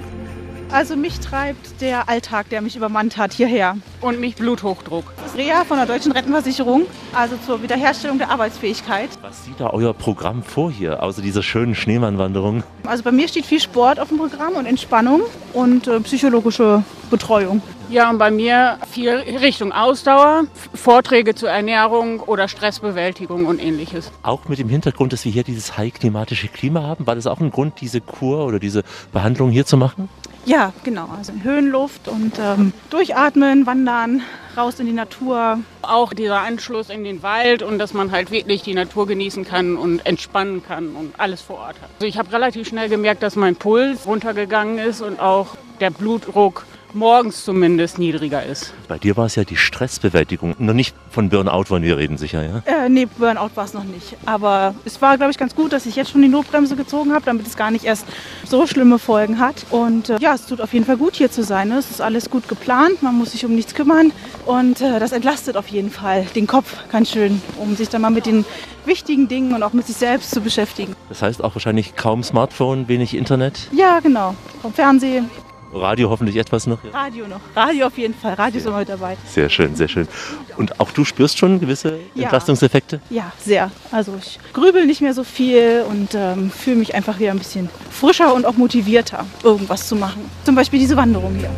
Also 0.73 0.95
mich 0.95 1.19
treibt 1.19 1.81
der 1.81 2.09
Alltag, 2.09 2.49
der 2.51 2.61
mich 2.61 2.77
übermannt 2.77 3.17
hat, 3.17 3.33
hierher. 3.33 3.77
Und 4.01 4.21
mich 4.21 4.37
Bluthochdruck. 4.37 5.05
Rea 5.37 5.65
von 5.65 5.79
der 5.79 5.87
Deutschen 5.87 6.13
Rentenversicherung, 6.13 6.87
also 7.13 7.37
zur 7.45 7.61
Wiederherstellung 7.63 8.19
der 8.19 8.31
Arbeitsfähigkeit. 8.31 9.11
Was 9.21 9.45
sieht 9.45 9.59
da 9.59 9.71
euer 9.71 9.93
Programm 9.93 10.45
vor 10.45 10.71
hier, 10.71 11.03
außer 11.03 11.23
dieser 11.23 11.43
schönen 11.43 11.75
Schneemannwanderung? 11.75 12.63
Also 12.87 13.03
bei 13.03 13.11
mir 13.11 13.27
steht 13.27 13.47
viel 13.47 13.59
Sport 13.59 13.99
auf 13.99 14.09
dem 14.09 14.19
Programm 14.19 14.55
und 14.55 14.67
Entspannung 14.67 15.23
und 15.55 15.89
äh, 15.89 15.99
psychologische 16.01 16.85
Betreuung. 17.11 17.63
Ja, 17.91 18.09
und 18.09 18.19
bei 18.19 18.31
mir 18.31 18.79
viel 18.89 19.11
Richtung 19.11 19.73
Ausdauer, 19.73 20.45
Vorträge 20.75 21.35
zur 21.35 21.51
Ernährung 21.51 22.21
oder 22.21 22.47
Stressbewältigung 22.47 23.47
und 23.47 23.61
ähnliches. 23.61 24.13
Auch 24.23 24.47
mit 24.47 24.61
dem 24.61 24.69
Hintergrund, 24.69 25.13
dass 25.13 25.25
wir 25.25 25.33
hier 25.33 25.43
dieses 25.43 25.77
high 25.77 25.93
klimatische 25.93 26.47
Klima 26.47 26.83
haben, 26.83 27.09
war 27.09 27.17
das 27.17 27.27
auch 27.27 27.41
ein 27.41 27.51
Grund, 27.51 27.81
diese 27.81 28.01
Kur 28.01 28.47
oder 28.47 28.61
diese 28.61 28.85
Behandlung 29.13 29.51
hier 29.51 29.67
zu 29.67 29.77
machen? 29.77 30.09
Ja, 30.51 30.73
genau. 30.83 31.09
Also 31.17 31.31
in 31.31 31.45
Höhenluft 31.45 32.09
und 32.09 32.33
ähm, 32.41 32.73
durchatmen, 32.91 33.67
wandern, 33.67 34.23
raus 34.57 34.81
in 34.81 34.87
die 34.87 34.93
Natur. 34.93 35.61
Auch 35.81 36.13
dieser 36.13 36.41
Anschluss 36.41 36.91
in 36.91 37.05
den 37.05 37.23
Wald 37.23 37.63
und 37.63 37.79
dass 37.79 37.95
man 37.95 38.11
halt 38.11 38.33
wirklich 38.33 38.63
die 38.63 38.75
Natur 38.75 39.07
genießen 39.07 39.45
kann 39.45 39.77
und 39.77 40.05
entspannen 40.05 40.65
kann 40.65 40.97
und 40.97 41.15
alles 41.19 41.41
vor 41.41 41.59
Ort 41.59 41.77
hat. 41.81 41.91
Also 41.95 42.07
ich 42.09 42.19
habe 42.19 42.33
relativ 42.33 42.67
schnell 42.67 42.89
gemerkt, 42.89 43.23
dass 43.23 43.37
mein 43.37 43.55
Puls 43.55 44.07
runtergegangen 44.07 44.79
ist 44.79 45.01
und 45.03 45.21
auch 45.21 45.57
der 45.79 45.91
Blutdruck 45.91 46.67
morgens 46.95 47.45
zumindest 47.45 47.99
niedriger 47.99 48.45
ist. 48.45 48.73
Bei 48.89 48.99
dir 48.99 49.17
war 49.17 49.27
es 49.27 49.35
ja 49.37 49.45
die 49.45 49.57
Stressbewältigung. 49.57 50.55
Noch 50.59 50.75
nicht 50.75 50.95
von 51.11 51.29
Burnout 51.29 51.65
wollen 51.69 51.83
wir 51.83 51.97
reden, 51.97 52.19
sicher, 52.19 52.43
ja? 52.43 52.63
Äh, 52.67 52.89
nee, 52.89 53.07
Burnout 53.07 53.51
war 53.55 53.65
es 53.65 53.75
noch 53.75 53.85
nicht. 53.85 54.17
Aber 54.27 54.75
es 54.85 55.01
war, 55.03 55.17
glaube 55.17 55.33
ich, 55.33 55.39
ganz 55.39 55.55
gut, 55.55 55.73
dass 55.73 55.87
ich 55.87 55.97
jetzt 55.97 56.11
schon 56.11 56.23
die 56.23 56.29
Notbremse 56.29 56.77
gezogen 56.77 57.13
habe, 57.13 57.25
damit 57.25 57.47
es 57.47 57.57
gar 57.57 57.71
nicht 57.71 57.85
erst 57.85 58.07
so 58.47 58.67
schlimme 58.67 58.99
Folgen 58.99 59.39
hat. 59.39 59.67
Und 59.71 60.11
äh, 60.11 60.19
ja, 60.21 60.35
es 60.35 60.47
tut 60.47 60.61
auf 60.61 60.73
jeden 60.73 60.85
Fall 60.85 60.97
gut, 60.97 61.17
hier 61.17 61.31
zu 61.31 61.43
sein. 61.43 61.69
Ne? 61.69 61.79
Es 61.79 61.91
ist 61.91 62.01
alles 62.01 62.31
gut 62.31 62.49
geplant, 62.49 63.03
man 63.03 63.17
muss 63.17 63.33
sich 63.33 63.45
um 63.45 63.55
nichts 63.55 63.75
kümmern. 63.75 64.13
Und 64.47 64.81
äh, 64.81 64.99
das 64.99 65.13
entlastet 65.13 65.57
auf 65.57 65.69
jeden 65.69 65.91
Fall 65.91 66.27
den 66.35 66.47
Kopf 66.47 66.77
ganz 66.91 67.11
schön, 67.11 67.41
um 67.59 67.77
sich 67.77 67.89
dann 67.89 68.03
mal 68.03 68.11
mit 68.11 68.27
den 68.27 68.45
wichtigen 68.85 69.29
Dingen 69.29 69.55
und 69.55 69.63
auch 69.63 69.73
mit 69.73 69.87
sich 69.87 69.97
selbst 69.97 70.31
zu 70.31 70.41
beschäftigen. 70.41 70.95
Das 71.09 71.23
heißt 71.23 71.43
auch 71.45 71.55
wahrscheinlich 71.55 71.97
kaum 71.97 72.23
Smartphone, 72.23 72.89
wenig 72.89 73.15
Internet. 73.15 73.69
Ja, 73.73 74.01
genau. 74.01 74.35
Vom 74.63 74.73
Fernsehen, 74.73 75.31
Radio 75.73 76.11
hoffentlich 76.11 76.37
etwas 76.37 76.67
noch. 76.67 76.79
Radio 76.93 77.27
noch. 77.29 77.41
Radio 77.55 77.87
auf 77.87 77.97
jeden 77.97 78.15
Fall. 78.15 78.35
Radio 78.35 78.59
ist 78.59 78.67
immer 78.67 78.79
mit 78.79 78.89
dabei. 78.89 79.17
Sehr 79.27 79.49
schön, 79.49 79.77
sehr 79.77 79.89
schön. 79.89 80.09
Und 80.57 80.81
auch 80.81 80.91
du 80.91 81.05
spürst 81.05 81.39
schon 81.39 81.61
gewisse 81.61 81.99
Ja. 82.15 82.25
Entlastungseffekte? 82.25 83.01
Ja, 83.11 83.33
sehr. 83.39 83.71
Also 83.93 84.15
ich 84.21 84.39
grübel 84.53 84.87
nicht 84.87 85.01
mehr 85.01 85.15
so 85.15 85.23
viel 85.25 85.85
und 85.89 86.15
ähm, 86.15 86.51
fühle 86.51 86.77
mich 86.77 86.95
einfach 86.95 87.19
wieder 87.19 87.31
ein 87.31 87.39
bisschen 87.39 87.69
frischer 87.91 88.35
und 88.35 88.47
auch 88.47 88.57
motivierter, 88.57 89.25
irgendwas 89.45 89.89
zu 89.89 89.97
machen. 89.97 90.29
Zum 90.45 90.55
Beispiel 90.55 90.79
diese 90.81 90.97
Wanderung 90.97 91.35
hier. 91.37 91.51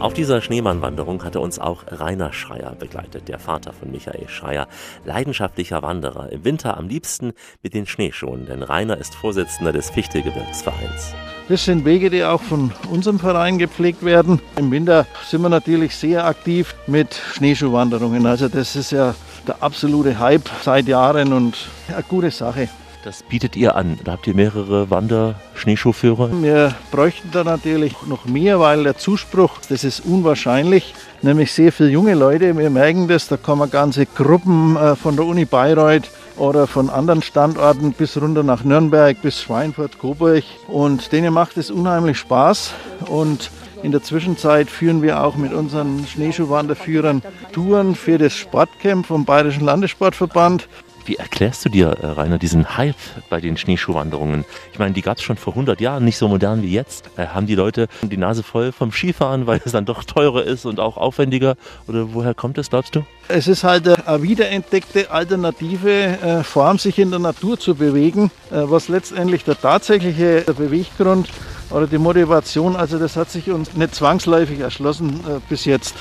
Auf 0.00 0.14
dieser 0.14 0.40
Schneemannwanderung 0.40 1.22
hatte 1.24 1.40
uns 1.40 1.58
auch 1.58 1.84
Rainer 1.90 2.32
Schreier 2.32 2.74
begleitet, 2.78 3.28
der 3.28 3.38
Vater 3.38 3.74
von 3.74 3.90
Michael 3.90 4.28
Schreier, 4.30 4.66
leidenschaftlicher 5.04 5.82
Wanderer, 5.82 6.32
im 6.32 6.42
Winter 6.44 6.78
am 6.78 6.88
liebsten 6.88 7.32
mit 7.62 7.74
den 7.74 7.86
Schneeschuhen, 7.86 8.46
denn 8.46 8.62
Rainer 8.62 8.96
ist 8.96 9.14
Vorsitzender 9.14 9.72
des 9.72 9.90
Fichtelgebirgsvereins. 9.90 11.14
Das 11.50 11.64
sind 11.64 11.84
Wege, 11.84 12.10
die 12.10 12.24
auch 12.24 12.40
von 12.40 12.70
unserem 12.92 13.18
Verein 13.18 13.58
gepflegt 13.58 14.04
werden. 14.04 14.38
Im 14.56 14.70
Winter 14.70 15.04
sind 15.26 15.42
wir 15.42 15.48
natürlich 15.48 15.96
sehr 15.96 16.24
aktiv 16.24 16.76
mit 16.86 17.12
Schneeschuhwanderungen. 17.32 18.24
Also 18.24 18.46
das 18.46 18.76
ist 18.76 18.92
ja 18.92 19.16
der 19.48 19.60
absolute 19.60 20.20
Hype 20.20 20.48
seit 20.62 20.86
Jahren 20.86 21.32
und 21.32 21.56
eine 21.88 22.04
gute 22.04 22.30
Sache. 22.30 22.68
Das 23.02 23.24
bietet 23.24 23.56
ihr 23.56 23.74
an. 23.74 23.98
Da 24.04 24.12
habt 24.12 24.28
ihr 24.28 24.34
mehrere 24.36 24.90
Wander-Schneeschuhführer. 24.90 26.30
Wir 26.40 26.72
bräuchten 26.92 27.30
da 27.32 27.42
natürlich 27.42 27.96
noch 28.06 28.26
mehr, 28.26 28.60
weil 28.60 28.84
der 28.84 28.96
Zuspruch, 28.96 29.58
das 29.68 29.82
ist 29.82 30.06
unwahrscheinlich. 30.06 30.94
Nämlich 31.20 31.50
sehr 31.52 31.72
viele 31.72 31.88
junge 31.88 32.14
Leute, 32.14 32.56
wir 32.56 32.70
merken 32.70 33.08
das, 33.08 33.26
da 33.26 33.36
kommen 33.36 33.68
ganze 33.68 34.06
Gruppen 34.06 34.76
äh, 34.76 34.94
von 34.94 35.16
der 35.16 35.24
Uni 35.24 35.46
Bayreuth 35.46 36.10
oder 36.40 36.66
von 36.66 36.88
anderen 36.88 37.20
Standorten 37.22 37.92
bis 37.92 38.20
runter 38.20 38.42
nach 38.42 38.64
Nürnberg, 38.64 39.20
bis 39.20 39.42
Schweinfurt, 39.42 39.98
Coburg. 39.98 40.42
Und 40.68 41.12
denen 41.12 41.34
macht 41.34 41.58
es 41.58 41.70
unheimlich 41.70 42.18
Spaß. 42.18 42.72
Und 43.06 43.50
in 43.82 43.92
der 43.92 44.02
Zwischenzeit 44.02 44.70
führen 44.70 45.02
wir 45.02 45.22
auch 45.22 45.36
mit 45.36 45.52
unseren 45.52 46.06
Schneeschuhwanderführern 46.06 47.22
Touren 47.52 47.94
für 47.94 48.16
das 48.16 48.34
Sportcamp 48.34 49.06
vom 49.06 49.26
Bayerischen 49.26 49.64
Landessportverband. 49.64 50.66
Wie 51.04 51.16
erklärst 51.16 51.64
du 51.64 51.68
dir, 51.68 51.88
äh, 51.88 52.06
Rainer, 52.06 52.38
diesen 52.38 52.76
Hype 52.76 52.96
bei 53.28 53.40
den 53.40 53.56
Schneeschuhwanderungen? 53.56 54.44
Ich 54.72 54.78
meine, 54.78 54.92
die 54.92 55.02
gab 55.02 55.18
es 55.18 55.22
schon 55.22 55.36
vor 55.36 55.54
100 55.54 55.80
Jahren, 55.80 56.04
nicht 56.04 56.18
so 56.18 56.28
modern 56.28 56.62
wie 56.62 56.72
jetzt. 56.72 57.10
Äh, 57.16 57.26
haben 57.28 57.46
die 57.46 57.54
Leute 57.54 57.88
die 58.02 58.16
Nase 58.16 58.42
voll 58.42 58.72
vom 58.72 58.92
Skifahren, 58.92 59.46
weil 59.46 59.60
es 59.64 59.72
dann 59.72 59.86
doch 59.86 60.04
teurer 60.04 60.44
ist 60.44 60.66
und 60.66 60.80
auch 60.80 60.96
aufwendiger? 60.96 61.56
Oder 61.88 62.12
woher 62.12 62.34
kommt 62.34 62.58
das, 62.58 62.70
glaubst 62.70 62.94
du? 62.94 63.04
Es 63.28 63.48
ist 63.48 63.64
halt 63.64 63.88
eine 63.88 64.22
wiederentdeckte 64.22 65.10
alternative 65.10 65.90
äh, 65.90 66.42
Form, 66.42 66.78
sich 66.78 66.98
in 66.98 67.10
der 67.10 67.20
Natur 67.20 67.58
zu 67.58 67.74
bewegen, 67.74 68.30
äh, 68.50 68.62
was 68.64 68.88
letztendlich 68.88 69.44
der 69.44 69.60
tatsächliche 69.60 70.44
Beweggrund 70.46 71.28
oder 71.70 71.86
die 71.86 71.98
Motivation, 71.98 72.76
also 72.76 72.98
das 72.98 73.16
hat 73.16 73.30
sich 73.30 73.50
uns 73.50 73.74
nicht 73.74 73.94
zwangsläufig 73.94 74.60
erschlossen 74.60 75.20
äh, 75.26 75.40
bis 75.48 75.64
jetzt. 75.64 75.94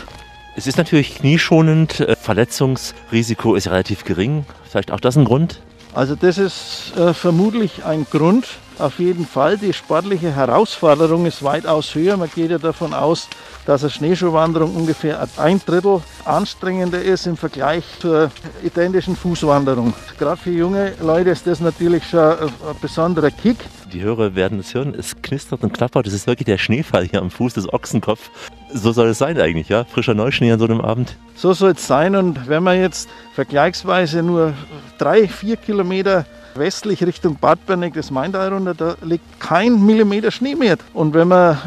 Es 0.59 0.67
ist 0.67 0.77
natürlich 0.77 1.15
knieschonend, 1.15 2.01
äh, 2.01 2.17
Verletzungsrisiko 2.17 3.55
ist 3.55 3.67
relativ 3.67 4.03
gering. 4.03 4.43
Vielleicht 4.69 4.91
auch 4.91 4.99
das 4.99 5.15
ein 5.15 5.23
Grund? 5.23 5.61
Also 5.93 6.17
das 6.17 6.37
ist 6.37 6.91
äh, 6.97 7.13
vermutlich 7.13 7.85
ein 7.85 8.05
Grund. 8.11 8.45
Auf 8.79 8.97
jeden 8.99 9.25
Fall, 9.25 9.57
die 9.57 9.73
sportliche 9.73 10.33
Herausforderung 10.33 11.25
ist 11.25 11.43
weitaus 11.43 11.93
höher. 11.95 12.15
Man 12.15 12.29
geht 12.33 12.49
ja 12.49 12.57
davon 12.57 12.93
aus, 12.93 13.27
dass 13.65 13.83
eine 13.83 13.89
Schneeschuhwanderung 13.89 14.73
ungefähr 14.73 15.27
ein 15.35 15.59
Drittel 15.65 16.01
anstrengender 16.23 17.01
ist 17.01 17.27
im 17.27 17.35
Vergleich 17.35 17.83
zur 17.99 18.31
identischen 18.63 19.17
Fußwanderung. 19.17 19.93
Gerade 20.17 20.37
für 20.37 20.51
junge 20.51 20.93
Leute 21.01 21.31
ist 21.31 21.45
das 21.45 21.59
natürlich 21.59 22.05
schon 22.05 22.21
ein, 22.21 22.49
besonderer 22.81 23.31
Kick. 23.31 23.57
Die 23.91 24.01
Hörer 24.01 24.35
werden 24.35 24.59
es 24.59 24.73
hören, 24.73 24.95
es 24.97 25.21
knistert 25.21 25.61
und 25.61 25.73
klappert. 25.73 26.05
Das 26.05 26.13
ist 26.13 26.25
wirklich 26.25 26.45
der 26.45 26.57
Schneefall 26.57 27.03
hier 27.05 27.21
am 27.21 27.31
Fuß 27.31 27.55
des 27.55 27.73
Ochsenkopf. 27.73 28.29
So 28.73 28.93
soll 28.93 29.09
es 29.09 29.17
sein 29.17 29.37
eigentlich, 29.41 29.67
ja? 29.67 29.83
Frischer 29.83 30.13
Neuschnee 30.13 30.53
an 30.53 30.59
so 30.59 30.65
einem 30.65 30.79
Abend. 30.79 31.17
So 31.35 31.51
soll 31.51 31.71
es 31.71 31.85
sein. 31.85 32.15
Und 32.15 32.47
wenn 32.47 32.63
man 32.63 32.79
jetzt 32.79 33.09
vergleichsweise 33.35 34.23
nur 34.23 34.53
drei, 34.97 35.27
vier 35.27 35.57
Kilometer 35.57 36.25
westlich 36.59 37.03
Richtung 37.03 37.35
Bad 37.35 37.65
Berneck 37.65 37.93
das 37.95 38.11
Maintal 38.11 38.53
runter, 38.53 38.75
da 38.75 38.95
liegt 39.01 39.39
kein 39.39 39.83
Millimeter 39.83 40.29
Schnee 40.29 40.55
mehr. 40.55 40.77
Und 40.93 41.13
wenn 41.13 41.29
man 41.29 41.57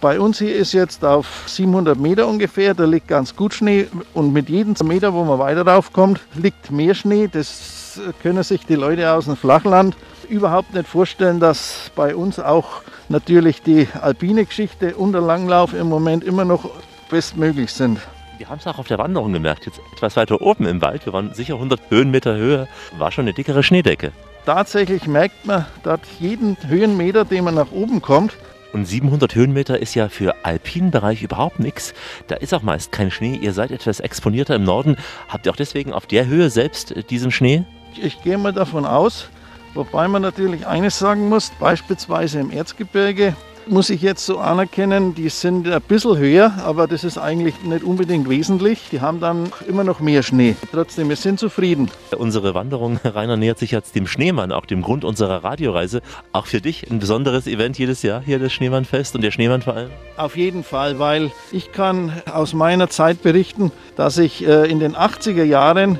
bei 0.00 0.20
uns 0.20 0.38
hier 0.38 0.54
ist 0.54 0.72
jetzt 0.72 1.04
auf 1.04 1.26
700 1.46 1.98
Meter 1.98 2.28
ungefähr, 2.28 2.74
da 2.74 2.84
liegt 2.84 3.08
ganz 3.08 3.34
gut 3.34 3.54
Schnee. 3.54 3.88
Und 4.14 4.32
mit 4.32 4.48
jedem 4.48 4.74
Meter, 4.86 5.12
wo 5.12 5.24
man 5.24 5.38
weiter 5.38 5.66
raufkommt, 5.66 6.20
liegt 6.34 6.70
mehr 6.70 6.94
Schnee. 6.94 7.28
Das 7.30 8.00
können 8.22 8.42
sich 8.42 8.64
die 8.64 8.76
Leute 8.76 9.10
aus 9.10 9.24
dem 9.24 9.36
Flachland 9.36 9.96
überhaupt 10.28 10.72
nicht 10.74 10.88
vorstellen, 10.88 11.40
dass 11.40 11.90
bei 11.94 12.14
uns 12.14 12.38
auch 12.38 12.82
natürlich 13.08 13.62
die 13.62 13.88
alpine 14.00 14.46
Geschichte 14.46 14.94
und 14.94 15.12
der 15.12 15.20
Langlauf 15.20 15.74
im 15.74 15.88
Moment 15.88 16.24
immer 16.24 16.44
noch 16.44 16.70
bestmöglich 17.10 17.72
sind. 17.72 17.98
Wir 18.38 18.48
haben 18.48 18.58
es 18.58 18.66
auch 18.66 18.78
auf 18.78 18.88
der 18.88 18.98
Wanderung 18.98 19.32
gemerkt. 19.32 19.66
Jetzt 19.66 19.80
etwas 19.92 20.16
weiter 20.16 20.40
oben 20.40 20.66
im 20.66 20.80
Wald, 20.80 21.04
wir 21.06 21.12
waren 21.12 21.34
sicher 21.34 21.54
100 21.54 21.90
Höhenmeter 21.90 22.34
Höhe, 22.34 22.66
war 22.98 23.12
schon 23.12 23.24
eine 23.24 23.34
dickere 23.34 23.62
Schneedecke. 23.62 24.12
Tatsächlich 24.44 25.06
merkt 25.06 25.46
man 25.46 25.66
dort 25.84 26.00
jeden 26.18 26.56
Höhenmeter, 26.66 27.24
den 27.24 27.44
man 27.44 27.54
nach 27.54 27.70
oben 27.70 28.02
kommt. 28.02 28.36
Und 28.72 28.86
700 28.86 29.34
Höhenmeter 29.34 29.78
ist 29.78 29.94
ja 29.94 30.08
für 30.08 30.34
alpinen 30.44 30.90
Bereich 30.90 31.22
überhaupt 31.22 31.60
nichts. 31.60 31.92
Da 32.26 32.36
ist 32.36 32.54
auch 32.54 32.62
meist 32.62 32.90
kein 32.90 33.10
Schnee. 33.10 33.36
Ihr 33.36 33.52
seid 33.52 33.70
etwas 33.70 34.00
exponierter 34.00 34.56
im 34.56 34.64
Norden. 34.64 34.96
Habt 35.28 35.46
ihr 35.46 35.52
auch 35.52 35.56
deswegen 35.56 35.92
auf 35.92 36.06
der 36.06 36.26
Höhe 36.26 36.50
selbst 36.50 36.90
äh, 36.90 37.02
diesen 37.02 37.30
Schnee? 37.30 37.64
Ich 38.02 38.22
gehe 38.22 38.38
mal 38.38 38.52
davon 38.52 38.86
aus, 38.86 39.28
wobei 39.74 40.08
man 40.08 40.22
natürlich 40.22 40.66
eines 40.66 40.98
sagen 40.98 41.28
muss, 41.28 41.52
beispielsweise 41.60 42.40
im 42.40 42.50
Erzgebirge 42.50 43.36
muss 43.66 43.90
ich 43.90 44.02
jetzt 44.02 44.26
so 44.26 44.38
anerkennen, 44.38 45.14
die 45.14 45.28
sind 45.28 45.68
ein 45.68 45.80
bisschen 45.82 46.16
höher, 46.16 46.52
aber 46.64 46.86
das 46.86 47.04
ist 47.04 47.18
eigentlich 47.18 47.62
nicht 47.62 47.84
unbedingt 47.84 48.28
wesentlich. 48.28 48.88
Die 48.90 49.00
haben 49.00 49.20
dann 49.20 49.52
immer 49.68 49.84
noch 49.84 50.00
mehr 50.00 50.22
Schnee. 50.22 50.56
Trotzdem, 50.70 51.08
wir 51.08 51.16
sind 51.16 51.38
zufrieden. 51.38 51.90
Unsere 52.16 52.54
Wanderung, 52.54 52.98
Rainer, 53.04 53.36
nähert 53.36 53.58
sich 53.58 53.70
jetzt 53.70 53.94
dem 53.94 54.06
Schneemann, 54.06 54.52
auch 54.52 54.66
dem 54.66 54.82
Grund 54.82 55.04
unserer 55.04 55.44
Radioreise. 55.44 56.02
Auch 56.32 56.46
für 56.46 56.60
dich 56.60 56.90
ein 56.90 56.98
besonderes 56.98 57.46
Event 57.46 57.78
jedes 57.78 58.02
Jahr 58.02 58.20
hier 58.20 58.38
das 58.38 58.52
Schneemannfest 58.52 59.14
und 59.14 59.22
der 59.22 59.30
Schneemann 59.30 59.62
vor 59.62 59.74
allem? 59.74 59.90
Auf 60.16 60.36
jeden 60.36 60.64
Fall, 60.64 60.98
weil 60.98 61.30
ich 61.50 61.72
kann 61.72 62.12
aus 62.30 62.54
meiner 62.54 62.88
Zeit 62.88 63.22
berichten, 63.22 63.72
dass 63.96 64.18
ich 64.18 64.46
äh, 64.46 64.70
in 64.70 64.80
den 64.80 64.94
80er 64.94 65.44
Jahren 65.44 65.98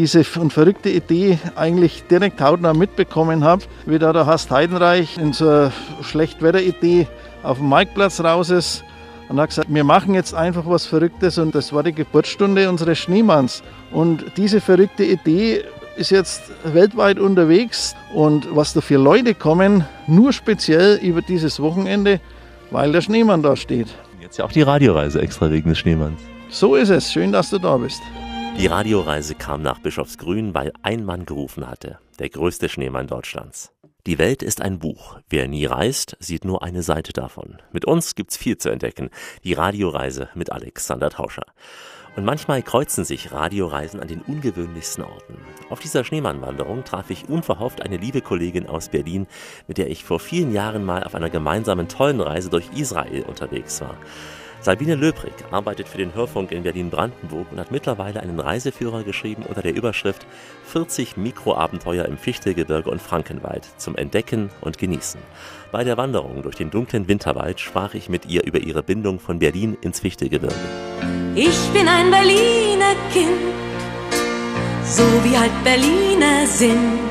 diese 0.00 0.24
verrückte 0.24 0.88
Idee 0.88 1.38
eigentlich 1.56 2.04
direkt 2.10 2.40
hautnah 2.40 2.72
mitbekommen 2.72 3.44
habe, 3.44 3.64
wie 3.84 3.98
da 3.98 4.14
der 4.14 4.24
Hast 4.24 4.50
Heidenreich 4.50 5.18
in 5.18 5.34
so 5.34 5.46
einer 5.46 5.72
Schlechtwetter-Idee 6.00 7.06
auf 7.42 7.58
dem 7.58 7.68
Marktplatz 7.68 8.18
raus 8.24 8.48
ist 8.48 8.82
und 9.28 9.38
hat 9.38 9.50
gesagt, 9.50 9.68
wir 9.70 9.84
machen 9.84 10.14
jetzt 10.14 10.34
einfach 10.34 10.62
was 10.64 10.86
Verrücktes 10.86 11.36
und 11.36 11.54
das 11.54 11.74
war 11.74 11.82
die 11.82 11.92
Geburtsstunde 11.92 12.70
unseres 12.70 12.98
Schneemanns. 12.98 13.62
Und 13.92 14.24
diese 14.38 14.62
verrückte 14.62 15.04
Idee 15.04 15.64
ist 15.98 16.08
jetzt 16.08 16.44
weltweit 16.64 17.18
unterwegs 17.18 17.94
und 18.14 18.48
was 18.56 18.72
da 18.72 18.80
für 18.80 18.96
Leute 18.96 19.34
kommen, 19.34 19.84
nur 20.06 20.32
speziell 20.32 20.98
über 21.02 21.20
dieses 21.20 21.60
Wochenende, 21.60 22.20
weil 22.70 22.90
der 22.90 23.02
Schneemann 23.02 23.42
da 23.42 23.54
steht. 23.54 23.88
Jetzt 24.18 24.38
ja 24.38 24.46
auch 24.46 24.52
die 24.52 24.62
Radioreise 24.62 25.20
extra 25.20 25.50
wegen 25.50 25.68
des 25.68 25.78
Schneemanns. 25.78 26.22
So 26.48 26.74
ist 26.74 26.88
es. 26.88 27.12
Schön, 27.12 27.32
dass 27.32 27.50
du 27.50 27.58
da 27.58 27.76
bist. 27.76 28.00
Die 28.60 28.66
Radioreise 28.66 29.34
kam 29.34 29.62
nach 29.62 29.78
Bischofsgrün, 29.78 30.52
weil 30.52 30.74
ein 30.82 31.02
Mann 31.06 31.24
gerufen 31.24 31.66
hatte, 31.66 31.98
der 32.18 32.28
größte 32.28 32.68
Schneemann 32.68 33.06
Deutschlands. 33.06 33.72
Die 34.04 34.18
Welt 34.18 34.42
ist 34.42 34.60
ein 34.60 34.78
Buch. 34.78 35.18
Wer 35.30 35.48
nie 35.48 35.64
reist, 35.64 36.18
sieht 36.20 36.44
nur 36.44 36.62
eine 36.62 36.82
Seite 36.82 37.14
davon. 37.14 37.56
Mit 37.72 37.86
uns 37.86 38.14
gibt's 38.14 38.36
viel 38.36 38.58
zu 38.58 38.68
entdecken. 38.68 39.08
Die 39.44 39.54
Radioreise 39.54 40.28
mit 40.34 40.52
Alexander 40.52 41.08
Tauscher. 41.08 41.46
Und 42.16 42.26
manchmal 42.26 42.62
kreuzen 42.62 43.06
sich 43.06 43.32
Radioreisen 43.32 43.98
an 43.98 44.08
den 44.08 44.20
ungewöhnlichsten 44.20 45.04
Orten. 45.04 45.38
Auf 45.70 45.80
dieser 45.80 46.04
Schneemannwanderung 46.04 46.84
traf 46.84 47.08
ich 47.08 47.30
unverhofft 47.30 47.80
eine 47.80 47.96
liebe 47.96 48.20
Kollegin 48.20 48.66
aus 48.66 48.90
Berlin, 48.90 49.26
mit 49.68 49.78
der 49.78 49.88
ich 49.88 50.04
vor 50.04 50.20
vielen 50.20 50.52
Jahren 50.52 50.84
mal 50.84 51.02
auf 51.04 51.14
einer 51.14 51.30
gemeinsamen 51.30 51.88
tollen 51.88 52.20
Reise 52.20 52.50
durch 52.50 52.68
Israel 52.76 53.22
unterwegs 53.22 53.80
war. 53.80 53.96
Sabine 54.62 54.94
Löbrig 54.94 55.32
arbeitet 55.50 55.88
für 55.88 55.96
den 55.96 56.14
Hörfunk 56.14 56.52
in 56.52 56.62
Berlin-Brandenburg 56.62 57.50
und 57.50 57.58
hat 57.58 57.70
mittlerweile 57.70 58.20
einen 58.20 58.38
Reiseführer 58.38 59.04
geschrieben 59.04 59.44
unter 59.48 59.62
der 59.62 59.74
Überschrift 59.74 60.26
40 60.66 61.16
Mikroabenteuer 61.16 62.04
im 62.04 62.18
Fichtelgebirge 62.18 62.90
und 62.90 63.00
Frankenwald 63.00 63.66
zum 63.78 63.96
Entdecken 63.96 64.50
und 64.60 64.76
Genießen. 64.76 65.20
Bei 65.72 65.82
der 65.82 65.96
Wanderung 65.96 66.42
durch 66.42 66.56
den 66.56 66.70
dunklen 66.70 67.08
Winterwald 67.08 67.58
sprach 67.58 67.94
ich 67.94 68.10
mit 68.10 68.26
ihr 68.26 68.44
über 68.44 68.58
ihre 68.58 68.82
Bindung 68.82 69.18
von 69.18 69.38
Berlin 69.38 69.78
ins 69.80 70.00
Fichtelgebirge. 70.00 70.54
Ich 71.34 71.58
bin 71.72 71.88
ein 71.88 72.10
Berliner 72.10 72.94
Kind, 73.14 73.30
so 74.84 75.04
wie 75.24 75.38
halt 75.38 75.64
Berliner 75.64 76.46
sind. 76.46 77.09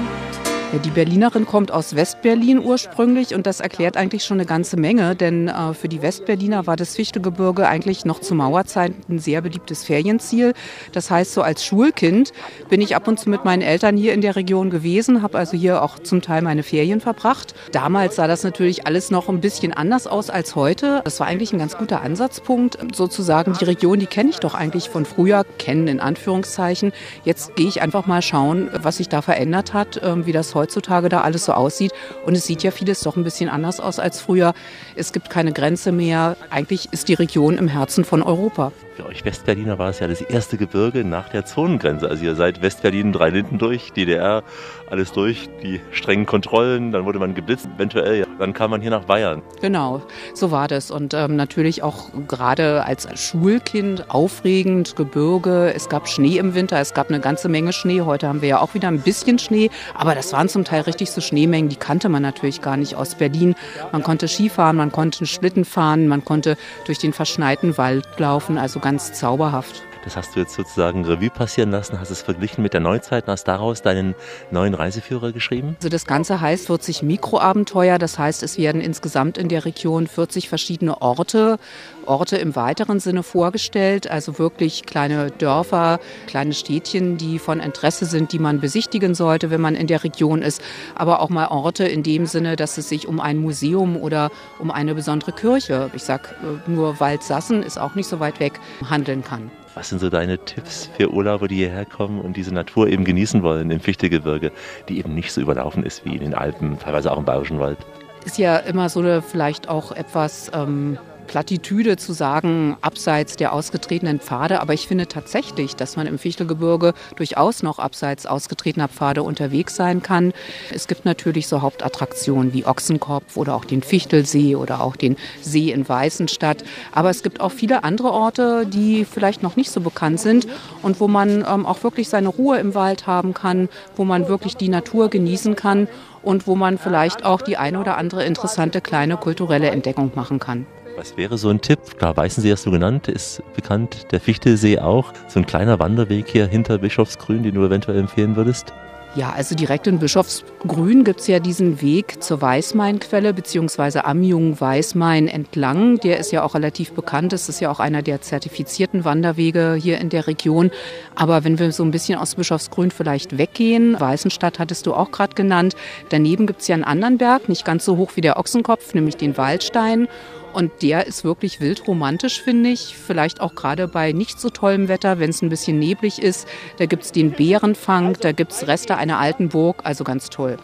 Ja, 0.71 0.77
die 0.77 0.91
Berlinerin 0.91 1.47
kommt 1.47 1.71
aus 1.71 1.95
Westberlin 1.95 2.59
ursprünglich 2.59 3.33
und 3.33 3.47
das 3.47 3.59
erklärt 3.59 3.97
eigentlich 3.97 4.23
schon 4.23 4.37
eine 4.37 4.45
ganze 4.45 4.77
Menge, 4.77 5.15
denn 5.15 5.47
äh, 5.47 5.73
für 5.73 5.87
die 5.87 6.03
Westberliner 6.03 6.67
war 6.67 6.75
das 6.75 6.95
Fichtelgebirge 6.95 7.67
eigentlich 7.67 8.05
noch 8.05 8.21
zu 8.21 8.35
Mauerzeiten 8.35 8.95
ein 9.09 9.17
sehr 9.17 9.41
beliebtes 9.41 9.83
Ferienziel. 9.83 10.53
Das 10.91 11.09
heißt, 11.09 11.33
so 11.33 11.41
als 11.41 11.65
Schulkind 11.65 12.33
bin 12.69 12.81
ich 12.81 12.95
ab 12.95 13.07
und 13.07 13.19
zu 13.19 13.31
mit 13.31 13.45
meinen 13.45 13.63
Eltern 13.63 13.97
hier 13.97 14.13
in 14.13 14.21
der 14.21 14.35
Region 14.35 14.69
gewesen, 14.69 15.23
habe 15.23 15.39
also 15.39 15.57
hier 15.57 15.81
auch 15.81 15.97
zum 15.97 16.21
Teil 16.21 16.43
meine 16.43 16.61
Ferien 16.61 17.01
verbracht. 17.01 17.55
Damals 17.71 18.17
sah 18.17 18.27
das 18.27 18.43
natürlich 18.43 18.85
alles 18.85 19.09
noch 19.09 19.27
ein 19.27 19.41
bisschen 19.41 19.73
anders 19.73 20.05
aus 20.05 20.29
als 20.29 20.55
heute. 20.55 21.01
Das 21.03 21.19
war 21.19 21.25
eigentlich 21.25 21.51
ein 21.51 21.57
ganz 21.57 21.79
guter 21.79 22.01
Ansatzpunkt, 22.01 22.77
sozusagen 22.93 23.53
die 23.59 23.65
Region, 23.65 23.97
die 23.97 24.05
kenne 24.05 24.29
ich 24.29 24.37
doch 24.37 24.53
eigentlich 24.53 24.87
von 24.89 25.05
früher, 25.05 25.45
kennen 25.57 25.87
in 25.87 25.99
Anführungszeichen. 25.99 26.91
Jetzt 27.25 27.55
gehe 27.55 27.67
ich 27.67 27.81
einfach 27.81 28.05
mal 28.05 28.21
schauen, 28.21 28.69
was 28.83 28.97
sich 28.97 29.09
da 29.09 29.23
verändert 29.23 29.73
hat, 29.73 29.97
äh, 29.97 30.27
wie 30.27 30.31
das 30.31 30.53
heutzutage 30.59 31.09
da 31.09 31.21
alles 31.21 31.45
so 31.45 31.53
aussieht. 31.53 31.91
Und 32.25 32.35
es 32.35 32.45
sieht 32.45 32.63
ja 32.63 32.71
vieles 32.71 33.01
doch 33.01 33.15
ein 33.15 33.23
bisschen 33.23 33.49
anders 33.49 33.79
aus 33.79 33.99
als 33.99 34.21
früher. 34.21 34.53
Es 34.95 35.11
gibt 35.11 35.29
keine 35.29 35.51
Grenze 35.51 35.91
mehr. 35.91 36.37
Eigentlich 36.49 36.89
ist 36.91 37.07
die 37.07 37.13
Region 37.15 37.57
im 37.57 37.67
Herzen 37.67 38.05
von 38.05 38.21
Europa. 38.21 38.71
Für 38.99 39.05
euch 39.05 39.23
Westberliner 39.23 39.79
war 39.79 39.91
es 39.91 39.99
ja 39.99 40.07
das 40.07 40.19
erste 40.19 40.57
Gebirge 40.57 41.05
nach 41.05 41.29
der 41.29 41.45
Zonengrenze. 41.45 42.09
Also 42.09 42.25
ihr 42.25 42.35
seid 42.35 42.61
Westberlin 42.61 43.13
drei 43.13 43.29
Linden 43.29 43.57
durch, 43.57 43.93
DDR, 43.93 44.43
alles 44.89 45.13
durch, 45.13 45.47
die 45.63 45.79
strengen 45.91 46.25
Kontrollen, 46.25 46.91
dann 46.91 47.05
wurde 47.05 47.17
man 47.17 47.33
geblitzt, 47.33 47.69
eventuell, 47.77 48.19
ja. 48.19 48.25
dann 48.39 48.51
kam 48.53 48.71
man 48.71 48.81
hier 48.81 48.89
nach 48.89 49.05
Bayern. 49.05 49.41
Genau, 49.61 50.01
so 50.33 50.51
war 50.51 50.67
das. 50.67 50.91
Und 50.91 51.13
ähm, 51.13 51.37
natürlich 51.37 51.81
auch 51.81 52.09
gerade 52.27 52.83
als 52.83 53.07
Schulkind 53.17 54.09
aufregend, 54.09 54.97
Gebirge, 54.97 55.73
es 55.73 55.87
gab 55.87 56.09
Schnee 56.09 56.37
im 56.37 56.53
Winter, 56.53 56.77
es 56.81 56.93
gab 56.93 57.07
eine 57.07 57.21
ganze 57.21 57.47
Menge 57.47 57.71
Schnee. 57.71 58.01
Heute 58.01 58.27
haben 58.27 58.41
wir 58.41 58.49
ja 58.49 58.59
auch 58.59 58.73
wieder 58.73 58.89
ein 58.89 58.99
bisschen 58.99 59.39
Schnee, 59.39 59.69
aber 59.93 60.13
das 60.13 60.33
waren 60.33 60.49
zum 60.49 60.65
Teil 60.65 60.81
richtig 60.81 61.11
so 61.11 61.21
Schneemengen, 61.21 61.69
die 61.69 61.77
kannte 61.77 62.09
man 62.09 62.21
natürlich 62.21 62.61
gar 62.61 62.75
nicht 62.75 62.95
aus 62.95 63.15
Berlin. 63.15 63.55
Man 63.93 64.03
konnte 64.03 64.27
Skifahren, 64.27 64.75
man 64.75 64.91
konnte 64.91 65.25
Schlitten 65.25 65.63
fahren, 65.63 66.09
man 66.09 66.25
konnte 66.25 66.57
durch 66.85 66.97
den 66.97 67.13
verschneiten 67.13 67.77
Wald 67.77 68.05
laufen, 68.17 68.57
also 68.57 68.79
ganz 68.79 68.88
zauberhaft. 68.97 69.83
Das 70.03 70.15
hast 70.15 70.35
du 70.35 70.39
jetzt 70.39 70.53
sozusagen 70.53 71.03
Revue 71.05 71.29
passieren 71.29 71.71
lassen, 71.71 71.99
hast 71.99 72.09
es 72.09 72.21
verglichen 72.21 72.61
mit 72.63 72.73
der 72.73 72.79
Neuzeit 72.79 73.25
und 73.25 73.31
hast 73.31 73.43
daraus 73.45 73.81
deinen 73.81 74.15
neuen 74.49 74.73
Reiseführer 74.73 75.31
geschrieben? 75.31 75.75
Also 75.77 75.89
das 75.89 76.05
Ganze 76.05 76.39
heißt 76.39 76.67
40 76.67 77.03
Mikroabenteuer. 77.03 77.97
Das 77.97 78.17
heißt, 78.17 78.43
es 78.43 78.57
werden 78.57 78.81
insgesamt 78.81 79.37
in 79.37 79.49
der 79.49 79.65
Region 79.65 80.07
40 80.07 80.47
verschiedene 80.47 81.01
Orte, 81.01 81.59
Orte 82.05 82.37
im 82.37 82.55
weiteren 82.55 82.99
Sinne 82.99 83.23
vorgestellt. 83.23 84.09
Also 84.09 84.39
wirklich 84.39 84.85
kleine 84.85 85.31
Dörfer, 85.31 85.99
kleine 86.27 86.53
Städtchen, 86.53 87.17
die 87.17 87.37
von 87.37 87.59
Interesse 87.59 88.05
sind, 88.05 88.31
die 88.31 88.39
man 88.39 88.59
besichtigen 88.59 89.15
sollte, 89.15 89.49
wenn 89.49 89.61
man 89.61 89.75
in 89.75 89.87
der 89.87 90.03
Region 90.03 90.41
ist. 90.41 90.61
Aber 90.95 91.21
auch 91.21 91.29
mal 91.29 91.47
Orte 91.47 91.85
in 91.85 92.03
dem 92.03 92.25
Sinne, 92.25 92.55
dass 92.55 92.77
es 92.77 92.89
sich 92.89 93.07
um 93.07 93.19
ein 93.19 93.37
Museum 93.37 93.97
oder 93.97 94.31
um 94.59 94.71
eine 94.71 94.95
besondere 94.95 95.33
Kirche, 95.33 95.89
ich 95.93 96.03
sag 96.03 96.35
äh, 96.41 96.69
nur 96.69 96.99
Waldsassen 96.99 97.63
ist 97.63 97.77
auch 97.77 97.95
nicht 97.95 98.07
so 98.07 98.19
weit 98.19 98.39
weg, 98.39 98.59
handeln 98.89 99.23
kann. 99.23 99.51
Was 99.75 99.89
sind 99.89 99.99
so 99.99 100.09
deine 100.09 100.37
Tipps 100.37 100.89
für 100.97 101.11
Urlauber, 101.11 101.47
die 101.47 101.55
hierher 101.55 101.85
kommen 101.85 102.19
und 102.19 102.35
diese 102.35 102.53
Natur 102.53 102.87
eben 102.87 103.05
genießen 103.05 103.43
wollen 103.43 103.69
im 103.71 103.79
Fichtelgebirge, 103.79 104.51
die 104.87 104.99
eben 104.99 105.13
nicht 105.13 105.31
so 105.31 105.41
überlaufen 105.41 105.83
ist 105.83 106.05
wie 106.05 106.15
in 106.15 106.21
den 106.21 106.33
Alpen, 106.33 106.79
teilweise 106.79 107.11
auch 107.11 107.17
im 107.17 107.25
Bayerischen 107.25 107.59
Wald? 107.59 107.77
Ist 108.25 108.37
ja 108.37 108.57
immer 108.57 108.89
so 108.89 108.99
eine 108.99 109.21
vielleicht 109.21 109.69
auch 109.69 109.91
etwas 109.91 110.51
ähm, 110.53 110.97
Plattitüde 111.29 111.95
zu 111.95 112.11
sagen, 112.11 112.75
abseits 112.81 113.35
der 113.35 113.53
ausgetretenen 113.53 114.19
Pfade. 114.19 114.61
Aber 114.61 114.73
ich 114.73 114.87
finde 114.87 115.07
tatsächlich, 115.07 115.75
dass 115.75 115.95
man 115.95 116.07
im 116.07 116.17
Fichtelgebirge 116.17 116.95
durchaus 117.17 117.61
noch 117.61 117.77
abseits 117.77 118.25
ausgetretener 118.25 118.87
Pfade 118.87 119.21
unterwegs 119.21 119.75
sein 119.75 120.01
kann. 120.01 120.33
Es 120.73 120.87
gibt 120.87 121.05
natürlich 121.05 121.47
so 121.47 121.61
Hauptattraktionen 121.61 122.51
wie 122.53 122.65
Ochsenkopf 122.65 123.37
oder 123.37 123.53
auch 123.53 123.63
den 123.63 123.83
Fichtelsee 123.83 124.55
oder 124.55 124.81
auch 124.81 124.95
den 124.95 125.17
See 125.39 125.71
in 125.71 125.87
Weißenstadt. 125.87 126.63
Aber 126.91 127.11
es 127.11 127.21
gibt 127.21 127.41
auch 127.41 127.51
viele 127.51 127.83
andere 127.83 128.11
Orte, 128.11 128.65
die 128.65 129.05
vielleicht 129.05 129.43
noch 129.43 129.55
nicht 129.55 129.69
so 129.69 129.81
bekannt 129.81 130.19
sind 130.19 130.47
und 130.81 130.99
wo 130.99 131.07
man 131.07 131.45
ähm, 131.47 131.67
auch 131.67 131.83
wirklich 131.83 132.09
seine 132.09 132.29
Ruhe 132.29 132.57
im 132.57 132.73
Wald 132.73 133.05
haben 133.05 133.35
kann, 133.35 133.69
wo 133.95 134.03
man 134.03 134.27
wirklich 134.27 134.57
die 134.57 134.69
Natur 134.69 135.11
genießen 135.11 135.55
kann 135.55 135.87
und 136.23 136.47
wo 136.47 136.55
man 136.55 136.79
vielleicht 136.79 137.23
auch 137.23 137.43
die 137.43 137.57
eine 137.57 137.79
oder 137.79 137.97
andere 137.97 138.25
interessante 138.25 138.81
kleine 138.81 139.15
kulturelle 139.17 139.69
Entdeckung 139.69 140.11
machen 140.15 140.39
kann. 140.39 140.65
Was 140.99 141.15
wäre 141.15 141.37
so 141.37 141.47
ein 141.47 141.61
Tipp? 141.61 141.79
Klar, 141.97 142.17
Weißensee 142.17 142.51
hast 142.51 142.65
du 142.65 142.71
genannt, 142.71 143.07
ist 143.07 143.41
bekannt, 143.55 144.07
der 144.11 144.19
Fichtelsee 144.19 144.79
auch. 144.79 145.13
So 145.29 145.39
ein 145.39 145.45
kleiner 145.45 145.79
Wanderweg 145.79 146.27
hier 146.27 146.45
hinter 146.45 146.77
Bischofsgrün, 146.77 147.41
den 147.41 147.55
du 147.55 147.63
eventuell 147.63 147.97
empfehlen 147.97 148.35
würdest? 148.35 148.73
Ja, 149.15 149.31
also 149.31 149.55
direkt 149.55 149.87
in 149.87 149.99
Bischofsgrün 149.99 151.05
gibt 151.05 151.21
es 151.21 151.27
ja 151.27 151.39
diesen 151.39 151.81
Weg 151.81 152.21
zur 152.21 152.41
Weißmainquelle 152.41 153.33
beziehungsweise 153.33 154.03
am 154.03 154.23
Jungen 154.23 154.59
Weißmain 154.59 155.29
entlang. 155.29 156.01
Der 156.01 156.19
ist 156.19 156.33
ja 156.33 156.43
auch 156.43 156.53
relativ 156.53 156.91
bekannt. 156.91 157.31
Das 157.31 157.47
ist 157.47 157.61
ja 157.61 157.71
auch 157.71 157.79
einer 157.79 158.01
der 158.01 158.21
zertifizierten 158.21 159.05
Wanderwege 159.05 159.77
hier 159.79 159.99
in 159.99 160.09
der 160.09 160.27
Region. 160.27 160.69
Aber 161.15 161.45
wenn 161.45 161.59
wir 161.59 161.71
so 161.71 161.83
ein 161.83 161.91
bisschen 161.91 162.19
aus 162.19 162.35
Bischofsgrün 162.35 162.91
vielleicht 162.91 163.37
weggehen, 163.37 163.97
Weißenstadt 163.97 164.59
hattest 164.59 164.85
du 164.85 164.93
auch 164.93 165.11
gerade 165.11 165.33
genannt. 165.33 165.75
Daneben 166.09 166.45
gibt 166.45 166.59
es 166.59 166.67
ja 166.67 166.75
einen 166.75 166.83
anderen 166.83 167.17
Berg, 167.17 167.47
nicht 167.47 167.63
ganz 167.63 167.85
so 167.85 167.95
hoch 167.95 168.11
wie 168.15 168.21
der 168.21 168.37
Ochsenkopf, 168.37 168.93
nämlich 168.93 169.15
den 169.15 169.37
Waldstein. 169.37 170.09
Und 170.53 170.81
der 170.81 171.07
ist 171.07 171.23
wirklich 171.23 171.61
wild 171.61 171.87
romantisch, 171.87 172.41
finde 172.41 172.69
ich. 172.69 172.95
Vielleicht 172.97 173.39
auch 173.41 173.55
gerade 173.55 173.87
bei 173.87 174.11
nicht 174.11 174.39
so 174.39 174.49
tollem 174.49 174.87
Wetter, 174.87 175.19
wenn 175.19 175.29
es 175.29 175.41
ein 175.41 175.49
bisschen 175.49 175.79
neblig 175.79 176.21
ist. 176.21 176.47
Da 176.77 176.85
gibt 176.85 177.03
es 177.03 177.11
den 177.11 177.31
Bärenfang, 177.31 178.17
da 178.19 178.31
gibt 178.31 178.51
es 178.51 178.67
Reste 178.67 178.97
einer 178.97 179.19
alten 179.19 179.49
Burg, 179.49 179.81
also 179.83 180.03
ganz 180.03 180.29
toll. 180.29 180.57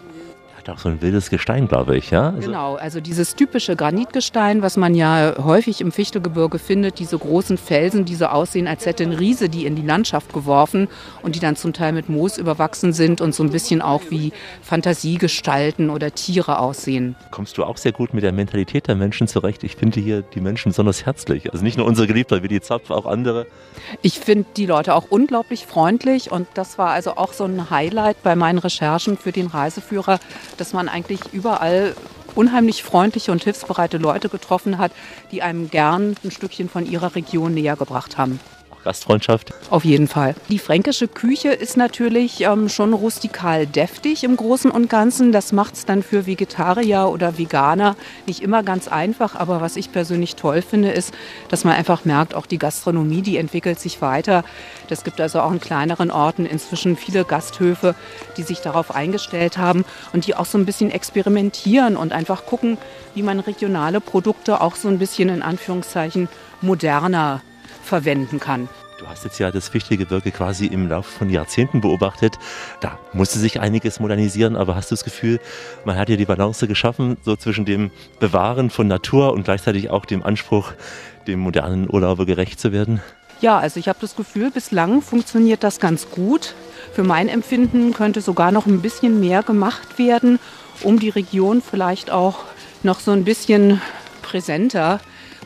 Hat 0.68 0.78
auch 0.78 0.80
so 0.80 0.90
ein 0.90 1.00
wildes 1.02 1.30
Gestein, 1.30 1.68
glaube 1.68 1.96
ich, 1.96 2.10
ja? 2.10 2.30
Also 2.30 2.48
genau, 2.48 2.74
also 2.76 3.00
dieses 3.00 3.36
typische 3.36 3.76
Granitgestein, 3.76 4.64
was 4.64 4.78
man 4.78 4.96
ja 4.96 5.36
häufig 5.44 5.80
im 5.80 5.92
Fichtelgebirge 5.92 6.58
findet, 6.58 6.98
diese 6.98 7.20
großen 7.20 7.60
Felsen, 7.60 8.06
die 8.06 8.16
so 8.16 8.26
aussehen, 8.26 8.68
als 8.68 8.88
hätte 8.88 9.04
ein 9.04 9.12
Riese 9.12 9.48
die 9.48 9.68
in 9.68 9.76
die 9.76 9.84
Landschaft 9.84 10.34
geworfen 10.34 10.88
und 11.22 11.36
die 11.36 11.40
dann 11.40 11.56
zum 11.56 11.72
Teil 11.72 11.94
mit 11.94 12.10
Moos 12.10 12.40
überwachsen 12.40 12.94
sind 12.94 13.22
und 13.22 13.36
so 13.36 13.44
ein 13.44 13.52
bisschen 13.52 13.84
auch 13.84 14.02
wie 14.10 14.34
Fantasiegestalten 14.64 15.92
oder 15.92 16.16
Tiere 16.16 16.58
aussehen. 16.58 17.16
Kommst 17.30 17.60
du 17.60 17.64
auch 17.64 17.78
sehr 17.78 17.92
gut 17.92 18.16
mit 18.16 18.24
der 18.24 18.32
Mentalität 18.32 18.88
der 18.88 18.96
Menschen 18.96 19.28
zurecht? 19.28 19.64
Ich 19.64 19.76
finde 19.76 20.00
hier 20.00 20.24
die 20.24 20.42
Menschen 20.42 20.72
besonders 20.72 21.06
herzlich. 21.06 21.54
Also 21.54 21.64
nicht 21.64 21.78
nur 21.78 21.86
unser 21.86 22.08
Geliebter 22.08 22.42
wie 22.42 22.48
die 22.48 22.62
Zapf, 22.62 22.90
auch 22.90 23.06
andere. 23.06 23.46
Ich 24.02 24.20
finde 24.20 24.48
die 24.58 24.66
Leute 24.66 24.96
auch 24.96 25.06
unglaublich 25.12 25.68
freundlich 25.68 26.32
und 26.32 26.48
das 26.56 26.80
war 26.80 26.90
also 26.90 27.18
auch 27.18 27.34
so 27.34 27.44
ein 27.44 27.70
Highlight 27.70 28.24
bei 28.24 28.36
meinen 28.36 28.58
Recherchen 28.58 29.16
für 29.16 29.32
den 29.32 29.46
Reiseführer, 29.46 30.20
dass 30.58 30.74
man 30.74 30.90
eigentlich 30.90 31.22
überall 31.34 31.96
unheimlich 32.36 32.84
freundliche 32.84 33.32
und 33.32 33.44
hilfsbereite 33.44 33.98
Leute 33.98 34.30
getroffen 34.30 34.78
hat, 34.78 34.92
die 35.32 35.42
einem 35.42 35.70
gern 35.70 36.16
ein 36.24 36.32
Stückchen 36.32 36.70
von 36.70 36.86
ihrer 36.86 37.16
Region 37.16 37.54
näher 37.54 37.76
gebracht 37.76 38.18
haben. 38.18 38.40
Gastfreundschaft? 38.86 39.54
Auf 39.70 39.84
jeden 39.84 40.08
Fall. 40.08 40.36
Die 40.50 40.60
fränkische 40.60 41.10
Küche 41.10 41.50
ist 41.50 41.76
natürlich 41.76 42.42
ähm, 42.42 42.70
schon 42.70 42.94
rustikal 42.94 43.68
deftig 43.68 44.24
im 44.24 44.38
Großen 44.38 44.72
und 44.72 44.90
Ganzen. 44.90 45.32
Das 45.34 45.52
macht 45.52 45.74
es 45.74 45.86
dann 45.86 46.04
für 46.04 46.26
Vegetarier 46.26 47.10
oder 47.10 47.38
Veganer 47.38 47.98
nicht 48.28 48.42
immer 48.42 48.64
ganz 48.64 48.88
einfach. 48.88 49.36
Aber 49.36 49.60
was 49.60 49.76
ich 49.76 49.92
persönlich 49.92 50.36
toll 50.36 50.62
finde, 50.62 50.92
ist, 50.92 51.14
dass 51.50 51.66
man 51.66 51.74
einfach 51.74 52.06
merkt, 52.06 52.36
auch 52.36 52.46
die 52.46 52.60
Gastronomie, 52.60 53.22
die 53.22 53.38
entwickelt 53.38 53.80
sich 53.80 54.02
weiter. 54.02 54.46
Es 54.90 55.04
gibt 55.04 55.20
also 55.20 55.42
auch 55.42 55.52
in 55.52 55.60
kleineren 55.60 56.12
Orten 56.12 56.46
inzwischen 56.46 56.96
viele 56.96 57.26
Gasthöfe, 57.26 57.96
die 58.38 58.44
sich 58.44 58.62
darauf 58.62 58.96
eingestellt 58.96 59.58
haben 59.58 59.84
und 60.14 60.28
die 60.28 60.36
auch 60.36 60.46
so 60.46 60.58
ein 60.58 60.66
bisschen 60.66 60.92
experimentieren 60.92 61.98
und 61.98 62.14
einfach 62.14 62.46
gucken, 62.46 62.78
wie 63.16 63.24
man 63.24 63.40
regionale 63.40 64.00
Produkte 64.00 64.62
auch 64.62 64.76
so 64.76 64.88
ein 64.88 65.00
bisschen 65.00 65.30
in 65.30 65.42
Anführungszeichen 65.42 66.30
moderner 66.62 67.42
verwenden 67.86 68.40
kann. 68.40 68.68
Du 68.98 69.08
hast 69.08 69.26
jetzt 69.26 69.40
ja 69.40 69.52
das 69.52 69.68
Fichtelgebirge 69.68 70.32
quasi 70.32 70.68
im 70.68 70.88
Laufe 70.88 71.12
von 71.12 71.30
Jahrzehnten 71.30 71.82
beobachtet. 71.82 72.40
Da 72.80 72.98
musste 73.12 73.40
sich 73.40 73.60
einiges 73.60 74.00
modernisieren, 74.00 74.56
aber 74.56 74.76
hast 74.76 74.90
du 74.90 74.96
das 74.96 75.04
Gefühl, 75.04 75.40
man 75.84 75.98
hat 75.98 76.10
ja 76.10 76.16
die 76.16 76.26
Balance 76.26 76.66
geschaffen, 76.68 77.18
so 77.22 77.36
zwischen 77.36 77.66
dem 77.66 77.92
Bewahren 78.20 78.70
von 78.70 78.88
Natur 78.88 79.34
und 79.34 79.44
gleichzeitig 79.44 79.90
auch 79.90 80.06
dem 80.06 80.24
Anspruch, 80.24 80.72
dem 81.28 81.40
modernen 81.40 81.90
Urlauber 81.90 82.26
gerecht 82.26 82.60
zu 82.60 82.72
werden? 82.72 83.02
Ja, 83.42 83.60
also 83.60 83.82
ich 83.82 83.90
habe 83.90 84.00
das 84.00 84.16
Gefühl, 84.16 84.50
bislang 84.50 85.02
funktioniert 85.02 85.64
das 85.64 85.82
ganz 85.82 86.10
gut. 86.10 86.56
Für 86.94 87.04
mein 87.04 87.28
Empfinden 87.28 87.94
könnte 87.94 88.22
sogar 88.22 88.54
noch 88.54 88.66
ein 88.66 88.82
bisschen 88.82 89.20
mehr 89.20 89.44
gemacht 89.44 90.00
werden, 90.00 90.40
um 90.84 91.00
die 91.00 91.10
Region 91.10 91.62
vielleicht 91.62 92.12
auch 92.12 92.46
noch 92.84 93.02
so 93.02 93.12
ein 93.12 93.26
bisschen 93.26 93.82
präsenter 94.22 95.02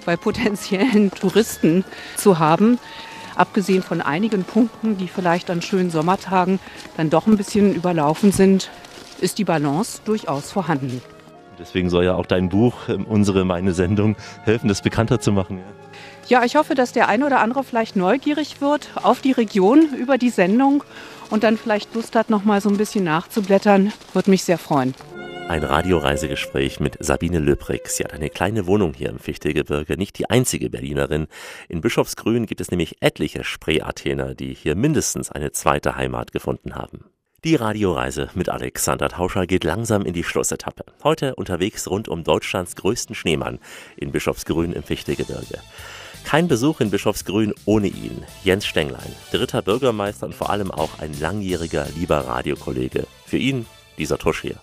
bei 0.10 0.18
potenziellen 0.18 1.12
Touristen 1.22 1.86
zu 2.18 2.40
haben. 2.40 2.80
Abgesehen 3.36 3.84
von 3.84 4.02
einigen 4.02 4.44
Punkten, 4.44 4.98
die 4.98 5.08
vielleicht 5.08 5.52
an 5.52 5.62
schönen 5.62 5.92
Sommertagen 5.92 6.60
dann 6.98 7.12
doch 7.12 7.28
ein 7.28 7.38
bisschen 7.38 7.76
überlaufen 7.76 8.32
sind, 8.32 8.72
ist 9.22 9.38
die 9.38 9.44
Balance 9.44 10.02
durchaus 10.06 10.52
vorhanden. 10.52 11.04
Deswegen 11.60 11.92
soll 11.92 12.06
ja 12.06 12.16
auch 12.16 12.26
dein 12.26 12.50
Buch, 12.50 12.90
ähm, 12.90 13.06
unsere 13.06 13.46
meine 13.46 13.74
Sendung, 13.74 14.16
helfen, 14.46 14.68
das 14.68 14.82
bekannter 14.82 15.20
zu 15.20 15.32
machen. 15.32 15.60
Ja, 16.28 16.44
ich 16.44 16.56
hoffe, 16.56 16.74
dass 16.74 16.92
der 16.92 17.08
eine 17.08 17.28
oder 17.28 17.40
andere 17.40 17.64
vielleicht 17.64 17.96
neugierig 17.96 18.62
wird 18.62 18.90
auf 18.96 19.22
die 19.22 19.34
Region 19.34 19.94
über 19.94 20.18
die 20.18 20.32
Sendung 20.32 20.84
und 21.30 21.44
dann 21.44 21.56
vielleicht 21.56 21.94
Lust 21.94 22.16
hat, 22.16 22.32
noch 22.32 22.46
mal 22.46 22.62
so 22.62 22.70
ein 22.70 22.78
bisschen 22.78 23.04
nachzublättern. 23.04 23.94
Würde 24.14 24.32
mich 24.32 24.44
sehr 24.44 24.58
freuen. 24.58 24.96
Ein 25.50 25.64
Radioreisegespräch 25.64 26.80
mit 26.80 26.98
Sabine 27.00 27.40
Löbrich. 27.40 27.82
Sie 27.88 28.04
hat 28.04 28.14
eine 28.14 28.30
kleine 28.30 28.68
Wohnung 28.68 28.94
hier 28.94 29.10
im 29.10 29.18
Fichtelgebirge, 29.18 29.98
nicht 29.98 30.20
die 30.20 30.30
einzige 30.30 30.70
Berlinerin. 30.70 31.26
In 31.68 31.82
Bischofsgrün 31.82 32.46
gibt 32.46 32.62
es 32.62 32.70
nämlich 32.70 32.98
etliche 33.02 33.44
Spree-Athener, 33.44 34.36
die 34.36 34.54
hier 34.54 34.76
mindestens 34.76 35.32
eine 35.32 35.52
zweite 35.52 35.96
Heimat 35.96 36.34
gefunden 36.34 36.76
haben. 36.76 37.06
Die 37.44 37.56
Radioreise 37.56 38.30
mit 38.36 38.48
Alexander 38.48 39.10
Tauscher 39.10 39.48
geht 39.48 39.64
langsam 39.64 40.06
in 40.06 40.14
die 40.14 40.24
Schlussetappe. 40.24 40.84
Heute 41.04 41.34
unterwegs 41.34 41.90
rund 41.90 42.08
um 42.10 42.24
Deutschlands 42.24 42.76
größten 42.76 43.16
Schneemann 43.16 43.58
in 43.98 44.12
Bischofsgrün 44.12 44.72
im 44.72 44.84
Fichtelgebirge. 44.84 45.58
Kein 46.26 46.48
Besuch 46.48 46.80
in 46.80 46.92
Bischofsgrün 46.92 47.56
ohne 47.66 47.88
ihn. 47.88 48.24
Jens 48.44 48.68
Stenglein, 48.68 49.16
dritter 49.32 49.64
Bürgermeister 49.64 50.28
und 50.28 50.36
vor 50.36 50.52
allem 50.52 50.70
auch 50.70 51.00
ein 51.00 51.20
langjähriger 51.20 51.88
lieber 51.96 52.20
Radiokollege. 52.20 53.08
Für 53.26 53.38
ihn 53.38 53.66
dieser 54.00 54.18
Tusch 54.18 54.42
hier. 54.42 54.56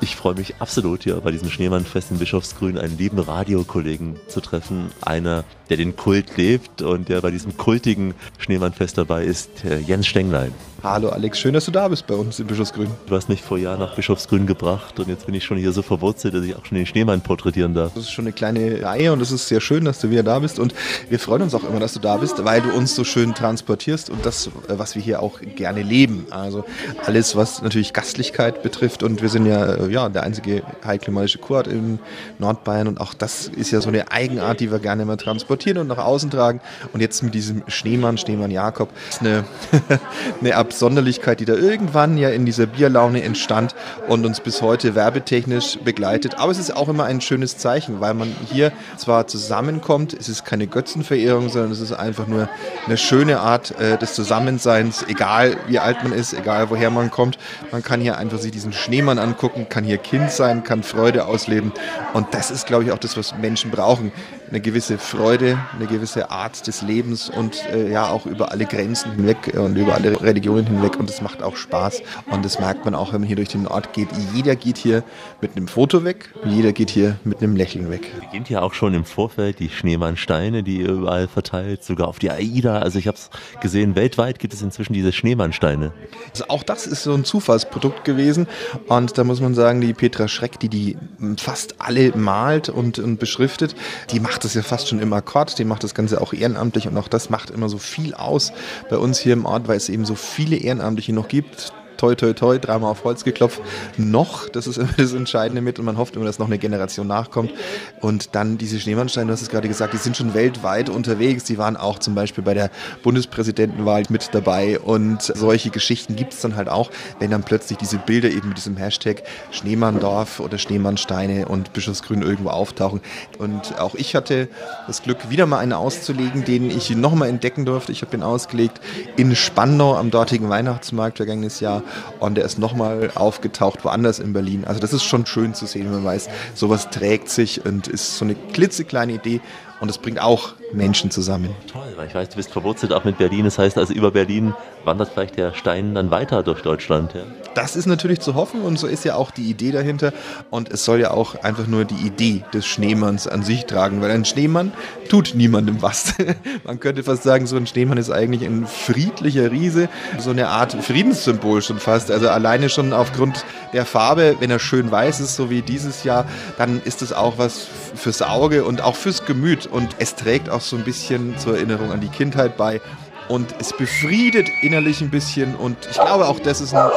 Ich 0.00 0.16
freue 0.16 0.34
mich 0.34 0.54
absolut 0.60 1.04
hier 1.04 1.16
bei 1.16 1.30
diesem 1.30 1.50
Schneemannfest 1.50 2.10
in 2.10 2.18
Bischofsgrün 2.18 2.78
einen 2.78 2.96
lieben 2.96 3.18
Radiokollegen 3.18 4.16
zu 4.28 4.40
treffen. 4.40 4.92
Einer, 5.00 5.44
der 5.68 5.76
den 5.76 5.96
Kult 5.96 6.36
lebt 6.36 6.82
und 6.82 7.08
der 7.08 7.20
bei 7.20 7.30
diesem 7.30 7.56
kultigen 7.56 8.14
Schneemannfest 8.38 8.98
dabei 8.98 9.24
ist, 9.24 9.50
Jens 9.86 10.06
Stenglein. 10.06 10.52
Hallo 10.82 11.08
Alex, 11.08 11.40
schön, 11.40 11.54
dass 11.54 11.64
du 11.64 11.72
da 11.72 11.88
bist 11.88 12.06
bei 12.06 12.14
uns 12.14 12.38
in 12.38 12.46
Bischofsgrün. 12.46 12.88
Du 13.06 13.16
hast 13.16 13.28
mich 13.28 13.42
vor 13.42 13.58
Jahren 13.58 13.80
nach 13.80 13.96
Bischofsgrün 13.96 14.46
gebracht 14.46 15.00
und 15.00 15.08
jetzt 15.08 15.26
bin 15.26 15.34
ich 15.34 15.42
schon 15.42 15.56
hier 15.56 15.72
so 15.72 15.82
verwurzelt, 15.82 16.34
dass 16.34 16.44
ich 16.44 16.54
auch 16.54 16.64
schon 16.64 16.76
den 16.76 16.86
Schneemann 16.86 17.22
porträtieren 17.22 17.74
darf. 17.74 17.94
Das 17.94 18.04
ist 18.04 18.12
schon 18.12 18.26
eine 18.26 18.32
kleine 18.32 18.82
Reihe 18.82 19.12
und 19.12 19.20
es 19.20 19.32
ist 19.32 19.48
sehr 19.48 19.60
schön, 19.60 19.84
dass 19.84 20.00
du 20.00 20.10
wieder 20.10 20.22
da 20.22 20.38
bist 20.38 20.60
und 20.60 20.74
wir 21.08 21.18
freuen 21.18 21.42
uns 21.42 21.54
auch 21.54 21.68
immer, 21.68 21.80
dass 21.80 21.94
du 21.94 21.98
da 21.98 22.18
bist, 22.18 22.44
weil 22.44 22.60
du 22.60 22.70
uns 22.70 22.94
so 22.94 23.02
schön 23.02 23.34
transportierst 23.34 24.10
und 24.10 24.24
das, 24.24 24.50
was 24.68 24.94
wir 24.94 25.02
hier 25.02 25.22
auch 25.22 25.40
gerne 25.56 25.82
leben. 25.82 26.26
Also 26.30 26.64
alles, 27.04 27.34
was 27.34 27.62
natürlich 27.62 27.92
Gastlichkeit 27.92 28.62
betrifft 28.62 29.02
und 29.02 29.22
wir 29.22 29.30
sind 29.30 29.46
ja, 29.46 29.86
ja 29.88 30.08
der 30.08 30.22
einzige 30.22 30.62
heilklimatische 30.84 31.38
Kurort 31.38 31.66
in 31.66 31.98
Nordbayern 32.38 32.86
und 32.86 33.00
auch 33.00 33.14
das 33.14 33.48
ist 33.48 33.72
ja 33.72 33.80
so 33.80 33.88
eine 33.88 34.12
Eigenart, 34.12 34.60
die 34.60 34.70
wir 34.70 34.78
gerne 34.78 35.02
immer 35.02 35.16
transportieren 35.16 35.55
und 35.56 35.88
nach 35.88 35.98
außen 35.98 36.30
tragen 36.30 36.60
und 36.92 37.00
jetzt 37.00 37.22
mit 37.22 37.34
diesem 37.34 37.62
Schneemann, 37.66 38.18
Schneemann 38.18 38.50
Jakob, 38.50 38.90
ist 39.08 39.20
eine, 39.20 39.44
eine 40.40 40.56
Absonderlichkeit, 40.56 41.40
die 41.40 41.44
da 41.44 41.54
irgendwann 41.54 42.18
ja 42.18 42.30
in 42.30 42.46
dieser 42.46 42.66
Bierlaune 42.66 43.22
entstand 43.22 43.74
und 44.08 44.26
uns 44.26 44.40
bis 44.40 44.62
heute 44.62 44.94
werbetechnisch 44.94 45.78
begleitet. 45.84 46.38
Aber 46.38 46.52
es 46.52 46.58
ist 46.58 46.74
auch 46.74 46.88
immer 46.88 47.04
ein 47.04 47.20
schönes 47.20 47.58
Zeichen, 47.58 48.00
weil 48.00 48.14
man 48.14 48.34
hier 48.52 48.72
zwar 48.96 49.26
zusammenkommt, 49.26 50.14
es 50.14 50.28
ist 50.28 50.44
keine 50.44 50.66
Götzenverehrung, 50.66 51.48
sondern 51.48 51.72
es 51.72 51.80
ist 51.80 51.92
einfach 51.92 52.26
nur 52.26 52.48
eine 52.86 52.96
schöne 52.96 53.40
Art 53.40 53.78
äh, 53.80 53.98
des 53.98 54.14
Zusammenseins, 54.14 55.04
egal 55.08 55.56
wie 55.68 55.78
alt 55.78 56.02
man 56.02 56.12
ist, 56.12 56.34
egal 56.34 56.70
woher 56.70 56.90
man 56.90 57.10
kommt. 57.10 57.38
Man 57.72 57.82
kann 57.82 58.00
hier 58.00 58.18
einfach 58.18 58.38
sich 58.38 58.52
diesen 58.52 58.72
Schneemann 58.72 59.18
angucken, 59.18 59.68
kann 59.68 59.84
hier 59.84 59.98
Kind 59.98 60.30
sein, 60.30 60.64
kann 60.64 60.82
Freude 60.82 61.26
ausleben 61.26 61.72
und 62.12 62.34
das 62.34 62.50
ist, 62.50 62.66
glaube 62.66 62.84
ich, 62.84 62.92
auch 62.92 62.98
das, 62.98 63.16
was 63.16 63.36
Menschen 63.38 63.70
brauchen. 63.70 64.12
Eine 64.48 64.60
gewisse 64.60 64.98
Freude, 64.98 65.45
eine 65.52 65.86
gewisse 65.86 66.30
Art 66.30 66.66
des 66.66 66.82
Lebens 66.82 67.28
und 67.28 67.64
äh, 67.72 67.90
ja 67.90 68.08
auch 68.08 68.26
über 68.26 68.50
alle 68.52 68.66
Grenzen 68.66 69.12
hinweg 69.12 69.54
und 69.56 69.76
über 69.76 69.94
alle 69.94 70.20
Religionen 70.20 70.66
hinweg 70.66 70.98
und 70.98 71.10
es 71.10 71.20
macht 71.20 71.42
auch 71.42 71.56
Spaß 71.56 72.02
und 72.30 72.44
das 72.44 72.58
merkt 72.58 72.84
man 72.84 72.94
auch, 72.94 73.12
wenn 73.12 73.20
man 73.20 73.26
hier 73.26 73.36
durch 73.36 73.50
den 73.50 73.66
Ort 73.66 73.92
geht. 73.92 74.08
Jeder 74.34 74.56
geht 74.56 74.78
hier 74.78 75.04
mit 75.40 75.56
einem 75.56 75.68
Foto 75.68 76.04
weg, 76.04 76.34
jeder 76.44 76.72
geht 76.72 76.90
hier 76.90 77.16
mit 77.24 77.42
einem 77.42 77.56
Lächeln 77.56 77.90
weg. 77.90 78.12
Beginnt 78.20 78.50
ja 78.50 78.62
auch 78.62 78.74
schon 78.74 78.94
im 78.94 79.04
Vorfeld 79.04 79.58
die 79.58 79.68
Schneemannsteine, 79.68 80.62
die 80.62 80.78
ihr 80.78 80.90
überall 80.90 81.28
verteilt, 81.28 81.84
sogar 81.84 82.08
auf 82.08 82.18
die 82.18 82.30
AIDA. 82.30 82.78
Also 82.78 82.98
ich 82.98 83.06
habe 83.06 83.16
es 83.16 83.30
gesehen, 83.60 83.94
weltweit 83.94 84.38
gibt 84.38 84.54
es 84.54 84.62
inzwischen 84.62 84.92
diese 84.92 85.12
Schneemannsteine. 85.12 85.92
Also 86.30 86.44
auch 86.48 86.62
das 86.62 86.86
ist 86.86 87.02
so 87.02 87.14
ein 87.14 87.24
Zufallsprodukt 87.24 88.04
gewesen 88.04 88.46
und 88.88 89.18
da 89.18 89.24
muss 89.24 89.40
man 89.40 89.54
sagen, 89.54 89.80
die 89.80 89.94
Petra 89.94 90.28
Schreck, 90.28 90.58
die 90.58 90.68
die 90.68 90.96
fast 91.36 91.76
alle 91.78 92.16
malt 92.16 92.68
und, 92.68 92.98
und 92.98 93.18
beschriftet, 93.18 93.74
die 94.10 94.20
macht 94.20 94.44
das 94.44 94.54
ja 94.54 94.62
fast 94.62 94.88
schon 94.88 95.00
im 95.00 95.12
Akkord, 95.36 95.58
die 95.58 95.64
macht 95.66 95.84
das 95.84 95.94
Ganze 95.94 96.22
auch 96.22 96.32
ehrenamtlich 96.32 96.88
und 96.88 96.96
auch 96.96 97.08
das 97.08 97.28
macht 97.28 97.50
immer 97.50 97.68
so 97.68 97.76
viel 97.76 98.14
aus 98.14 98.54
bei 98.88 98.96
uns 98.96 99.18
hier 99.18 99.34
im 99.34 99.44
Ort, 99.44 99.68
weil 99.68 99.76
es 99.76 99.90
eben 99.90 100.06
so 100.06 100.14
viele 100.14 100.56
Ehrenamtliche 100.56 101.12
noch 101.12 101.28
gibt 101.28 101.74
toi, 101.96 102.14
toi, 102.14 102.32
toi, 102.32 102.58
dreimal 102.58 102.90
auf 102.90 103.04
Holz 103.04 103.24
geklopft, 103.24 103.60
noch, 103.96 104.48
das 104.48 104.66
ist 104.66 104.78
immer 104.78 104.92
das 104.96 105.12
Entscheidende 105.12 105.62
mit 105.62 105.78
und 105.78 105.84
man 105.84 105.96
hofft 105.96 106.16
immer, 106.16 106.24
dass 106.24 106.38
noch 106.38 106.46
eine 106.46 106.58
Generation 106.58 107.06
nachkommt. 107.06 107.52
Und 108.00 108.34
dann 108.34 108.58
diese 108.58 108.78
Schneemannsteine, 108.78 109.26
du 109.26 109.32
hast 109.32 109.42
es 109.42 109.48
gerade 109.48 109.68
gesagt, 109.68 109.92
die 109.92 109.98
sind 109.98 110.16
schon 110.16 110.34
weltweit 110.34 110.88
unterwegs. 110.88 111.44
Die 111.44 111.58
waren 111.58 111.76
auch 111.76 111.98
zum 111.98 112.14
Beispiel 112.14 112.44
bei 112.44 112.54
der 112.54 112.70
Bundespräsidentenwahl 113.02 114.04
mit 114.08 114.30
dabei 114.32 114.78
und 114.78 115.22
solche 115.22 115.70
Geschichten 115.70 116.16
gibt 116.16 116.32
es 116.32 116.40
dann 116.40 116.56
halt 116.56 116.68
auch, 116.68 116.90
wenn 117.18 117.30
dann 117.30 117.42
plötzlich 117.42 117.78
diese 117.78 117.98
Bilder 117.98 118.28
eben 118.30 118.48
mit 118.48 118.58
diesem 118.58 118.76
Hashtag 118.76 119.22
Schneemanndorf 119.50 120.40
oder 120.40 120.58
Schneemannsteine 120.58 121.48
und 121.48 121.72
Bischofsgrün 121.72 122.22
irgendwo 122.22 122.50
auftauchen. 122.50 123.00
Und 123.38 123.78
auch 123.78 123.94
ich 123.94 124.14
hatte 124.14 124.48
das 124.86 125.02
Glück, 125.02 125.30
wieder 125.30 125.46
mal 125.46 125.58
einen 125.58 125.72
auszulegen, 125.72 126.44
den 126.44 126.70
ich 126.70 126.90
nochmal 126.90 127.28
entdecken 127.28 127.64
durfte. 127.64 127.92
Ich 127.92 128.02
habe 128.02 128.16
ihn 128.16 128.22
ausgelegt 128.22 128.80
in 129.16 129.34
Spandau 129.34 129.96
am 129.96 130.10
dortigen 130.10 130.48
Weihnachtsmarkt 130.48 131.16
vergangenes 131.16 131.60
Jahr 131.60 131.82
und 132.20 132.36
der 132.36 132.44
ist 132.44 132.58
nochmal 132.58 133.10
aufgetaucht 133.14 133.84
woanders 133.84 134.18
in 134.18 134.32
Berlin. 134.32 134.64
Also 134.64 134.80
das 134.80 134.92
ist 134.92 135.04
schon 135.04 135.26
schön 135.26 135.54
zu 135.54 135.66
sehen, 135.66 135.86
wenn 135.86 135.94
man 135.94 136.04
weiß, 136.04 136.28
sowas 136.54 136.90
trägt 136.90 137.28
sich 137.28 137.64
und 137.64 137.88
ist 137.88 138.18
so 138.18 138.24
eine 138.24 138.34
klitzekleine 138.34 139.14
Idee 139.14 139.40
und 139.80 139.90
es 139.90 139.98
bringt 139.98 140.20
auch 140.20 140.54
Menschen 140.72 141.10
zusammen. 141.10 141.54
Toll, 141.70 141.92
weil 141.96 142.08
ich 142.08 142.14
weiß, 142.14 142.28
du 142.30 142.36
bist 142.36 142.52
verwurzelt 142.52 142.92
auch 142.92 143.04
mit 143.04 143.18
Berlin. 143.18 143.44
Das 143.44 143.58
heißt 143.58 143.78
also, 143.78 143.92
über 143.92 144.10
Berlin 144.10 144.54
wandert 144.84 145.10
vielleicht 145.12 145.36
der 145.36 145.54
Stein 145.54 145.94
dann 145.94 146.10
weiter 146.10 146.42
durch 146.42 146.62
Deutschland. 146.62 147.14
Ja? 147.14 147.22
Das 147.54 147.74
ist 147.74 147.86
natürlich 147.86 148.20
zu 148.20 148.34
hoffen 148.34 148.60
und 148.62 148.78
so 148.78 148.86
ist 148.86 149.04
ja 149.04 149.16
auch 149.16 149.30
die 149.30 149.48
Idee 149.50 149.72
dahinter. 149.72 150.12
Und 150.50 150.70
es 150.70 150.84
soll 150.84 151.00
ja 151.00 151.10
auch 151.10 151.42
einfach 151.42 151.66
nur 151.66 151.84
die 151.84 152.06
Idee 152.06 152.44
des 152.52 152.66
Schneemanns 152.66 153.26
an 153.26 153.42
sich 153.42 153.66
tragen, 153.66 154.00
weil 154.02 154.10
ein 154.10 154.24
Schneemann 154.24 154.72
tut 155.08 155.34
niemandem 155.34 155.82
was. 155.82 156.14
Man 156.64 156.80
könnte 156.80 157.02
fast 157.02 157.22
sagen, 157.22 157.46
so 157.46 157.56
ein 157.56 157.66
Schneemann 157.66 157.98
ist 157.98 158.10
eigentlich 158.10 158.44
ein 158.44 158.66
friedlicher 158.66 159.50
Riese, 159.50 159.88
so 160.18 160.30
eine 160.30 160.48
Art 160.48 160.72
Friedenssymbol 160.72 161.62
schon 161.62 161.78
fast. 161.78 162.10
Also 162.10 162.28
alleine 162.28 162.68
schon 162.68 162.92
aufgrund 162.92 163.44
der 163.72 163.86
Farbe, 163.86 164.36
wenn 164.40 164.50
er 164.50 164.58
schön 164.58 164.90
weiß 164.90 165.20
ist, 165.20 165.36
so 165.36 165.50
wie 165.50 165.62
dieses 165.62 166.04
Jahr, 166.04 166.26
dann 166.58 166.80
ist 166.84 167.02
es 167.02 167.12
auch 167.12 167.38
was 167.38 167.66
fürs 167.94 168.22
Auge 168.22 168.64
und 168.64 168.82
auch 168.82 168.96
fürs 168.96 169.24
Gemüt. 169.24 169.66
Und 169.66 169.96
es 169.98 170.14
trägt 170.14 170.50
auch 170.50 170.55
so 170.60 170.76
ein 170.76 170.84
bisschen 170.84 171.38
zur 171.38 171.54
Erinnerung 171.56 171.90
an 171.92 172.00
die 172.00 172.08
Kindheit 172.08 172.56
bei. 172.56 172.80
Und 173.28 173.54
es 173.58 173.76
befriedet 173.76 174.48
innerlich 174.62 175.00
ein 175.00 175.10
bisschen. 175.10 175.56
Und 175.56 175.76
ich 175.90 175.96
glaube, 175.96 176.26
auch 176.26 176.38
das 176.38 176.60
ist 176.60 176.74
ein 176.74 176.90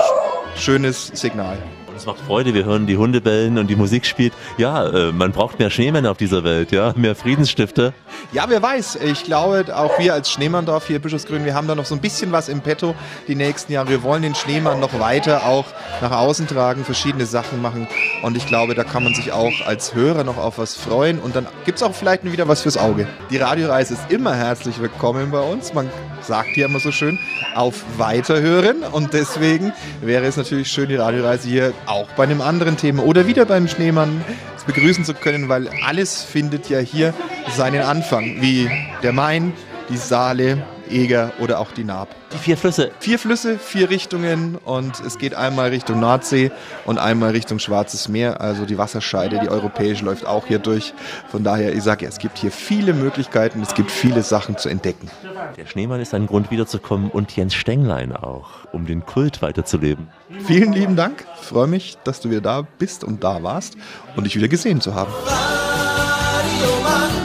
schönes 0.56 1.08
Signal. 1.14 1.58
Es 2.00 2.06
macht 2.06 2.22
Freude, 2.22 2.54
wir 2.54 2.64
hören 2.64 2.88
die 2.88 2.96
Hunde 2.96 3.20
bellen 3.20 3.58
und 3.58 3.68
die 3.68 3.76
Musik 3.76 4.06
spielt. 4.06 4.32
Ja, 4.58 4.88
äh, 4.88 5.12
man 5.12 5.34
braucht 5.34 5.60
mehr 5.60 5.70
Schneemänner 5.70 6.12
auf 6.12 6.18
dieser 6.18 6.46
Welt, 6.46 6.72
ja, 6.72 6.94
mehr 6.96 7.14
Friedensstifter. 7.14 7.92
Ja, 8.32 8.46
wer 8.48 8.62
weiß. 8.62 9.00
Ich 9.04 9.26
glaube, 9.26 9.66
auch 9.76 10.00
wir 10.00 10.14
als 10.14 10.32
Schneemanndorf 10.32 10.88
hier 10.88 11.00
Bischofsgrün, 11.00 11.44
wir 11.44 11.56
haben 11.56 11.68
da 11.68 11.76
noch 11.76 11.84
so 11.84 11.96
ein 11.96 12.00
bisschen 12.00 12.32
was 12.32 12.48
im 12.48 12.62
Petto 12.62 12.96
die 13.28 13.36
nächsten 13.36 13.74
Jahre. 13.74 13.90
Wir 13.90 14.02
wollen 14.02 14.22
den 14.22 14.34
Schneemann 14.34 14.80
noch 14.80 14.98
weiter 14.98 15.46
auch 15.46 15.66
nach 16.00 16.12
außen 16.12 16.48
tragen, 16.48 16.86
verschiedene 16.86 17.26
Sachen 17.26 17.62
machen. 17.62 17.86
Und 18.24 18.38
ich 18.38 18.46
glaube, 18.46 18.76
da 18.76 18.86
kann 18.86 19.04
man 19.04 19.14
sich 19.14 19.34
auch 19.34 19.66
als 19.66 19.94
Hörer 19.94 20.24
noch 20.24 20.38
auf 20.38 20.58
was 20.58 20.76
freuen. 20.76 21.20
Und 21.20 21.36
dann 21.36 21.48
gibt 21.66 21.80
es 21.80 21.84
auch 21.84 21.94
vielleicht 21.94 22.24
wieder 22.24 22.48
was 22.48 22.62
fürs 22.62 22.78
Auge. 22.78 23.10
Die 23.30 23.38
Radioreise 23.38 23.96
ist 23.96 24.10
immer 24.10 24.36
herzlich 24.36 24.80
willkommen 24.80 25.32
bei 25.32 25.42
uns. 25.42 25.74
Man 25.74 25.90
sagt 26.22 26.50
hier 26.50 26.66
immer 26.66 26.80
so 26.80 26.92
schön, 26.92 27.20
auf 27.56 27.84
Weiterhören. 27.98 28.84
Und 28.84 29.14
deswegen 29.14 29.74
wäre 30.02 30.26
es 30.26 30.38
natürlich 30.38 30.72
schön, 30.72 30.90
die 30.90 30.96
Radioreise 30.96 31.48
hier 31.48 31.74
auch 31.90 32.10
bei 32.12 32.24
einem 32.24 32.42
anderen 32.42 32.78
Thema 32.78 33.04
oder 33.04 33.28
wieder 33.28 33.46
beim 33.46 33.68
Schneemann 33.68 34.24
begrüßen 34.66 35.04
zu 35.04 35.16
können, 35.16 35.50
weil 35.50 35.68
alles 35.86 36.24
findet 36.24 36.70
ja 36.70 36.80
hier 36.80 37.14
seinen 37.56 37.82
Anfang, 37.82 38.42
wie 38.42 38.70
der 39.02 39.14
Main, 39.14 39.54
die 39.90 39.98
Saale, 39.98 40.64
Eger 40.90 41.32
oder 41.40 41.60
auch 41.60 41.72
die 41.72 41.84
Naab. 41.84 42.10
Die 42.34 42.38
vier 42.38 42.58
Flüsse. 42.58 42.92
Vier 43.00 43.20
Flüsse, 43.20 43.58
vier 43.58 43.90
Richtungen 43.90 44.58
und 44.64 45.00
es 45.00 45.18
geht 45.18 45.34
einmal 45.34 45.70
Richtung 45.70 46.00
Nordsee 46.00 46.52
und 46.86 47.00
einmal 47.00 47.32
Richtung 47.32 47.60
Schwarzes 47.60 48.08
Meer. 48.08 48.42
Also 48.42 48.66
die 48.66 48.78
Wasserscheide, 48.78 49.40
die 49.40 49.50
europäische, 49.50 50.06
läuft 50.06 50.26
auch 50.26 50.46
hier 50.46 50.60
durch. 50.60 50.94
Von 51.30 51.44
daher, 51.44 51.74
ich 51.74 51.84
sage 51.84 52.06
ja, 52.06 52.10
es 52.10 52.20
gibt 52.20 52.38
hier 52.38 52.52
viele 52.52 52.94
Möglichkeiten, 52.94 53.62
es 53.62 53.74
gibt 53.74 53.92
viele 53.92 54.24
Sachen 54.24 54.58
zu 54.58 54.70
entdecken. 54.70 55.10
Der 55.58 55.66
Schneemann 55.66 56.00
ist 56.00 56.14
ein 56.14 56.28
Grund 56.28 56.52
wiederzukommen 56.52 57.10
und 57.10 57.36
Jens 57.36 57.54
Stenglein 57.54 58.16
auch, 58.16 58.50
um 58.72 58.86
den 58.86 59.06
Kult 59.06 59.42
weiterzuleben. 59.42 60.08
Vielen 60.46 60.74
lieben 60.74 60.96
Dank. 60.96 61.26
Ich 61.42 61.48
freue 61.48 61.68
mich, 61.68 61.98
dass 62.04 62.22
du 62.22 62.30
wieder 62.30 62.42
da 62.42 62.68
bist 62.78 63.04
und 63.04 63.24
da 63.24 63.42
warst 63.44 63.76
und 64.16 64.26
dich 64.26 64.36
wieder 64.36 64.48
gesehen 64.48 64.82
zu 64.82 64.94
haben. 64.94 65.12
Radiomann, 65.26 67.10
schaut 67.12 67.19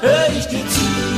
hör 0.00 0.28
ich 0.36 0.46
dir 0.46 0.66
zu. 0.68 1.10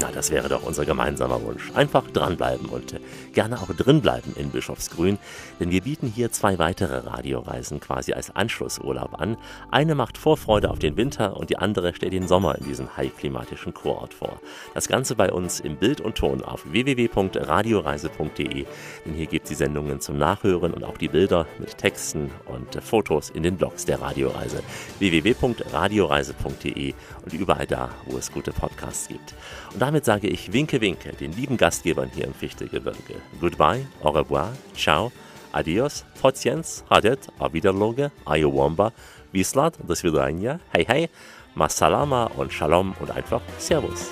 Na, 0.00 0.10
das 0.10 0.30
wäre 0.30 0.48
doch 0.48 0.62
unser 0.62 0.86
gemeinsamer 0.86 1.42
Wunsch. 1.42 1.70
Einfach 1.74 2.10
dranbleiben 2.10 2.66
und 2.66 2.94
äh, 2.94 3.00
gerne 3.34 3.60
auch 3.60 3.68
drinbleiben 3.72 4.34
in 4.36 4.50
Bischofsgrün, 4.50 5.18
denn 5.60 5.70
wir 5.70 5.82
bieten 5.82 6.06
hier 6.08 6.32
zwei 6.32 6.58
weitere 6.58 7.06
Radioreisen 7.06 7.78
quasi 7.78 8.12
als 8.12 8.34
Anschlussurlaub 8.34 9.20
an. 9.20 9.36
Eine 9.70 9.94
macht 9.94 10.16
Vorfreude 10.18 10.70
auf 10.70 10.78
den 10.78 10.96
Winter 10.96 11.36
und 11.36 11.50
die 11.50 11.58
andere 11.58 11.94
stellt 11.94 12.14
den 12.14 12.26
Sommer 12.26 12.56
in 12.58 12.64
diesem 12.64 12.96
high-klimatischen 12.96 13.74
Kurort 13.74 14.14
vor. 14.14 14.40
Das 14.74 14.88
Ganze 14.88 15.14
bei 15.14 15.30
uns 15.30 15.60
im 15.60 15.76
Bild 15.76 16.00
und 16.00 16.16
Ton 16.16 16.42
auf 16.42 16.64
www.radioreise.de, 16.72 18.66
denn 19.04 19.14
hier 19.14 19.26
gibt 19.26 19.44
es 19.44 19.50
die 19.50 19.56
Sendungen 19.56 20.00
zum 20.00 20.16
Nachhören 20.16 20.72
und 20.72 20.84
auch 20.84 20.96
die 20.96 21.08
Bilder 21.08 21.46
mit 21.58 21.76
Texten 21.78 22.30
und 22.46 22.76
äh, 22.76 22.80
Fotos 22.80 23.28
in 23.30 23.42
den 23.42 23.56
Blogs 23.56 23.84
der 23.84 24.00
Radioreise. 24.00 24.62
www.radioreise.de 24.98 26.94
und 27.24 27.32
überall 27.32 27.66
da, 27.66 27.90
wo 28.06 28.18
es 28.18 28.32
gute 28.32 28.52
Podcasts 28.52 29.08
gibt. 29.08 29.34
Und 29.72 29.80
damit 29.80 30.04
sage 30.04 30.28
ich 30.28 30.52
Winke 30.52 30.80
Winke 30.80 31.12
den 31.12 31.32
lieben 31.32 31.56
Gastgebern 31.56 32.10
hier 32.14 32.26
im 32.26 32.34
Fichtegebirge. 32.34 33.16
Goodbye, 33.40 33.86
au 34.02 34.10
revoir, 34.10 34.52
ciao, 34.76 35.12
adios, 35.52 36.04
Potjens, 36.20 36.84
Hadet, 36.90 37.28
auf 37.38 37.52
Wiederloge, 37.52 38.10
Ayowamba, 38.24 38.92
Wislat, 39.32 39.78
das 39.86 40.02
Vidania, 40.02 40.60
hey 40.70 40.84
hey, 40.86 41.08
Masalama 41.54 42.30
und 42.36 42.52
Shalom 42.52 42.94
und 43.00 43.10
einfach 43.10 43.42
Servus. 43.58 44.10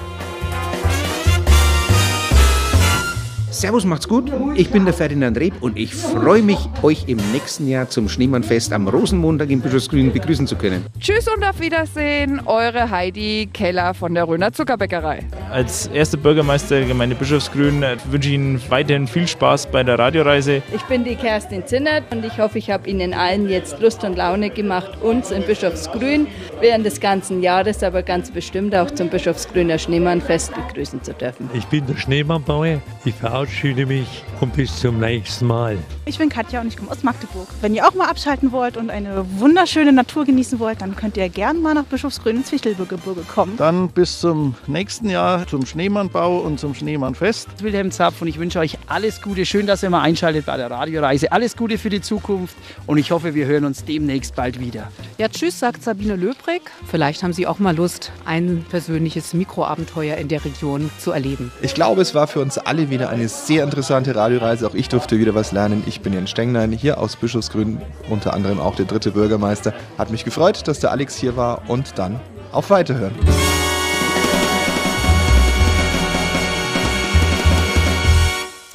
Servus, 3.50 3.84
macht's 3.84 4.06
gut. 4.06 4.30
Ich 4.54 4.70
bin 4.70 4.84
der 4.84 4.94
Ferdinand 4.94 5.36
Reb 5.36 5.54
und 5.60 5.76
ich 5.76 5.92
freue 5.92 6.40
mich, 6.40 6.58
euch 6.82 7.04
im 7.08 7.18
nächsten 7.32 7.68
Jahr 7.68 7.88
zum 7.88 8.08
Schneemannfest 8.08 8.72
am 8.72 8.86
Rosenmontag 8.86 9.50
in 9.50 9.60
Bischofsgrün 9.60 10.12
begrüßen 10.12 10.46
zu 10.46 10.54
können. 10.54 10.86
Tschüss 11.00 11.26
und 11.26 11.42
auf 11.42 11.58
Wiedersehen, 11.58 12.40
eure 12.46 12.90
Heidi 12.90 13.48
Keller 13.52 13.92
von 13.94 14.14
der 14.14 14.28
Röner 14.28 14.52
Zuckerbäckerei. 14.52 15.26
Als 15.50 15.88
erster 15.88 16.16
Bürgermeister 16.16 16.78
der 16.78 16.86
Gemeinde 16.86 17.16
Bischofsgrün 17.16 17.82
äh, 17.82 17.96
wünsche 18.08 18.28
ich 18.28 18.34
Ihnen 18.36 18.62
weiterhin 18.68 19.08
viel 19.08 19.26
Spaß 19.26 19.66
bei 19.66 19.82
der 19.82 19.98
Radioreise. 19.98 20.62
Ich 20.72 20.82
bin 20.82 21.02
die 21.02 21.16
Kerstin 21.16 21.66
Zinnert 21.66 22.04
und 22.12 22.24
ich 22.24 22.38
hoffe, 22.38 22.58
ich 22.58 22.70
habe 22.70 22.88
Ihnen 22.88 23.12
allen 23.14 23.48
jetzt 23.48 23.80
Lust 23.80 24.04
und 24.04 24.16
Laune 24.16 24.50
gemacht, 24.50 25.02
uns 25.02 25.32
in 25.32 25.42
Bischofsgrün 25.42 26.28
während 26.60 26.86
des 26.86 27.00
ganzen 27.00 27.42
Jahres, 27.42 27.82
aber 27.82 28.04
ganz 28.04 28.30
bestimmt 28.30 28.76
auch 28.76 28.92
zum 28.92 29.08
Bischofsgrüner 29.08 29.78
Schneemannfest 29.78 30.54
begrüßen 30.54 31.02
zu 31.02 31.12
dürfen. 31.14 31.50
Ich 31.52 31.66
bin 31.66 31.84
der 31.86 31.96
Schneemannbauer. 31.96 32.80
Ich 33.04 33.14
verabschiede 33.40 33.86
mich 33.86 34.22
und 34.42 34.52
bis 34.52 34.80
zum 34.80 35.00
nächsten 35.00 35.46
Mal. 35.46 35.78
Ich 36.04 36.18
bin 36.18 36.28
Katja 36.28 36.60
und 36.60 36.66
ich 36.66 36.76
komme 36.76 36.90
aus 36.90 37.02
Magdeburg. 37.02 37.48
Wenn 37.62 37.74
ihr 37.74 37.86
auch 37.86 37.94
mal 37.94 38.06
abschalten 38.06 38.52
wollt 38.52 38.76
und 38.76 38.90
eine 38.90 39.24
wunderschöne 39.38 39.92
Natur 39.92 40.26
genießen 40.26 40.58
wollt, 40.58 40.82
dann 40.82 40.94
könnt 40.94 41.16
ihr 41.16 41.26
gerne 41.30 41.58
mal 41.58 41.72
nach 41.72 41.84
Bischofsgrün 41.84 42.36
ins 42.36 42.50
Fichtelgebirge 42.50 43.22
kommen. 43.22 43.56
Dann 43.56 43.88
bis 43.88 44.20
zum 44.20 44.54
nächsten 44.66 45.08
Jahr 45.08 45.46
zum 45.46 45.64
Schneemannbau 45.64 46.40
und 46.40 46.60
zum 46.60 46.74
Schneemannfest. 46.74 47.48
Wilhelm 47.62 47.90
Zapf 47.90 48.20
und 48.20 48.28
ich 48.28 48.38
wünsche 48.38 48.58
euch 48.58 48.76
alles 48.88 49.22
Gute. 49.22 49.46
Schön, 49.46 49.66
dass 49.66 49.82
ihr 49.82 49.88
mal 49.88 50.02
einschaltet 50.02 50.44
bei 50.44 50.58
der 50.58 50.70
Radioreise. 50.70 51.32
Alles 51.32 51.56
Gute 51.56 51.78
für 51.78 51.88
die 51.90 52.02
Zukunft 52.02 52.56
und 52.86 52.98
ich 52.98 53.10
hoffe, 53.10 53.34
wir 53.34 53.46
hören 53.46 53.64
uns 53.64 53.84
demnächst 53.84 54.34
bald 54.34 54.60
wieder. 54.60 54.90
Ja, 55.16 55.28
tschüss, 55.28 55.58
sagt 55.58 55.82
Sabine 55.82 56.16
Löbrig. 56.16 56.62
Vielleicht 56.86 57.22
haben 57.22 57.32
Sie 57.32 57.46
auch 57.46 57.58
mal 57.58 57.74
Lust, 57.74 58.12
ein 58.26 58.66
persönliches 58.68 59.32
Mikroabenteuer 59.32 60.16
in 60.18 60.28
der 60.28 60.44
Region 60.44 60.90
zu 60.98 61.12
erleben. 61.12 61.52
Ich 61.62 61.72
glaube, 61.72 62.02
es 62.02 62.14
war 62.14 62.26
für 62.26 62.40
uns 62.40 62.58
alle 62.58 62.90
wieder 62.90 63.08
eine 63.08 63.29
sehr 63.30 63.64
interessante 63.64 64.14
Radioreise. 64.14 64.66
Auch 64.66 64.74
ich 64.74 64.88
durfte 64.88 65.18
wieder 65.18 65.34
was 65.34 65.52
lernen. 65.52 65.82
Ich 65.86 66.00
bin 66.00 66.12
Jens 66.12 66.30
Stenglein, 66.30 66.72
hier 66.72 66.98
aus 66.98 67.16
Bischofsgrün, 67.16 67.80
unter 68.08 68.34
anderem 68.34 68.60
auch 68.60 68.74
der 68.74 68.86
dritte 68.86 69.12
Bürgermeister. 69.12 69.72
Hat 69.98 70.10
mich 70.10 70.24
gefreut, 70.24 70.66
dass 70.68 70.80
der 70.80 70.90
Alex 70.90 71.16
hier 71.16 71.36
war 71.36 71.68
und 71.68 71.98
dann 71.98 72.20
auf 72.52 72.70
Weiterhören. 72.70 73.14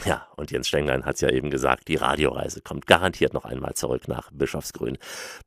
Ja, 0.05 0.27
und 0.35 0.51
Jens 0.51 0.67
Stenglein 0.67 1.03
hat 1.05 1.15
es 1.15 1.21
ja 1.21 1.29
eben 1.29 1.49
gesagt, 1.49 1.87
die 1.87 1.95
Radioreise 1.95 2.61
kommt 2.61 2.85
garantiert 2.85 3.33
noch 3.33 3.45
einmal 3.45 3.73
zurück 3.73 4.07
nach 4.07 4.29
Bischofsgrün. 4.31 4.97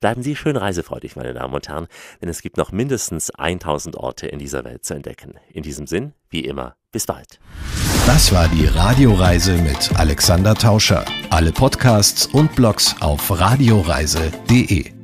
Bleiben 0.01 0.23
Sie 0.23 0.35
schön 0.35 0.57
reisefreudig, 0.57 1.17
meine 1.17 1.35
Damen 1.35 1.55
und 1.55 1.69
Herren, 1.69 1.87
denn 2.21 2.29
es 2.29 2.43
gibt 2.43 2.57
noch 2.57 2.73
mindestens 2.73 3.31
1000 3.31 3.97
Orte 3.97 4.27
in 4.27 4.39
dieser 4.39 4.65
Welt 4.65 4.85
zu 4.85 4.95
entdecken. 4.95 5.35
In 5.53 5.63
diesem 5.63 5.87
Sinn, 5.87 6.13
wie 6.29 6.45
immer, 6.45 6.75
bis 6.91 7.07
bald. 7.07 7.39
Das 8.09 8.33
war 8.33 8.49
die 8.49 8.65
Radioreise 8.65 9.59
mit 9.59 9.91
Alexander 9.95 10.55
Tauscher. 10.55 11.05
Alle 11.29 11.53
Podcasts 11.53 12.25
und 12.25 12.55
Blogs 12.55 12.97
auf 13.01 13.39
radioreise.de. 13.39 14.98